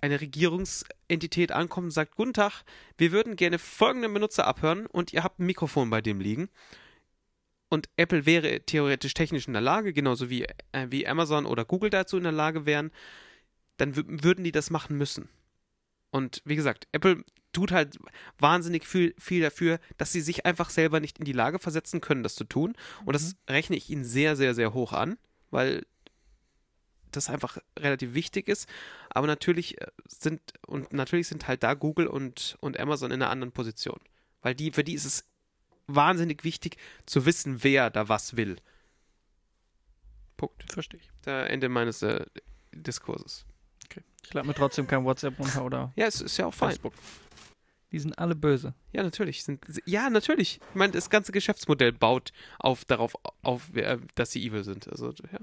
[0.02, 2.64] eine Regierungsentität ankommt und sagt, guten Tag,
[2.98, 6.50] wir würden gerne folgenden Benutzer abhören und ihr habt ein Mikrofon bei dem liegen.
[7.70, 11.90] Und Apple wäre theoretisch technisch in der Lage, genauso wie, äh, wie Amazon oder Google
[11.90, 12.92] dazu in der Lage wären,
[13.78, 15.30] dann wü- würden die das machen müssen.
[16.12, 17.24] Und wie gesagt, Apple
[17.54, 17.98] tut halt
[18.38, 22.24] wahnsinnig viel, viel dafür, dass sie sich einfach selber nicht in die Lage versetzen können,
[22.24, 22.76] das zu tun.
[23.06, 25.18] Und das rechne ich ihnen sehr, sehr, sehr hoch an,
[25.50, 25.86] weil
[27.12, 28.70] das einfach relativ wichtig ist.
[29.10, 33.32] Aber natürlich äh, sind, und natürlich sind halt da Google und, und Amazon in einer
[33.32, 34.00] anderen Position.
[34.42, 35.26] Weil die, für die ist es
[35.88, 38.58] wahnsinnig wichtig zu wissen, wer da was will.
[40.36, 40.72] Punkt.
[40.72, 41.10] Verstehe ich.
[41.26, 42.26] Der Ende meines äh,
[42.72, 43.46] Diskurses.
[44.28, 46.70] Ich lade mir trotzdem kein WhatsApp runter oder Ja, es ist ja auch fein.
[46.72, 46.94] Facebook.
[47.94, 48.74] Die sind alle böse.
[48.92, 49.46] Ja, natürlich.
[49.46, 50.60] Sind, ja, natürlich.
[50.70, 54.90] Ich meine, das ganze Geschäftsmodell baut auf darauf auf, äh, dass sie evil sind.
[54.90, 55.40] Also, ja.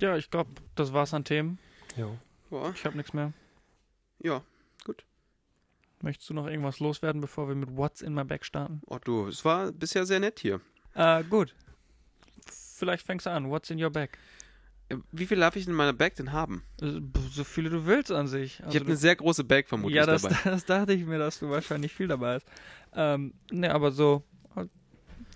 [0.00, 1.60] Ja, ich glaube, das war's an Themen.
[1.96, 2.18] Jo.
[2.50, 2.70] Ja.
[2.74, 3.32] Ich habe nichts mehr.
[4.18, 4.42] ja.
[6.02, 8.82] Möchtest du noch irgendwas loswerden, bevor wir mit What's in my bag starten?
[8.86, 10.60] Oh, du, es war bisher sehr nett hier.
[10.94, 11.54] Äh, gut.
[12.46, 13.48] Vielleicht fängst du an.
[13.48, 14.18] What's in your bag?
[14.94, 16.62] Äh, Wie viel darf ich in meiner Bag denn haben?
[16.82, 17.00] Äh,
[17.30, 18.58] So viele du willst an sich.
[18.60, 20.36] ich Also habe eine sehr große Bag vermutlich ja, das, dabei.
[20.44, 22.46] das dachte ich mir, dass du wahrscheinlich viel dabei hast.
[22.94, 24.22] Ähm, ne, aber so,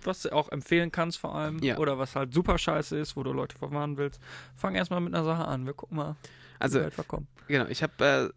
[0.05, 1.77] was du auch empfehlen kannst vor allem, Ja.
[1.79, 4.21] oder was halt super scheiße ist, wo du Leute verwarnen willst,
[4.57, 5.67] fang erstmal mit einer Sache an.
[5.67, 6.17] Wir gucken mal,
[6.61, 7.27] Also, wie weit wir kommen.
[7.49, 8.29] genau, ich habe, äh,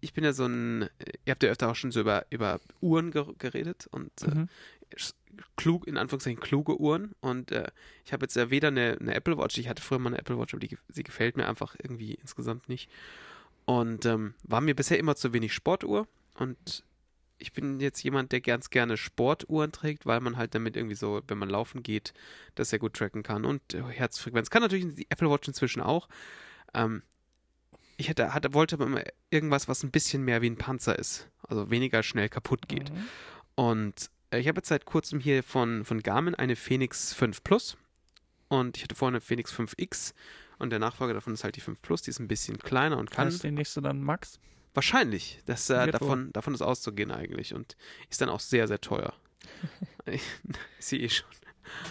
[0.00, 0.82] ich bin ja so ein,
[1.24, 4.48] ihr habt ja öfter auch schon so über, über Uhren ge geredet und äh, Mhm.
[5.56, 7.12] Klug, in Anführungszeichen kluge Uhren.
[7.20, 7.70] Und äh,
[8.04, 10.38] ich habe jetzt ja weder eine, eine Apple Watch, ich hatte früher mal eine Apple
[10.38, 12.90] Watch, aber die, sie gefällt mir einfach irgendwie insgesamt nicht.
[13.64, 16.06] Und ähm, war mir bisher immer zu wenig Sportuhr.
[16.34, 16.84] Und
[17.38, 21.20] ich bin jetzt jemand, der ganz gerne Sportuhren trägt, weil man halt damit irgendwie so,
[21.26, 22.14] wenn man laufen geht,
[22.54, 23.44] das sehr gut tracken kann.
[23.44, 26.08] Und äh, Herzfrequenz kann natürlich die Apple Watch inzwischen auch.
[26.74, 27.02] Ähm,
[27.96, 31.28] ich hätte, hatte, wollte aber immer irgendwas, was ein bisschen mehr wie ein Panzer ist.
[31.42, 32.90] Also weniger schnell kaputt geht.
[32.90, 33.08] Mhm.
[33.54, 37.76] Und ich habe jetzt seit kurzem hier von, von Garmin eine Phoenix 5 Plus.
[38.48, 40.14] Und ich hatte vorher eine Phoenix 5X.
[40.58, 42.02] Und der Nachfolger davon ist halt die 5 Plus.
[42.02, 44.38] Die ist ein bisschen kleiner und kann Heißt die nächste dann Max?
[44.74, 47.54] wahrscheinlich, das, äh, davon, davon ist auszugehen eigentlich.
[47.54, 47.76] Und
[48.10, 49.14] ist dann auch sehr, sehr teuer.
[50.06, 50.22] ich
[50.78, 51.28] sehe eh schon.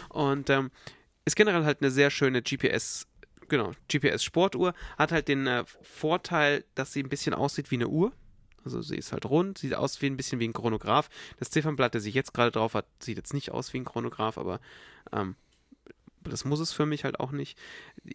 [0.10, 0.72] Und ähm,
[1.26, 3.08] ist generell halt eine sehr schöne GPS,
[3.48, 4.74] genau, GPS-Sportuhr.
[4.98, 8.12] Hat halt den äh, Vorteil, dass sie ein bisschen aussieht wie eine Uhr.
[8.64, 11.10] Also sie ist halt rund, sieht aus wie ein bisschen wie ein Chronograph.
[11.38, 14.38] Das Ziffernblatt, das ich jetzt gerade drauf hat, sieht jetzt nicht aus wie ein Chronograph,
[14.38, 14.60] aber
[15.12, 15.36] ähm,
[16.24, 17.58] das muss es für mich halt auch nicht.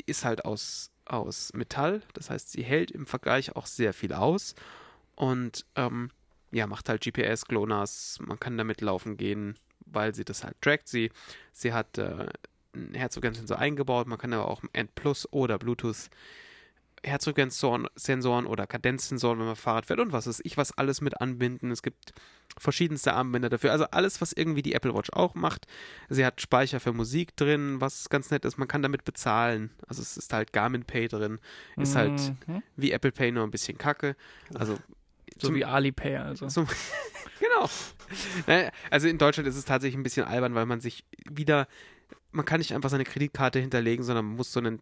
[0.07, 4.55] Ist halt aus, aus Metall, das heißt, sie hält im Vergleich auch sehr viel aus
[5.15, 6.11] und ähm,
[6.53, 10.89] ja, macht halt GPS, GLONASS, man kann damit laufen gehen, weil sie das halt trackt.
[10.89, 11.11] Sie,
[11.53, 12.29] sie hat äh,
[12.73, 16.09] einen Herzfrequenzsensor eingebaut, man kann aber auch End Plus oder Bluetooth
[17.05, 21.21] Herzfrequenzsensoren Sensoren oder Kadenzsensoren, wenn man Fahrrad fährt und was ist ich, was alles mit
[21.21, 21.71] anbinden.
[21.71, 22.13] Es gibt
[22.59, 23.73] verschiedenste Armbänder dafür.
[23.73, 25.67] Also alles, was irgendwie die Apple Watch auch macht.
[26.09, 28.57] Sie hat Speicher für Musik drin, was ganz nett ist.
[28.59, 29.71] Man kann damit bezahlen.
[29.87, 31.39] Also es ist halt Garmin Pay drin.
[31.77, 32.63] Ist halt Mhm.
[32.77, 34.17] wie Apple Pay nur ein bisschen kacke.
[34.55, 34.77] Also
[35.39, 36.49] So zum- wie Alipay, also.
[36.49, 36.67] so,
[37.41, 37.69] genau.
[38.47, 41.69] Naja, Also in Deutschland ist es tatsächlich ein bisschen albern, weil man sich wieder,
[42.33, 44.81] man kann nicht einfach seine Kreditkarte hinterlegen, sondern man muss so einen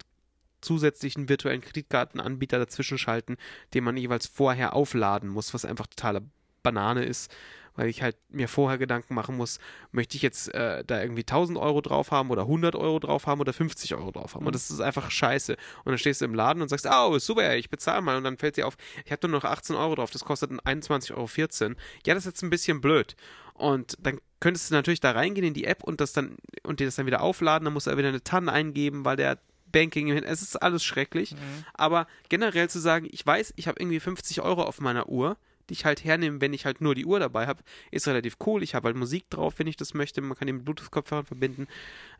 [0.64, 3.36] zusätzlichen virtuellen Kreditkartenanbieter dazwischen schalten,
[3.72, 6.22] den man jeweils vorher aufladen muss, was einfach totale
[6.62, 7.30] Banane ist,
[7.76, 9.58] weil ich halt mir vorher Gedanken machen muss,
[9.92, 13.40] möchte ich jetzt äh, da irgendwie 1000 Euro drauf haben oder 100 Euro drauf haben
[13.40, 14.46] oder 50 Euro drauf haben.
[14.46, 15.52] Und das ist einfach scheiße.
[15.84, 18.16] Und dann stehst du im Laden und sagst, oh, super, ich bezahle mal.
[18.16, 21.12] Und dann fällt dir auf, ich habe nur noch 18 Euro drauf, das kostet 21,14
[21.16, 21.74] Euro.
[22.06, 23.16] Ja, das ist jetzt ein bisschen blöd.
[23.54, 26.86] Und dann könntest du natürlich da reingehen in die App und das dann und dir
[26.86, 29.38] das dann wieder aufladen, dann musst du wieder eine TAN eingeben, weil der
[29.74, 31.34] Banking, es ist alles schrecklich.
[31.74, 35.36] Aber generell zu sagen, ich weiß, ich habe irgendwie 50 Euro auf meiner Uhr,
[35.68, 38.62] die ich halt hernehme, wenn ich halt nur die Uhr dabei habe, ist relativ cool.
[38.62, 40.20] Ich habe halt Musik drauf, wenn ich das möchte.
[40.20, 41.66] Man kann die mit Bluetooth-Kopfhörern verbinden.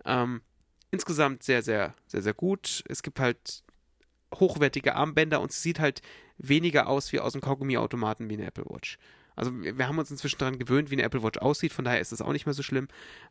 [0.04, 0.40] Ähm,
[0.90, 2.82] insgesamt sehr, sehr, sehr, sehr gut.
[2.88, 3.62] Es gibt halt
[4.34, 6.02] hochwertige Armbänder und es sieht halt
[6.38, 8.98] weniger aus wie aus dem Kaugummiautomaten wie eine Apple Watch.
[9.36, 12.00] Also wir wir haben uns inzwischen daran gewöhnt, wie eine Apple Watch aussieht, von daher
[12.00, 12.88] ist es auch nicht mehr so schlimm.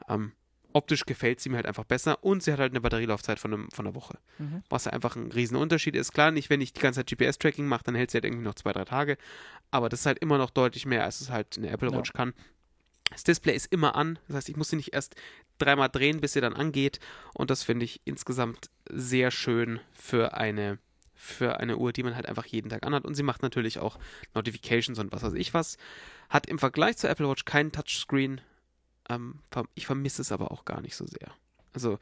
[0.08, 0.34] Ähm,
[0.74, 3.72] optisch gefällt sie mir halt einfach besser und sie hat halt eine Batterielaufzeit von, einem,
[3.72, 4.18] von einer Woche.
[4.40, 4.64] Mhm.
[4.70, 6.14] Was ja einfach ein Riesenunterschied ist.
[6.14, 8.56] Klar, nicht, wenn ich die ganze Zeit GPS-Tracking mache, dann hält sie halt irgendwie noch
[8.56, 9.18] zwei, drei Tage.
[9.72, 11.98] Aber das ist halt immer noch deutlich mehr, als es halt eine Apple Ja.
[11.98, 12.34] Watch kann.
[13.12, 15.16] Das Display ist immer an, das heißt, ich muss sie nicht erst
[15.60, 17.00] dreimal drehen, bis sie dann angeht.
[17.34, 20.80] Und das finde ich insgesamt sehr schön für eine,
[21.14, 23.06] für eine Uhr, die man halt einfach jeden Tag anhat.
[23.06, 24.00] Und sie macht natürlich auch
[24.34, 25.78] Notifications und was weiß ich was.
[26.30, 28.42] Hat im Vergleich zur Apple Watch keinen Touchscreen.
[29.10, 29.40] Ähm,
[29.76, 31.32] ich vermisse es aber auch gar nicht so sehr.
[31.74, 32.00] Also,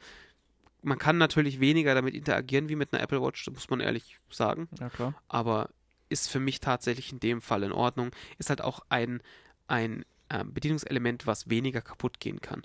[0.82, 4.68] man kann natürlich weniger damit interagieren wie mit einer Apple Watch, muss man ehrlich sagen
[4.80, 5.14] Ja, klar.
[5.28, 5.70] aber
[6.08, 8.10] ist für mich tatsächlich in dem Fall in Ordnung.
[8.38, 9.22] Ist halt auch ein,
[9.68, 12.62] ein ähm, Bedienungselement, was weniger kaputt gehen kann.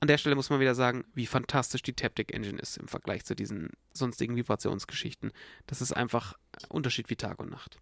[0.00, 3.24] An der Stelle muss man wieder sagen, wie fantastisch die Taptic Engine ist im Vergleich
[3.24, 5.32] zu diesen sonstigen Vibrationsgeschichten.
[5.66, 7.78] Das ist einfach ein Unterschied wie Tag und Nacht.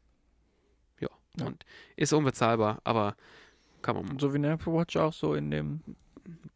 [1.01, 1.47] Ja, Ja.
[1.47, 1.65] und
[1.97, 3.16] ist unbezahlbar, aber
[3.83, 5.81] kann man So wie eine Apple Watch auch so in dem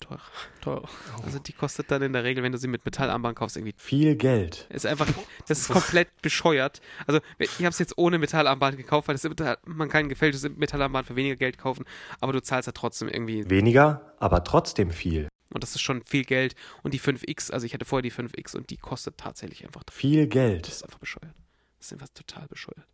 [0.00, 0.20] teuer.
[0.60, 0.88] teuer.
[1.24, 4.14] Also die kostet dann in der Regel, wenn du sie mit Metallarmband kaufst, irgendwie Viel
[4.16, 4.66] Geld.
[4.70, 5.08] Ist einfach,
[5.48, 6.80] das ist komplett bescheuert.
[7.06, 9.28] Also, ich habe es jetzt ohne Metallarmband gekauft, weil das
[9.64, 11.84] man kann ein gefälschtes Metallarmband für weniger Geld kaufen,
[12.20, 15.28] aber du zahlst ja trotzdem irgendwie, Weniger, aber trotzdem viel.
[15.52, 16.54] und das ist schon viel Geld.
[16.82, 20.26] Und die 5X, also ich hatte vorher die 5X und die kostet tatsächlich einfach, Viel
[20.26, 20.68] das Geld.
[20.68, 21.34] ist einfach bescheuert.
[21.78, 22.86] Das ist einfach total bescheuert.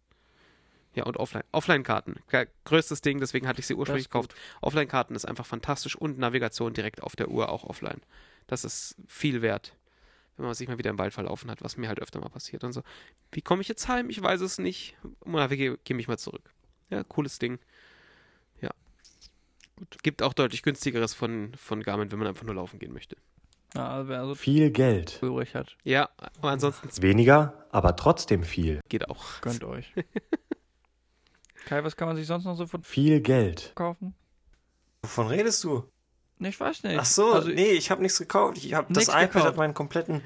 [0.94, 1.44] Ja, und Offline.
[1.52, 2.16] Offline-Karten.
[2.64, 4.35] Größtes Ding, deswegen hatte ich sie ursprünglich gekauft.
[4.60, 8.01] Offline-Karten ist einfach fantastisch und Navigation direkt auf der Uhr auch offline.
[8.47, 9.74] Das ist viel wert,
[10.36, 12.62] wenn man sich mal wieder im Wald verlaufen hat, was mir halt öfter mal passiert
[12.64, 12.82] und so.
[13.31, 14.10] Wie komme ich jetzt heim?
[14.10, 14.97] Ich weiß es nicht.
[15.24, 16.51] Navigiere geh mich mal zurück.
[16.90, 17.59] Ja, cooles Ding.
[18.60, 18.70] Ja.
[19.77, 20.02] Gut.
[20.02, 23.16] Gibt auch deutlich günstigeres von, von Garmin, wenn man einfach nur laufen gehen möchte.
[23.74, 25.19] Ja, also Viel Geld.
[25.23, 28.81] übrig hat, Ja, aber ansonsten Weniger, aber trotzdem viel.
[28.90, 29.40] geht auch.
[29.40, 29.90] gönnt euch.
[31.66, 33.72] Kai, was kann man sich sonst noch so von Viel Geld.
[33.74, 34.14] kaufen?
[35.02, 35.84] Wovon redest du?
[36.39, 36.98] Nee, Ich weiß nicht.
[36.98, 38.56] Ach so, also, nee, ich habe nichts gekauft.
[38.59, 39.47] Ich habe das iPad gekauft.
[39.47, 40.22] hat meinen kompletten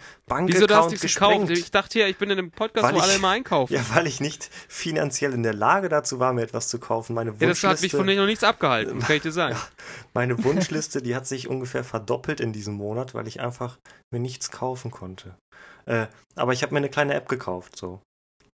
[0.46, 1.50] Wieso du hast nichts gekauft?
[1.50, 3.74] Ich dachte ja, ich bin in einem Podcast, Weil wo ich- alle immer einkaufen.
[3.74, 7.12] Ja, weil ich nicht finanziell in der Lage dazu war, mir etwas zu kaufen.
[7.12, 9.56] Meine Ja, das hat mich Wunschliste, von dir noch nichts abgehalten, kann ich dir sagen.
[10.14, 13.78] meine Wunschliste, die hat sich ungefähr verdoppelt in diesem Monat, weil ich einfach
[14.10, 15.36] mir nichts kaufen konnte.
[15.84, 18.00] Äh, aber ich habe mir eine kleine App gekauft, so.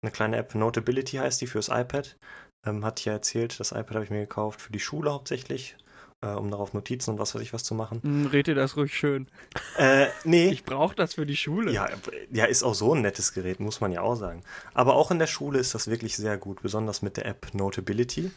[0.01, 2.17] Eine kleine App, Notability heißt die, fürs iPad.
[2.65, 5.77] Ähm, hat ja erzählt, das iPad habe ich mir gekauft für die Schule hauptsächlich,
[6.21, 8.03] äh, um darauf Notizen und was weiß ich was zu machen.
[8.03, 9.29] Hm, Red dir das ruhig schön.
[9.77, 10.49] Äh, nee.
[10.49, 11.71] Ich brauche das für die Schule.
[11.73, 11.89] Ja,
[12.31, 14.43] ja, ist auch so ein nettes Gerät, muss man ja auch sagen.
[14.75, 18.31] Aber auch in der Schule ist das wirklich sehr gut, besonders mit der App Notability.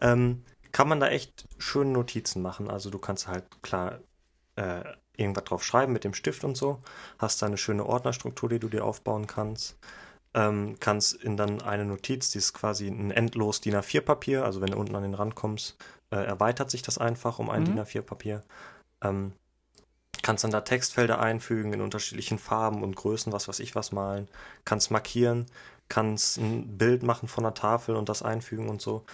[0.00, 2.70] Ähm, kann man da echt schöne Notizen machen.
[2.70, 4.00] Also du kannst halt klar
[4.56, 4.82] äh,
[5.16, 6.80] irgendwas drauf schreiben mit dem Stift und so.
[7.18, 9.76] Hast da eine schöne Ordnerstruktur, die du dir aufbauen kannst.
[10.34, 14.70] Ähm, kannst in dann eine Notiz, die ist quasi ein endlos DIN A4-Papier, also wenn
[14.70, 15.76] du unten an den Rand kommst,
[16.10, 17.66] äh, erweitert sich das einfach um ein Mhm.
[17.66, 18.42] DIN A4-Papier.
[19.02, 19.32] Ähm,
[20.22, 24.28] kannst dann da Textfelder einfügen in unterschiedlichen Farben und Größen, was weiß ich was malen,
[24.64, 25.46] kannst markieren,
[25.88, 29.04] kannst ein Bild machen von der Tafel und das einfügen und so.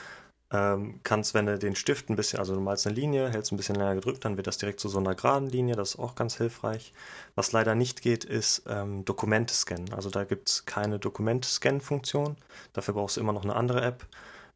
[0.55, 3.57] Ähm, kannst, wenn du den Stift ein bisschen, also du malst eine Linie, hältst ein
[3.57, 6.15] bisschen länger gedrückt, dann wird das direkt zu so einer geraden Linie, das ist auch
[6.15, 6.93] ganz hilfreich.
[7.35, 9.93] Was leider nicht geht, ist ähm, Dokumente scannen.
[9.93, 12.37] Also da gibt es keine Dokumente-Scan-Funktion.
[12.73, 14.07] Dafür brauchst du immer noch eine andere App.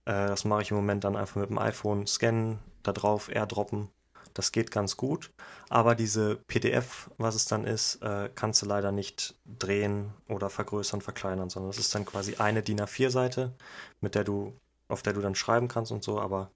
[0.04, 3.88] Äh, das mache ich im Moment dann einfach mit dem iPhone scannen, da drauf airdroppen.
[4.34, 5.32] Das geht ganz gut.
[5.68, 11.00] Aber diese PDF, was es dann ist, äh, kannst du leider nicht drehen oder vergrößern,
[11.00, 13.52] verkleinern, sondern es ist dann quasi eine DIN A4-Seite,
[14.00, 14.52] mit der du,
[14.88, 16.50] auf der du dann schreiben kannst und so, aber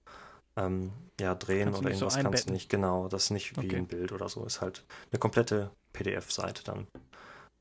[0.55, 2.69] ähm, ja, drehen Kannst oder nicht so irgendwas kannst du nicht.
[2.69, 3.77] Genau, das ist nicht wie Okay.
[3.77, 4.45] ein Bild oder so.
[4.45, 6.87] Ist halt eine komplette PDF-Seite dann.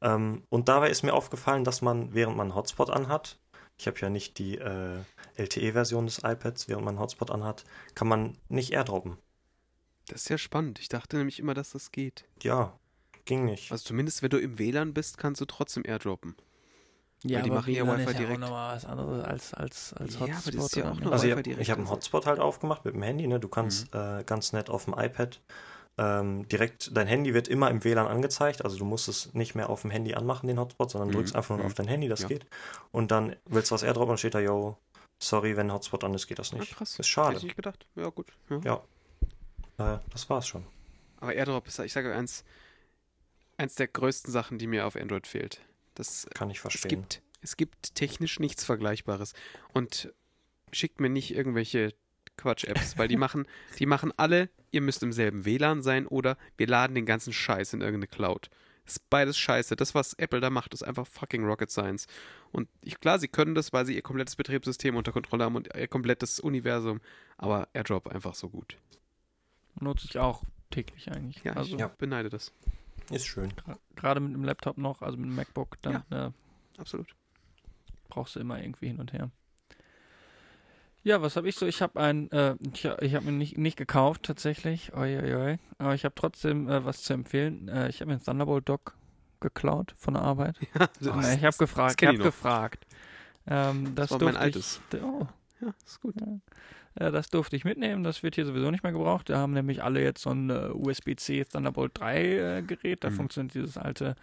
[0.00, 3.38] Ähm, und dabei ist mir aufgefallen, dass man, während man einen Hotspot anhat,
[3.78, 4.98] ich habe ja nicht die äh,
[5.36, 9.16] LTE-Version des iPads, während man einen Hotspot anhat, kann man nicht airdroppen.
[10.08, 10.78] Das ist ja spannend.
[10.80, 12.24] Ich dachte nämlich immer, dass das geht.
[12.42, 12.78] Ja,
[13.24, 13.70] ging nicht.
[13.72, 16.34] Also zumindest wenn du im WLAN bist, kannst du trotzdem airdroppen.
[17.24, 18.30] Ja, die aber machen ja WLAN Wi-Fi ist direkt.
[18.30, 20.42] Ja auch nochmal was anderes als, als, als Ja, Hotspot.
[20.46, 21.90] aber das ist ja auch noch- Also ich Wi-Fi habe direkt ich hab einen.
[21.90, 23.38] Hotspot halt aufgemacht mit dem Handy, ne?
[23.40, 25.40] Du kannst äh, ganz nett auf dem iPad
[25.98, 29.68] ähm, direkt, dein Handy wird immer im WLAN angezeigt, also du musst es nicht mehr
[29.68, 31.66] auf dem Handy anmachen, den Hotspot, sondern Mhm, drückst einfach nur mhm.
[31.66, 32.28] auf dein Handy, das Ja.
[32.28, 32.46] geht.
[32.92, 34.78] Und dann willst du was airdroppen und steht da, yo,
[35.18, 36.74] sorry, wenn Hotspot an ist, geht das Ah, nicht.
[36.74, 36.98] krass.
[36.98, 37.28] Ist schade.
[37.28, 37.86] Hätte ich nicht gedacht.
[37.94, 38.28] Ja, gut.
[38.48, 38.80] Ja.
[39.78, 39.94] Ja.
[39.96, 40.64] Äh, das war's schon.
[41.20, 42.42] Aber AirDrop ist, ich sage eins,
[43.58, 45.60] eins der größten Sachen, die mir auf Android fehlt.
[46.08, 46.88] Das, Kann ich es, verstehen.
[46.88, 49.34] gibt, es gibt technisch nichts Vergleichbares.
[49.72, 50.12] Und
[50.72, 51.94] schickt mir nicht irgendwelche
[52.36, 53.46] Quatsch-Apps, weil die machen,
[53.78, 57.74] die machen alle, ihr müsst im selben WLAN sein oder wir laden den ganzen Scheiß
[57.74, 58.50] in irgendeine Cloud.
[58.84, 59.76] Das ist beides scheiße.
[59.76, 62.06] Das, was Apple da macht, ist einfach fucking Rocket Science.
[62.50, 65.68] Und ich, klar, sie können das, weil sie ihr komplettes Betriebssystem unter Kontrolle haben und
[65.76, 67.00] ihr komplettes Universum.
[67.38, 68.76] Aber AirDrop einfach so gut.
[69.78, 71.44] Nutze ich auch täglich eigentlich.
[71.44, 72.52] Ja, also ich beneide das.
[73.12, 73.52] Ist schön.
[73.96, 76.30] gerade mit dem Laptop noch, also mit dem MacBook, dann äh,
[76.78, 77.14] Absolut.
[78.08, 79.30] brauchst du immer irgendwie hin und her.
[81.04, 81.66] Ja, was habe ich so?
[81.66, 85.58] Ich habe ein, äh, ich, ich habe mir nicht, nicht gekauft tatsächlich, oi, oi, oi.
[85.78, 87.68] aber ich habe trotzdem äh, was zu empfehlen.
[87.68, 88.94] Äh, ich habe mir ein Thunderbolt Dock
[89.40, 90.56] geklaut von der Arbeit.
[91.00, 92.86] Ja, Äh, ich habe gefragt, ich habe gefragt.
[93.48, 94.80] Ähm, das war mein altes.
[94.92, 95.26] Ich, oh,
[95.60, 96.16] Ja, ist gut.
[96.22, 96.38] äh,
[96.94, 98.02] das durfte ich mitnehmen.
[98.04, 99.30] Das wird hier sowieso nicht mehr gebraucht.
[99.30, 102.22] Da haben nämlich alle jetzt so ein äh, USB-C Thunderbolt 3
[102.58, 103.02] äh, Gerät.
[103.04, 103.14] Da Mhm.
[103.14, 104.14] funktioniert dieses alte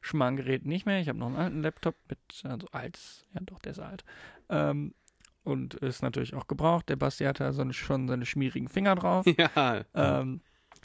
[0.00, 1.00] Schmarrngerät nicht mehr.
[1.00, 2.98] Ich habe noch einen alten Laptop mit, also alt,
[3.34, 4.04] ja doch, der ist alt.
[4.48, 4.94] Ähm,
[5.42, 6.88] und ist natürlich auch gebraucht.
[6.88, 9.26] Der Basti hat da so schon seine schmierigen Finger drauf.
[9.38, 10.40] Ja, Ähm,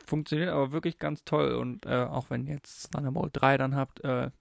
[0.06, 4.04] funktioniert aber wirklich ganz toll und äh, auch wenn ihr jetzt Thunderbolt 3 dann habt,
[4.04, 4.32] äh,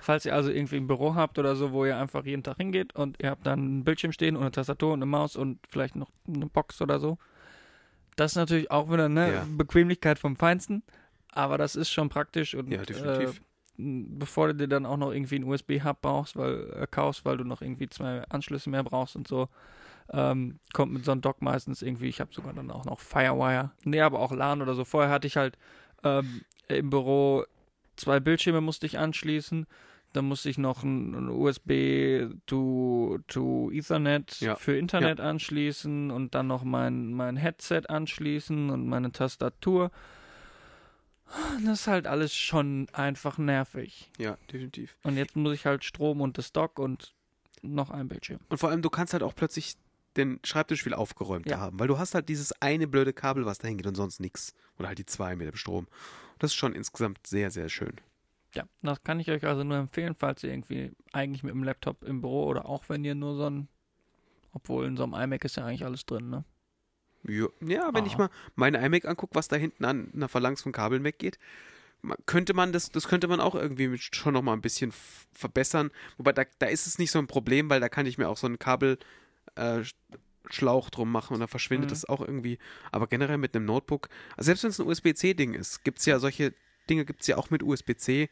[0.00, 2.94] falls ihr also irgendwie ein Büro habt oder so, wo ihr einfach jeden Tag hingeht
[2.94, 5.96] und ihr habt dann einen Bildschirm stehen und eine Tastatur und eine Maus und vielleicht
[5.96, 7.18] noch eine Box oder so,
[8.16, 9.46] das ist natürlich auch wieder eine Ja.
[9.48, 10.82] Bequemlichkeit vom Feinsten,
[11.32, 13.38] aber das ist schon praktisch und Ja, definitiv.
[13.38, 13.44] Äh,
[13.82, 17.44] bevor du dir dann auch noch irgendwie einen USB-Hub brauchst, weil äh, kaufst, weil du
[17.44, 19.48] noch irgendwie zwei Anschlüsse mehr brauchst und so,
[20.12, 23.70] ähm, kommt mit so einem Dock meistens irgendwie, ich habe sogar dann auch noch Firewire.
[23.84, 24.84] Nee, aber auch LAN oder so.
[24.84, 25.56] Vorher hatte ich halt
[26.02, 27.44] ähm, im Büro
[27.96, 29.66] zwei Bildschirme musste ich anschließen.
[30.12, 34.56] Dann musste ich noch ein, ein USB to, to Ethernet Ja.
[34.56, 39.90] für Internet anschließen und dann noch mein, mein Headset anschließen und meine Tastatur.
[41.64, 44.10] Das ist halt alles schon einfach nervig.
[44.18, 44.96] ja, definitiv.
[45.04, 47.14] Und jetzt muss ich halt Strom und das Dock und
[47.62, 48.40] noch ein Bildschirm.
[48.48, 49.74] Und vor allem, du kannst halt auch plötzlich
[50.16, 51.60] den Schreibtisch viel aufgeräumter Ja.
[51.60, 54.54] haben, weil du hast halt dieses eine blöde Kabel, was da hingeht und sonst nichts.
[54.76, 55.86] Oder halt die zwei mit dem Strom.
[56.40, 57.92] Das ist schon insgesamt sehr, sehr schön.
[58.54, 62.02] Ja, das kann ich euch also nur empfehlen, falls ihr irgendwie eigentlich mit dem Laptop
[62.02, 63.68] im Büro oder auch wenn ihr nur so ein,
[64.52, 66.44] obwohl in so einem iMac ist ja eigentlich alles drin, ne?
[67.28, 68.06] Ja, ja wenn Ah.
[68.06, 71.38] ich mal meine iMac angucke, was da hinten an einer Phalanx von Kabeln weggeht,
[72.26, 74.92] könnte man das, das könnte man auch irgendwie schon noch mal ein bisschen
[75.32, 75.90] verbessern.
[76.16, 78.38] Wobei da, da ist es nicht so ein Problem, weil da kann ich mir auch
[78.38, 78.98] so einen Kabel
[79.54, 79.82] äh,
[80.48, 81.92] drum machen und dann verschwindet Mhm.
[81.92, 82.58] das auch irgendwie.
[82.90, 86.18] Aber generell mit einem Notebook, also selbst wenn es ein USB-C-Ding ist, gibt es ja
[86.18, 86.54] solche
[86.90, 88.28] Dinge, gibt es ja auch mit USB-C.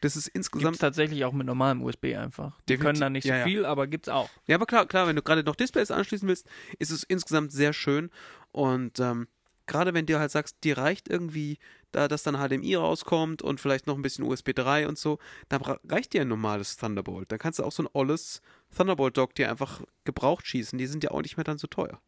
[0.00, 0.80] Das ist Gibt's insgesamt.
[0.80, 2.58] tatsächlich auch mit normalem USB einfach.
[2.62, 3.44] Die Definitiv- können da nicht so ja, ja.
[3.44, 4.28] viel, aber gibt's auch.
[4.48, 6.48] Ja, aber klar, klar, wenn du gerade noch Displays anschließen willst,
[6.80, 8.10] ist es insgesamt sehr schön.
[8.50, 9.28] Und ähm,
[9.66, 11.58] gerade wenn du halt sagst, dir reicht irgendwie,
[11.92, 15.58] da dass dann HDMI rauskommt und vielleicht noch ein bisschen USB 3 und so, da
[15.58, 17.30] bra- reicht dir ein normales Thunderbolt.
[17.30, 18.42] Dann kannst du auch so ein olles
[18.76, 20.78] Thunderbolt-Dock dir einfach gebraucht schießen.
[20.78, 22.00] Die sind ja auch nicht mehr dann so teuer.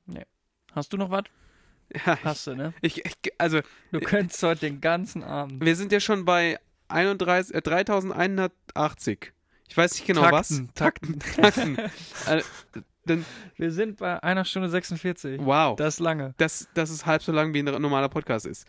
[0.72, 1.24] Hast du noch was?
[2.06, 2.72] Ja, Hast du, ne?
[2.80, 3.60] ich, ich, also
[3.92, 5.64] Du könntest heute den ganzen Abend.
[5.64, 6.58] wir sind ja schon bei
[6.88, 9.32] 31, äh, 3180.
[9.68, 10.74] Ich weiß nicht genau Takten, was.
[10.74, 11.18] Takten.
[11.36, 11.78] Takten.
[12.26, 12.42] äh,
[13.06, 13.24] dann,
[13.56, 15.40] Wir sind bei einer Stunde 46.
[15.42, 15.76] wow.
[15.76, 16.34] Das ist lange.
[16.38, 18.66] das, das ist halb so lang, wie ein normaler Podcast ist.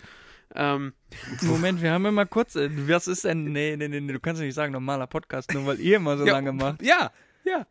[0.54, 0.94] Ähm,
[1.42, 2.56] Moment, wir haben immer kurz.
[2.56, 3.46] äh, Was ist denn.
[3.46, 6.26] Nee, nee, nee, nee, du kannst nicht sagen, normaler Podcast, nur weil ihr immer so
[6.26, 6.82] ja, lange macht.
[6.82, 7.12] Ja,
[7.46, 7.66] ja,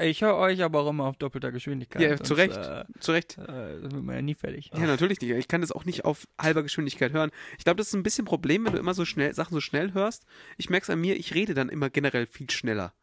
[0.00, 2.02] ich höre euch aber auch immer auf doppelter Geschwindigkeit.
[2.02, 2.56] Ja, zu Recht.
[2.56, 3.38] Äh, zu Recht.
[3.38, 4.70] äh, das wird man ja nie fertig.
[4.74, 5.30] Ja, natürlich nicht.
[5.30, 7.30] Ich kann das auch nicht auf halber Geschwindigkeit hören.
[7.58, 9.60] Ich glaube, das ist ein bisschen ein Problem, wenn du immer so schnell Sachen so
[9.60, 10.24] schnell hörst.
[10.56, 12.94] Ich merke es an mir, ich rede dann immer generell viel schneller.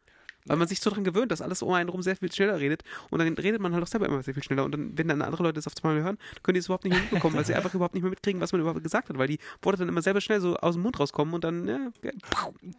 [0.46, 2.82] Weil man sich so dran gewöhnt, dass alles um einen rum sehr viel schneller redet.
[3.10, 4.64] Und dann redet man halt auch selber immer sehr viel schneller.
[4.64, 6.92] Und dann, wenn dann andere Leute das auf einmal hören, können die es überhaupt nicht
[6.92, 9.18] mehr mitbekommen, weil sie einfach überhaupt nicht mehr mitkriegen, was man überhaupt gesagt hat.
[9.18, 11.90] Weil die Worte dann immer selber schnell so aus dem Mund rauskommen und dann, ja,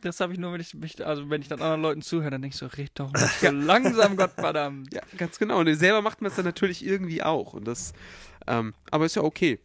[0.02, 2.42] Das habe ich nur, wenn ich mich, also wenn ich dann anderen Leuten zuhöre, dann
[2.42, 4.94] denke ich so, red doch nicht so langsam, Gottverdammt.
[4.94, 5.60] ja, ganz genau.
[5.60, 7.54] Und selber macht man es dann natürlich irgendwie auch.
[7.54, 7.94] Und das,
[8.48, 9.60] ähm, aber ist ja okay.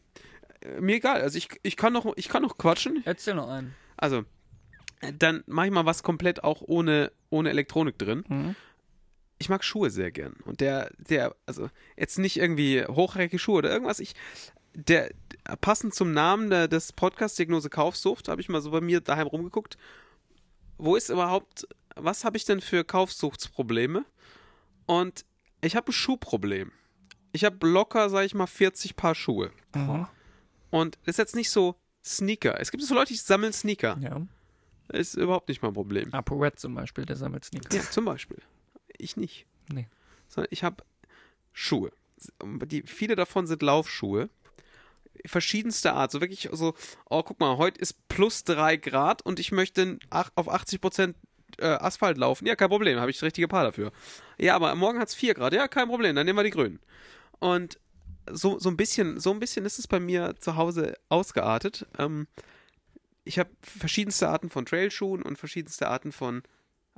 [0.61, 1.20] Äh, Mir egal.
[1.23, 3.03] Also ich, ich kann noch, ich kann noch quatschen.
[3.05, 3.74] Erzähl noch einen.
[3.97, 4.24] Also,
[5.19, 8.24] dann mache ich mal was komplett auch ohne, ohne Elektronik drin.
[8.29, 8.57] Mhm.
[9.39, 10.35] Ich mag Schuhe sehr gern.
[10.45, 13.99] Und der, der, also jetzt nicht irgendwie hochreckige Schuhe oder irgendwas.
[13.99, 14.15] Ich,
[14.74, 15.11] der,
[15.61, 19.27] passend zum Namen der, des Podcasts Diagnose Kaufsucht, habe ich mal so bei mir daheim
[19.27, 19.77] rumgeguckt.
[20.79, 21.66] Wo ist überhaupt,
[21.97, 24.05] was habe ich denn für Kaufsuchtsprobleme?
[24.87, 25.24] Und
[25.61, 26.70] ich habe ein Schuhproblem.
[27.33, 29.51] Ich habe locker, sag ich mal, 40 Paar Schuhe.
[29.74, 30.07] Mhm.
[30.70, 31.74] Und das ist jetzt nicht so
[32.05, 32.61] Sneaker.
[32.61, 33.99] Es gibt so Leute, die sammeln Sneaker.
[34.01, 34.20] Ja.
[34.93, 36.12] Ist überhaupt nicht mein Problem.
[36.12, 37.74] ApoRed zum Beispiel, der sammelt Sneaker.
[37.74, 38.39] Ja, zum Beispiel.
[38.98, 39.47] Ich nicht.
[39.73, 39.89] Nee.
[40.28, 40.85] Sondern ich habe
[41.52, 41.93] Schuhe.
[42.66, 44.28] Die, viele davon sind Laufschuhe.
[45.27, 46.10] Verschiedenster Art.
[46.10, 46.74] So wirklich so,
[47.09, 51.16] oh, guck mal, heute ist plus drei Grad und ich möchte auf 80 Prozent
[51.59, 52.47] äh, Asphalt laufen.
[52.47, 53.93] Ja, kein Problem, habe ich das richtige Paar dafür.
[54.39, 55.52] Ja, aber morgen hat es vier Grad.
[55.52, 56.81] Ja, kein Problem, dann nehmen wir die grünen.
[57.39, 57.78] Und
[58.31, 61.86] so, so ein bisschen, so ein bisschen ist es bei mir zu Hause ausgeartet.
[61.98, 62.27] Ähm,
[63.24, 66.43] ich habe verschiedenste Arten von Trailschuhen und verschiedenste Arten von.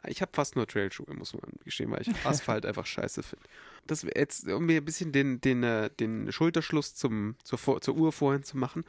[0.06, 3.44] Ich habe fast nur Trailschuhe, muss man gestehen, weil ich Asphalt einfach scheiße finde.
[3.86, 8.12] Das jetzt, um mir ein bisschen den, den, äh, den Schulterschluss zum, zur, zur Uhr
[8.12, 8.84] vorhin zu machen.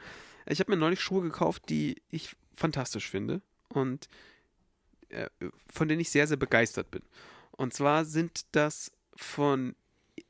[0.46, 4.08] Ich habe mir neulich Schuhe gekauft, die ich fantastisch finde und
[5.08, 5.28] äh,
[5.72, 7.02] von denen ich sehr, sehr begeistert bin.
[7.52, 9.74] Und zwar sind das von,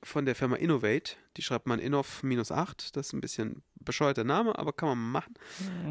[0.03, 1.17] von der Firma Innovate.
[1.37, 2.93] Die schreibt man Innov-8.
[2.93, 5.35] Das ist ein bisschen bescheuerter Name, aber kann man machen.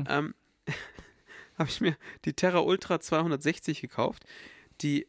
[0.08, 0.34] Ähm,
[1.57, 4.26] habe ich mir die Terra Ultra 260 gekauft,
[4.82, 5.07] die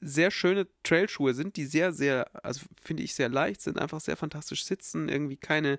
[0.00, 4.16] sehr schöne Trailschuhe sind, die sehr, sehr, also finde ich sehr leicht sind, einfach sehr
[4.16, 5.78] fantastisch sitzen, irgendwie keine,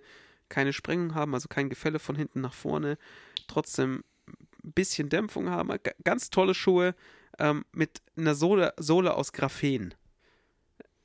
[0.49, 2.97] keine Sprengung haben, also kein Gefälle von hinten nach vorne,
[3.47, 4.03] trotzdem
[4.63, 5.75] ein bisschen Dämpfung haben.
[6.03, 6.93] Ganz tolle Schuhe
[7.39, 9.95] ähm, mit einer Sohle, Sohle aus Graphen.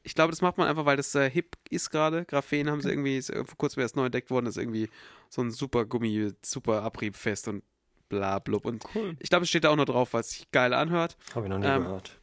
[0.02, 2.26] Ich glaube, das macht man einfach, weil das äh, hip ist gerade.
[2.26, 4.90] Graphen haben sie irgendwie, ist, vor kurzem erst neu entdeckt worden, ist irgendwie
[5.30, 7.64] so ein super Gummi, super abriebfest und
[8.08, 8.64] bla blub.
[8.64, 9.16] Und Cool.
[9.20, 11.16] ich glaube, es steht da auch noch drauf, was sich geil anhört.
[11.34, 12.18] Habe ich noch nie Ähm, gehört.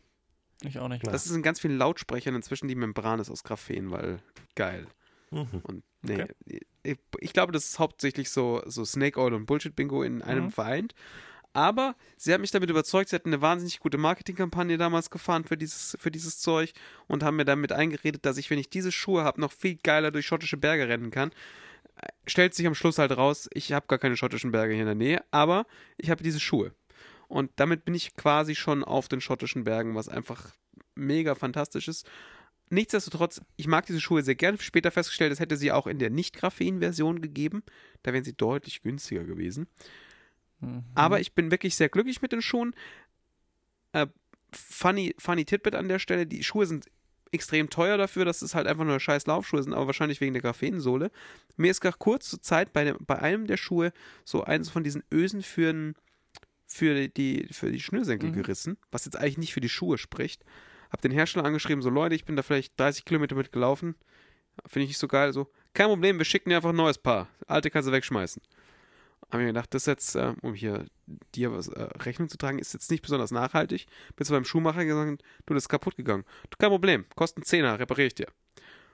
[0.63, 1.05] Ich auch nicht.
[1.07, 4.19] Das ist in ganz vielen Lautsprechern inzwischen die Membran ist aus Graphen, weil
[4.55, 4.87] geil.
[5.31, 5.47] Mhm.
[5.63, 6.25] Und nee,
[6.83, 10.51] ich, ich glaube, das ist hauptsächlich so, so Snake Oil und Bullshit-Bingo in einem Mhm.
[10.51, 10.93] vereint.
[11.55, 15.55] Aber sie haben mich damit überzeugt, sie hatten eine wahnsinnig gute Marketingkampagne damals gefahren für
[15.57, 16.73] dieses, für dieses Zeug
[17.07, 20.09] und haben mir damit eingeredet, dass ich, wenn ich diese Schuhe habe, noch viel geiler
[20.09, 21.31] durch schottische Berge rennen kann.
[22.25, 24.95] Stellt sich am Schluss halt raus, ich habe gar keine schottischen Berge hier in der
[24.95, 25.65] Nähe, aber
[25.97, 26.73] ich habe diese Schuhe.
[27.27, 30.53] Und damit bin ich quasi schon auf den schottischen Bergen, was einfach
[30.95, 32.09] mega fantastisch ist.
[32.69, 34.57] Nichtsdestotrotz, ich mag diese Schuhe sehr gern.
[34.57, 37.63] Später festgestellt, es hätte sie auch in der Nicht-Graphen-Version gegeben.
[38.01, 39.67] Da wären sie deutlich günstiger gewesen.
[40.59, 40.83] Mhm.
[40.95, 42.75] Aber ich bin wirklich sehr glücklich mit den Schuhen.
[43.91, 44.07] Äh,
[44.51, 46.89] funny, funny Titbit an der Stelle: Die Schuhe sind
[47.33, 50.41] extrem teuer dafür, dass es halt einfach nur scheiß Laufschuhe sind, aber wahrscheinlich wegen der
[50.41, 51.11] Graphensohle.
[51.57, 53.91] Mir ist gerade kurz zur Zeit bei, dem, bei einem der Schuhe
[54.23, 55.95] so eins von diesen Ösen für, den,
[56.67, 58.35] für, die, für die Schnürsenkel Mhm.
[58.35, 60.43] gerissen, was jetzt eigentlich nicht für die Schuhe spricht.
[60.91, 63.95] Hab den Hersteller angeschrieben, so Leute, ich bin da vielleicht 30 Kilometer mit gelaufen.
[64.67, 65.33] Finde ich nicht so geil.
[65.33, 67.27] So, kein Problem, wir schicken dir einfach ein neues Paar.
[67.47, 68.41] Alte kannst du wegschmeißen.
[69.31, 70.85] Hab mir gedacht, das jetzt, äh, um hier
[71.35, 73.87] dir was äh, Rechnung zu tragen, ist jetzt nicht besonders nachhaltig.
[74.15, 76.23] Bist du beim Schuhmacher gesagt, du, das ist kaputt gegangen.
[76.49, 78.27] Du, kein Problem, kosten 10er, repariere ich dir.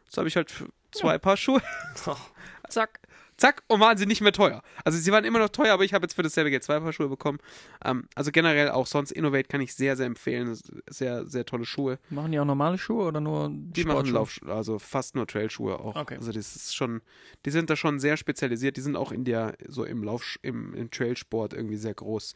[0.07, 0.51] So habe ich halt
[0.91, 1.61] zwei Paar Schuhe.
[2.69, 2.99] Zack.
[3.39, 4.61] Zack, und waren sie nicht mehr teuer.
[4.83, 6.91] Also sie waren immer noch teuer, aber ich habe jetzt für dasselbe Geld zwei Paar
[6.93, 7.39] Schuhe bekommen.
[7.83, 10.59] Ähm, also generell auch sonst Innovate kann ich sehr, sehr empfehlen.
[10.89, 11.99] Sehr, sehr tolle Schuhe.
[12.09, 14.07] Machen die auch normale Schuhe oder nur Die machen?
[14.11, 15.95] Lauf, also fast nur Trailschuhe auch.
[15.95, 16.17] Okay.
[16.17, 17.01] Also das ist schon,
[17.45, 18.75] die sind da schon sehr spezialisiert.
[18.77, 22.33] Die sind auch in der, so im Lauf, im, im Trailsport irgendwie sehr groß.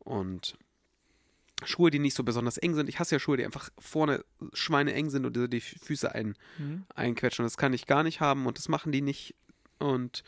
[0.00, 0.58] Und
[1.64, 2.88] Schuhe, die nicht so besonders eng sind.
[2.88, 6.84] Ich hasse ja Schuhe, die einfach vorne schweineeng sind und die die Füße ein, Mhm.
[6.94, 7.44] einquetschen.
[7.44, 9.34] Das kann ich gar nicht haben und das machen die nicht.
[9.78, 10.22] Und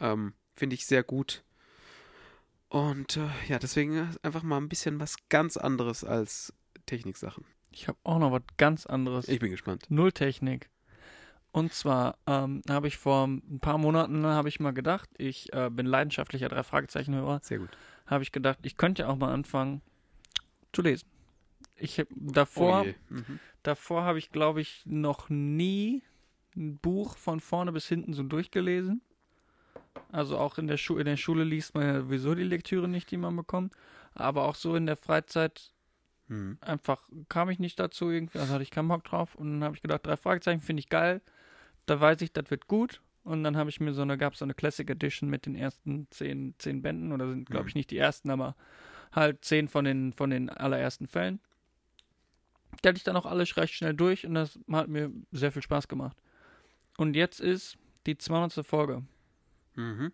[0.00, 1.42] ähm, finde ich sehr gut.
[2.68, 6.52] Und äh, ja, deswegen einfach mal ein bisschen was ganz anderes als
[6.86, 7.44] Techniksachen.
[7.70, 9.28] Ich habe auch noch was ganz anderes.
[9.28, 9.86] Ich bin gespannt.
[9.88, 10.68] Null Technik.
[11.52, 15.70] Und zwar ähm, habe ich vor ein paar Monaten habe ich mal gedacht, ich äh,
[15.70, 17.68] bin leidenschaftlicher drei Fragezeichen Hörer, Sehr gut.
[18.06, 19.80] habe ich gedacht, ich könnte ja auch mal anfangen
[20.72, 21.06] zu lesen.
[21.76, 22.94] Ich hab, davor Oh.
[23.14, 23.38] Mhm.
[23.62, 26.02] davor habe ich glaube ich noch nie
[26.56, 29.00] ein Buch von vorne bis hinten so durchgelesen.
[30.10, 33.10] Also auch in der, Schu in der Schule liest man ja sowieso die Lektüre nicht,
[33.10, 33.74] die man bekommt.
[34.14, 35.74] Aber auch so in der Freizeit
[36.28, 36.58] Mhm.
[36.60, 39.34] Einfach kam ich nicht dazu irgendwie, also hatte ich keinen Bock drauf.
[39.34, 41.20] Und dann habe ich gedacht, drei Fragezeichen finde ich geil.
[41.86, 43.00] Da weiß ich, das wird gut.
[43.24, 45.54] Und dann habe ich mir so eine, gab es so eine Classic Edition mit den
[45.54, 48.54] ersten zehn, zehn Bänden, oder sind, glaube ich, nicht die ersten, aber
[49.12, 51.40] halt zehn von den, von den allerersten Fällen.
[52.82, 55.62] Die hatte ich dann auch alle recht schnell durch und das hat mir sehr viel
[55.62, 56.16] Spaß gemacht.
[56.96, 57.76] Und jetzt ist
[58.06, 58.64] die 200.
[58.66, 59.02] Folge.
[59.74, 60.12] Mhm.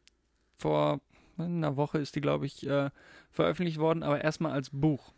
[0.56, 1.00] Vor
[1.38, 2.90] einer Woche ist die, glaube ich, äh,
[3.30, 5.12] veröffentlicht worden, aber erstmal als Buch.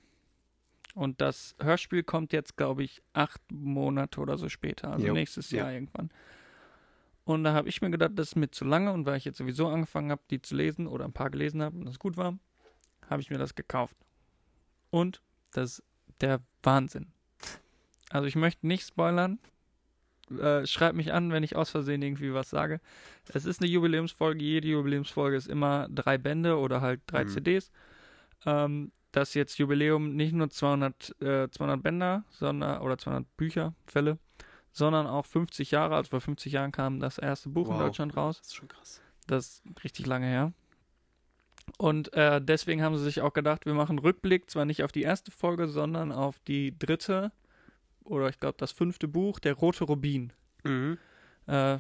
[0.95, 5.13] Und das Hörspiel kommt jetzt, glaube ich, acht Monate oder so später, also Jo.
[5.15, 5.65] nächstes Ja.
[5.65, 6.11] Jahr irgendwann.
[7.25, 9.39] Und da habe ich mir gedacht, das ist mir zu lange und weil ich jetzt
[9.39, 12.37] sowieso angefangen habe, die zu lesen oder ein paar gelesen habe und das gut war,
[13.09, 13.97] habe ich mir das gekauft.
[14.91, 15.23] Und
[15.53, 15.85] das ist
[16.21, 17.13] der Wahnsinn.
[18.11, 19.39] Also ich möchte nicht spoilern.
[20.39, 22.81] Äh, schreibt mich an, wenn ich aus Versehen irgendwie was sage.
[23.33, 24.43] Es ist eine Jubiläumsfolge.
[24.45, 27.29] Jede Jubiläumsfolge ist immer drei Bände oder halt drei Mhm.
[27.29, 27.71] CDs.
[28.47, 34.19] Ähm, das jetzt Jubiläum nicht nur 200, äh, 200 Bänder sondern, oder 200 Bücher, Fälle,
[34.73, 35.97] sondern auch 50 Jahre.
[35.97, 37.81] Also vor 50 Jahren kam das erste Buch in Wow.
[37.83, 38.39] Deutschland raus.
[38.39, 39.03] Das ist schon krass.
[39.27, 40.53] Das ist richtig lange her.
[41.79, 45.03] Und äh, deswegen haben sie sich auch gedacht, wir machen Rückblick zwar nicht auf die
[45.03, 47.33] erste Folge, sondern auf die dritte
[48.05, 50.33] oder ich glaube das fünfte Buch, der rote Rubin.
[50.65, 50.99] Mhm.
[51.47, 51.79] Äh,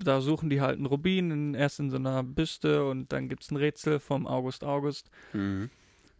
[0.00, 3.42] da suchen die halt einen Rubin, in, erst in so einer Büste und dann gibt
[3.42, 5.10] es ein Rätsel vom August August.
[5.32, 5.70] Mhm.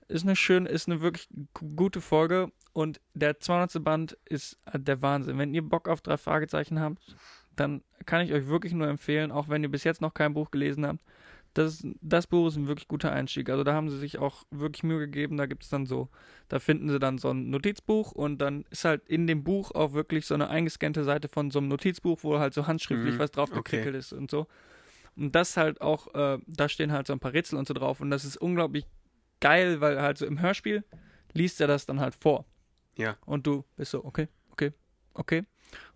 [0.09, 3.83] Ist eine schöne, ist eine wirklich gu- gute Folge und der 200.
[3.85, 5.39] Band ist äh, der Wahnsinn.
[5.39, 7.15] Wenn ihr Bock auf drei Fragezeichen habt,
[7.55, 10.51] dann kann ich euch wirklich nur empfehlen, auch wenn ihr bis jetzt noch kein Buch
[10.51, 11.01] gelesen habt.
[11.55, 13.51] Das, das Buch ist ein wirklich guter Einstieg.
[13.51, 15.37] Also da haben sie sich auch wirklich Mühe gegeben.
[15.37, 16.09] Da gibt es dann so,
[16.49, 19.93] da finden sie dann so ein Notizbuch und dann ist halt in dem Buch auch
[19.93, 23.31] wirklich so eine eingescannte Seite von so einem Notizbuch, wo halt so handschriftlich Mhm, was
[23.33, 23.63] drauf okay.
[23.63, 24.47] gekrickelt ist und so.
[25.17, 28.01] Und das halt auch, äh, da stehen halt so ein paar Rätsel und so drauf
[28.01, 28.87] und das ist unglaublich
[29.41, 30.85] geil, weil halt so im Hörspiel
[31.33, 32.45] liest er das dann halt vor.
[32.97, 33.17] Ja.
[33.27, 34.73] Und du bist so, okay, okay,
[35.15, 35.45] okay.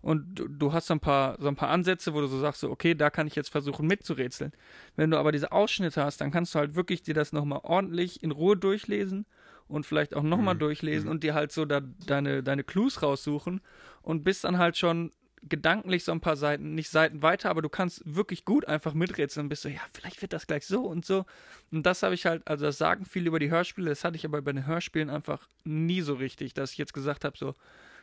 [0.01, 2.61] Und du, du hast so ein paar, so ein paar Ansätze, wo du so sagst,
[2.61, 4.51] so, okay, da kann ich jetzt versuchen mitzurätseln.
[4.95, 8.21] Wenn du aber diese Ausschnitte hast, dann kannst du halt wirklich dir das nochmal ordentlich
[8.23, 9.25] in Ruhe durchlesen
[9.67, 11.11] und vielleicht auch nochmal Mhm, durchlesen mhm.
[11.11, 13.61] und dir halt so da deine, deine Clues raussuchen
[14.01, 15.11] und bist dann halt schon
[15.49, 19.45] gedanklich so ein paar Seiten, nicht Seiten weiter, aber du kannst wirklich gut einfach miträtseln
[19.45, 21.25] und bist so, ja, vielleicht wird das gleich so und so.
[21.71, 24.25] Und das habe ich halt, also das sagen viele über die Hörspiele, das hatte ich
[24.25, 27.55] aber bei den Hörspielen einfach nie so richtig, dass ich jetzt gesagt habe, so,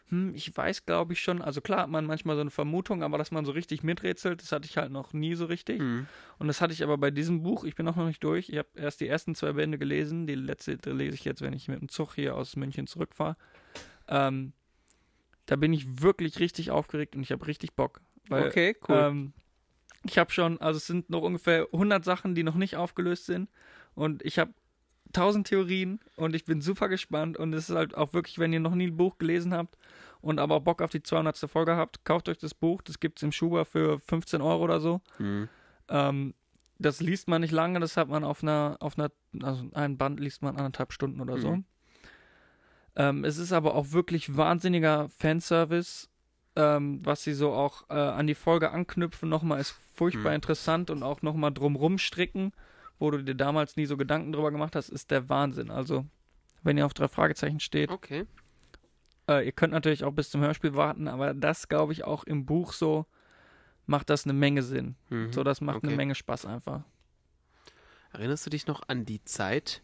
[0.09, 3.19] hm, ich weiß, glaube ich schon, also klar hat man manchmal so eine Vermutung, aber
[3.19, 5.81] dass man so richtig miträtselt, das hatte ich halt noch nie so richtig.
[5.81, 6.07] Mhm.
[6.39, 8.59] Und das hatte ich aber bei diesem Buch, ich bin auch noch nicht durch, ich
[8.59, 11.81] habe erst die ersten zwei Bände gelesen, die letzte lese ich jetzt, wenn ich mit
[11.81, 13.37] dem Zug hier aus München zurückfahre.
[14.09, 14.53] Ähm,
[15.47, 18.01] da bin ich wirklich richtig aufgeregt und ich habe richtig Bock.
[18.29, 18.97] Weil, okay, cool.
[18.97, 19.33] ähm,
[20.05, 23.51] ich habe schon, also es sind noch ungefähr 100 Sachen, die noch nicht aufgelöst sind.
[23.95, 24.55] Und ich habe
[25.09, 27.37] 1000 Theorien und ich bin super gespannt.
[27.37, 29.77] Und es ist halt auch wirklich, wenn ihr noch nie ein Buch gelesen habt
[30.21, 31.37] und aber auch Bock auf die 200.
[31.51, 32.83] Folge habt, kauft euch das Buch.
[32.83, 35.01] Das gibt es im Schuber für 15 Euro oder so.
[35.19, 35.49] mhm.
[35.89, 36.35] Ähm,
[36.79, 39.11] das liest man nicht lange, das hat man auf einer, auf einer,
[39.43, 41.57] also ein Band liest man anderthalb Stunden oder so.
[41.57, 41.65] Mhm.
[42.97, 46.09] Ähm, es ist aber auch wirklich wahnsinniger Fanservice,
[46.57, 50.37] ähm, was sie so auch äh, an die Folge anknüpfen, nochmal ist furchtbar Mhm.
[50.37, 52.53] interessant und auch nochmal drumrum stricken,
[52.99, 55.71] wo du dir damals nie so Gedanken drüber gemacht hast, ist der Wahnsinn.
[55.71, 56.07] Also,
[56.63, 58.27] wenn ihr auf drei Fragezeichen steht, Okay.
[59.31, 62.45] Äh, ihr könnt natürlich auch bis zum Hörspiel warten, aber das glaube ich auch im
[62.47, 63.07] Buch so,
[63.87, 64.97] macht das eine Menge Sinn.
[65.09, 65.33] Mhm.
[65.33, 65.87] So, das macht Okay.
[65.89, 66.83] eine Menge Spaß einfach.
[68.13, 69.83] Erinnerst du dich noch an die Zeit,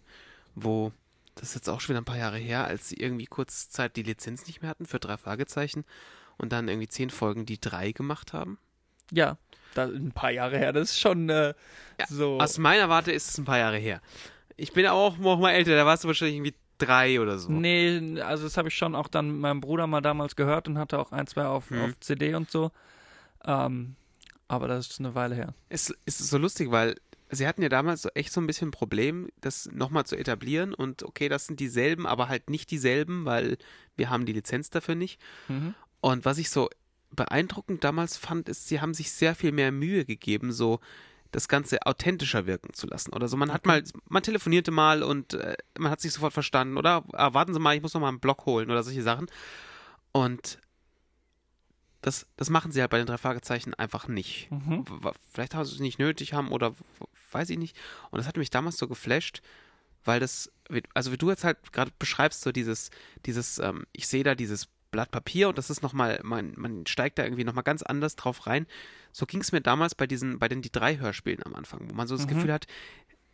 [0.54, 0.92] wo,
[1.36, 3.96] das ist jetzt auch schon wieder ein paar Jahre her, als sie irgendwie kurz Zeit
[3.96, 5.84] die Lizenz nicht mehr hatten für drei Fragezeichen
[6.36, 8.58] und dann irgendwie zehn Folgen die drei gemacht haben?
[9.12, 9.38] Ja,
[9.74, 11.54] da, ein paar Jahre her, das ist schon äh,
[12.00, 12.40] Ja, so.
[12.40, 14.00] Aus meiner Warte ist es ein paar Jahre her.
[14.56, 17.50] Ich bin auch noch mal älter, da warst du wahrscheinlich irgendwie drei oder so.
[17.50, 20.78] Nee, also das habe ich schon auch dann mit meinem Bruder mal damals gehört und
[20.78, 21.80] hatte auch ein, zwei auf, Hm.
[21.84, 22.70] auf CD und so.
[23.44, 23.96] Ähm,
[24.48, 25.54] aber das ist eine Weile her.
[25.68, 26.96] Es, es ist so lustig, weil
[27.30, 30.74] sie hatten ja damals so echt so ein bisschen ein Problem, das nochmal zu etablieren
[30.74, 33.58] und okay, das sind dieselben, aber halt nicht dieselben, weil
[33.96, 35.20] wir haben die Lizenz dafür nicht.
[35.48, 35.74] Mhm.
[36.00, 36.68] Und was ich so
[37.10, 40.80] beeindruckend damals fand, ist, sie haben sich sehr viel mehr Mühe gegeben, so
[41.36, 43.12] das Ganze authentischer wirken zu lassen.
[43.12, 46.78] Oder so, man hat mal, man telefonierte mal und äh, man hat sich sofort verstanden.
[46.78, 49.26] Oder ah, warten Sie mal, ich muss noch mal einen Block holen oder solche Sachen.
[50.12, 50.58] Und
[52.00, 54.50] das, das machen sie halt bei den drei Fragezeichen einfach nicht.
[54.50, 54.86] Mhm.
[55.30, 56.74] Vielleicht haben sie es nicht nötig haben oder
[57.32, 57.76] weiß ich nicht.
[58.10, 59.42] Und das hat mich damals so geflasht,
[60.06, 60.50] weil das,
[60.94, 62.90] also wie du jetzt halt gerade beschreibst, so dieses,
[63.26, 67.18] dieses, ähm, ich sehe da dieses Blatt Papier und das ist nochmal, man, man steigt
[67.18, 68.66] da irgendwie nochmal ganz anders drauf rein.
[69.12, 71.94] So ging es mir damals bei diesen, bei den die drei Hörspielen am Anfang, wo
[71.94, 72.30] man so das Mhm.
[72.30, 72.66] Gefühl hat,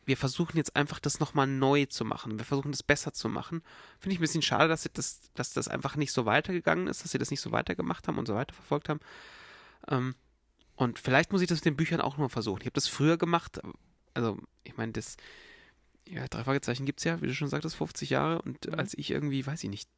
[0.05, 2.37] wir versuchen jetzt einfach das nochmal neu zu machen.
[2.39, 3.63] Wir versuchen das besser zu machen.
[4.01, 7.05] Finde ich ein bisschen schade, dass, sie das, dass das einfach nicht so weitergegangen ist,
[7.05, 8.99] dass sie das nicht so weitergemacht haben und so weiter verfolgt haben.
[9.89, 10.15] Ähm,
[10.75, 12.61] und vielleicht muss ich das mit den Büchern auch noch mal versuchen.
[12.63, 13.61] Ich habe das früher gemacht.
[14.15, 15.17] Also, ich meine, das
[16.05, 18.43] ja, drei Fragezeichen gibt es ja, wie du schon sagtest, 50 Jahre.
[18.43, 18.75] Und Mhm.
[18.75, 19.89] als ich irgendwie, weiß ich nicht,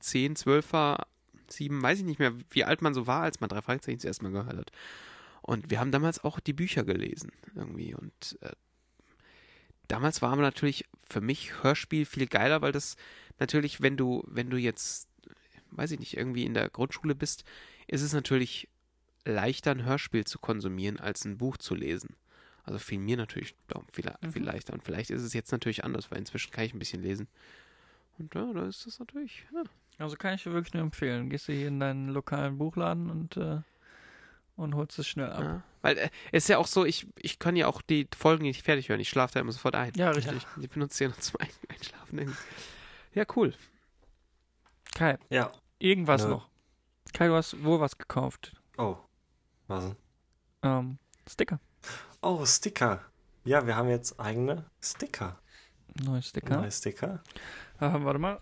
[0.00, 1.06] 10, 12 war,
[1.48, 4.22] 7, weiß ich nicht mehr, wie alt man so war, als man drei Fragezeichen zuerst
[4.22, 4.72] mal gehört hat.
[5.42, 7.94] Und wir haben damals auch die Bücher gelesen, irgendwie.
[7.94, 8.52] Und äh,
[9.88, 12.96] damals war aber natürlich für mich Hörspiel viel geiler, weil das
[13.38, 15.08] natürlich, wenn du, wenn du jetzt,
[15.72, 17.44] weiß ich nicht, irgendwie in der Grundschule bist,
[17.86, 18.68] ist es natürlich
[19.24, 22.16] leichter, ein Hörspiel zu konsumieren, als ein Buch zu lesen.
[22.62, 23.54] Also fiel mir natürlich
[23.92, 24.46] viel, viel Mhm.
[24.46, 24.72] leichter.
[24.74, 27.26] Und vielleicht ist es jetzt natürlich anders, weil inzwischen kann ich ein bisschen lesen.
[28.18, 29.44] Und ja, da ist das natürlich.
[29.52, 29.64] Ja.
[30.00, 31.28] Also kann ich dir wirklich nur empfehlen.
[31.30, 33.60] Gehst du hier in deinen lokalen Buchladen und, äh,
[34.56, 35.42] und holst es schnell ab.
[35.42, 35.62] Ja.
[35.82, 38.62] Weil äh, es ist ja auch so, ich, ich kann ja auch die Folgen nicht
[38.62, 39.00] fertig hören.
[39.00, 39.92] Ich schlafe da immer sofort ein.
[39.96, 40.46] Ja, richtig.
[40.60, 42.36] Ich benutze ja noch zum Ein- Einschlafen.
[43.14, 43.54] Ja, cool.
[44.94, 45.52] Kai, Ja.
[45.78, 46.30] irgendwas Nö.
[46.30, 46.48] noch.
[47.12, 48.54] Kai, du hast wohl was gekauft.
[48.78, 48.96] Oh.
[49.68, 49.96] Was denn?
[50.62, 50.98] Ähm,
[51.28, 51.60] Sticker.
[52.22, 53.04] Oh, Sticker.
[53.44, 55.38] Ja, wir haben jetzt eigene Sticker.
[56.04, 56.56] Neue Sticker.
[56.56, 57.22] Neue Sticker.
[57.78, 58.40] Ah, warte mal.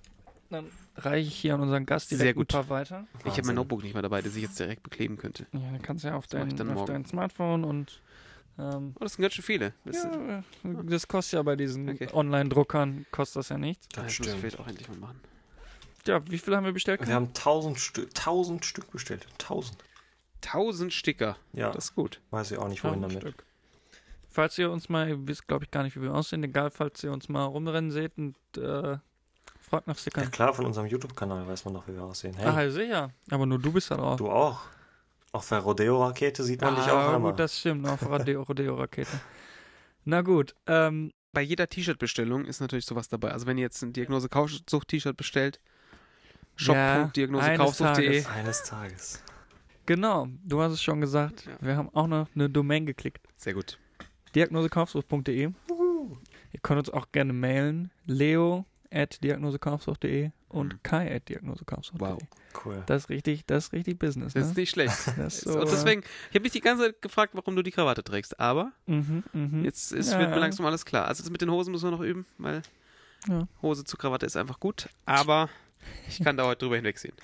[0.50, 0.66] Dann
[0.96, 2.50] reiche ich hier an unseren Gast direkt Sehr gut.
[2.54, 3.06] ein paar weiter.
[3.24, 5.46] Ich habe mein Notebook nicht mehr dabei, das ich jetzt direkt bekleben könnte.
[5.52, 8.00] Ja, dann kannst du ja auf Das dein, dann auf dein Smartphone und
[8.58, 9.74] ähm, Oh, das sind ganz schön viele.
[9.84, 10.42] Das ja,
[10.84, 12.08] das kostet ja bei diesen Okay.
[12.12, 13.88] Online-Druckern kostet das ja nichts.
[13.90, 14.36] das Das stimmt.
[14.40, 15.20] vielleicht auch endlich mal machen.
[16.06, 17.06] Ja, wie viel haben wir bestellt?
[17.06, 19.26] Wir haben 1000, Stü 1000 Stück bestellt.
[19.40, 19.76] 1000.
[20.44, 21.36] 1000 Sticker.
[21.52, 22.20] Ja, Das ist gut.
[22.30, 23.18] weiß ich auch nicht, wohin damit.
[23.20, 23.44] Stück.
[24.30, 27.02] Falls ihr uns mal, ihr wisst glaube ich gar nicht, wie wir aussehen, egal, falls
[27.04, 28.96] ihr uns mal rumrennen seht und äh,
[29.68, 30.30] fragt nach Ja Stickern.
[30.30, 32.34] klar, von unserem YouTube-Kanal weiß man doch, wie wir aussehen.
[32.36, 33.10] Hey, Ah, sicher.
[33.30, 34.16] Aber nur du bist da drauf.
[34.18, 34.60] du auch.
[35.32, 37.32] Auf der Rodeo-Rakete sieht man dich auch ah, einmal.
[37.32, 39.20] gut, das stimmt, auf Rodeo- Rodeo-Rakete.
[40.04, 43.30] Na gut, ähm, Bei jeder T-Shirt-Bestellung ist natürlich sowas dabei.
[43.32, 45.60] Also wenn ihr jetzt ein Diagnose-Kaufsucht-T-Shirt bestellt,
[46.56, 48.08] shop.diagnosekaufsucht.de.
[48.08, 49.22] eines Eines Tages.
[49.86, 51.52] genau, du hast es schon gesagt, Ja.
[51.60, 53.26] wir haben auch noch eine Domain geklickt.
[53.36, 53.78] Sehr gut.
[54.34, 55.50] diagnosekaufsucht.de.
[56.52, 57.90] Ihr könnt uns auch gerne mailen.
[58.06, 60.78] Leo at diagnosekaufsucht.de und Mhm.
[60.82, 62.00] kai at diagnosekaufsucht.de.
[62.08, 62.18] Wow.
[62.64, 62.82] Cool.
[62.86, 64.50] Das ist richtig, das ist richtig Business, Das ne?
[64.50, 64.96] ist nicht schlecht.
[65.16, 67.70] Das ist so, Und deswegen, ich habe mich die ganze Zeit gefragt, warum du die
[67.70, 68.38] Krawatte trägst.
[68.40, 69.64] Aber äh, mhm, mhm.
[69.64, 70.18] jetzt ist, Ja.
[70.18, 71.06] wird mir langsam alles klar.
[71.06, 72.62] Also das mit den Hosen müssen wir noch üben, weil
[73.28, 73.46] Ja.
[73.62, 74.88] Hose zu Krawatte ist einfach gut.
[75.04, 75.48] Aber
[76.08, 77.14] ich kann da heute drüber hinwegsehen.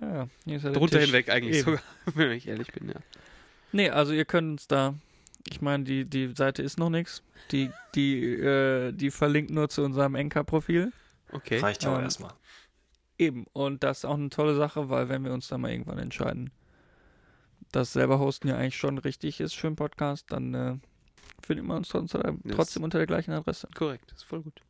[0.00, 1.06] Ja, Drunter Tisch.
[1.06, 1.64] hinweg eigentlich Eben.
[1.64, 1.82] sogar,
[2.14, 2.94] wenn ich ehrlich bin, ja.
[3.72, 4.94] Nee, also ihr könnt uns da,
[5.52, 7.22] ich meine, die, die Seite ist noch nichts.
[7.50, 10.92] Die, die, äh, die verlinkt nur zu unserem Enker-Profil.
[11.32, 11.58] Okay.
[11.58, 12.32] Reicht ja auch Ähm, erstmal.
[13.18, 13.46] Eben.
[13.52, 16.50] Und das ist auch eine tolle Sache, weil wenn wir uns da mal irgendwann entscheiden,
[17.72, 20.76] dass selber hosten ja eigentlich schon richtig ist für einen Podcast, dann äh,
[21.42, 23.68] findet man uns trotzdem, Das- trotzdem unter der gleichen Adresse.
[23.74, 24.62] Korrekt, ist voll gut.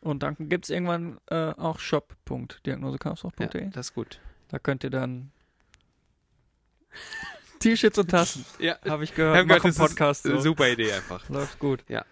[0.00, 3.68] Und dann gibt es irgendwann äh, auch Ja, shop.diagnosekaufsucht.de.
[3.70, 4.18] das ist gut.
[4.48, 5.30] Da könnt ihr dann
[7.60, 10.24] T-Shirts und Tassen, Ja, habe ich gehört, das ist Podcast.
[10.24, 10.40] So.
[10.40, 11.28] super Idee einfach.
[11.28, 11.84] Läuft gut.
[11.88, 12.04] Ja.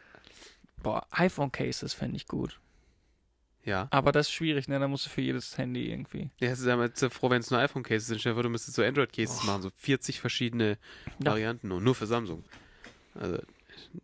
[0.83, 2.61] Boah, iPhone-Cases fände ich gut.
[3.65, 3.89] Ja.
[3.91, 4.79] Aber das ist schwierig, ne?
[4.79, 6.31] Da musst du für jedes Handy irgendwie.
[6.39, 8.21] Ja, es ist ja jetzt froh, wenn es nur iPhone-Cases sind.
[8.21, 9.47] Stell dir vor, du müsstest so Android-Cases Oh.
[9.47, 10.79] machen, so 40 verschiedene
[11.23, 11.33] Ja.
[11.33, 12.45] Varianten und nur für Samsung.
[13.15, 13.39] Also,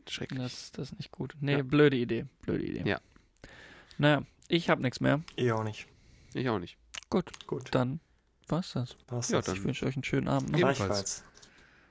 [0.08, 0.40] schrecklich.
[0.40, 1.34] Das, das ist nicht gut.
[1.40, 1.62] Nee, Ja.
[1.62, 2.26] blöde Idee.
[2.42, 2.82] Blöde Idee.
[2.88, 3.00] Ja.
[3.96, 5.22] Naja, ich habe nichts mehr.
[5.36, 5.86] Ich auch nicht.
[6.34, 6.76] Ich auch nicht.
[7.08, 7.30] Gut.
[7.70, 8.00] Dann
[8.48, 8.96] war's das.
[9.08, 9.54] Was Ja, das?
[9.54, 10.50] Ich wünsche euch einen schönen Abend.
[10.50, 10.78] Ebenfalls.
[10.78, 11.24] Gleichfalls.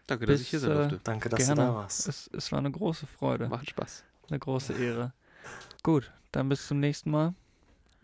[0.08, 1.00] Danke, dass Bis, ich hier sein äh, durfte.
[1.04, 1.62] Danke, dass Gerne.
[1.62, 2.08] du da warst.
[2.08, 3.48] Es, es war eine große Freude.
[3.48, 4.04] Macht Spaß.
[4.30, 5.14] Eine große Ehre.
[5.82, 7.34] Gut, dann bis zum nächsten Mal.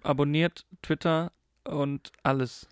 [0.03, 1.31] Abonniert Twitter
[1.65, 2.67] und alles.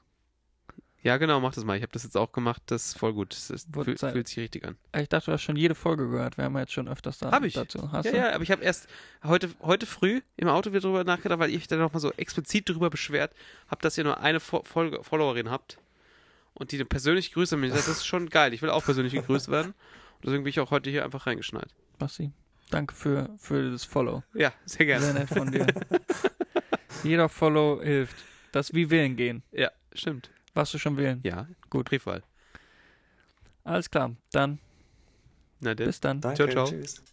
[1.03, 1.75] Ja, genau, mach das mal.
[1.77, 2.61] Ich habe das jetzt auch gemacht.
[2.65, 3.31] Das ist voll gut.
[3.31, 4.13] Das ist, fühl, Zeit.
[4.13, 4.77] fühlt sich richtig an.
[4.95, 6.37] Ich dachte, du hast schon jede Folge gehört.
[6.37, 7.53] Wir haben ja jetzt schon öfters da Hab ich.
[7.53, 7.91] dazu.
[7.91, 8.17] Hast Ja, du?
[8.17, 8.87] ja, aber ich habe erst
[9.23, 12.89] heute, heute früh im Auto wieder drüber nachgedacht, weil ich dann nochmal so explizit darüber
[12.89, 13.33] beschwert
[13.69, 15.77] habe, dass ihr nur eine Fo Folge Followerin habt
[16.57, 17.71] und die persönlich grüßt mich.
[17.71, 18.53] Das ist schon geil.
[18.53, 19.73] Ich will auch persönlich gegrüßt werden.
[20.15, 21.69] Und deswegen bin ich auch heute hier einfach reingeschneit.
[21.99, 22.31] Basti,
[22.69, 24.23] danke für, für das Follow.
[24.34, 25.05] Ja, sehr gerne.
[25.05, 25.67] Sehr nett von dir.
[27.03, 28.15] Jeder Follow hilft.
[28.51, 29.43] Das ist wie wählen gehen.
[29.51, 30.31] Ja, stimmt.
[30.53, 31.19] Warst du schon wählen?
[31.23, 31.89] Ja, Gut.
[31.89, 32.23] Briefwahl.
[33.63, 34.15] Alles klar.
[34.31, 34.59] Dann,
[35.59, 35.88] Na denn.
[35.88, 36.21] bis dann.
[36.21, 36.65] Danke, ciao.
[36.65, 37.03] tschüss.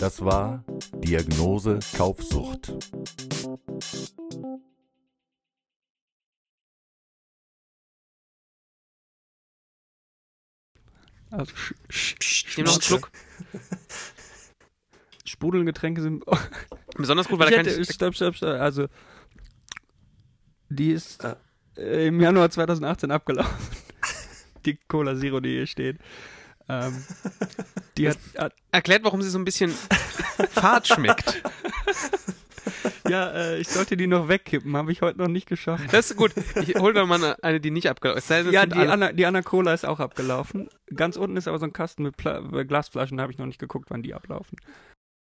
[0.00, 0.64] Das war
[0.96, 2.72] Diagnose Kaufsucht.
[11.30, 11.52] Also,
[11.88, 13.10] sch sch Ich nehme noch einen Schluck.
[15.24, 16.24] Sprudelnde Getränke sind.
[16.96, 17.90] Besonders gut, weil ich da kann hätte, ich.
[17.90, 18.60] stopp, stopp, stopp.
[18.60, 18.86] Also,
[20.68, 21.24] die ist.
[21.76, 23.56] Äh, im Januar 2018 abgelaufen.
[24.66, 25.98] die Cola Zero, die hier steht.
[26.68, 27.02] Ähm,
[27.96, 29.70] die hat, hat Erklärt, warum sie so ein bisschen
[30.50, 31.42] fad schmeckt.
[33.08, 35.92] ja, äh, ich sollte die noch wegkippen, habe ich heute noch nicht geschafft.
[35.92, 36.32] Das ist gut.
[36.60, 38.52] Ich hol doch mal eine, eine, die nicht abgelaufen ist.
[38.52, 40.68] Ja, die Anna, die Anna Cola ist auch abgelaufen.
[40.94, 43.60] Ganz unten ist aber so ein Kasten mit Pla Glasflaschen, da habe ich noch nicht
[43.60, 44.56] geguckt, wann die ablaufen.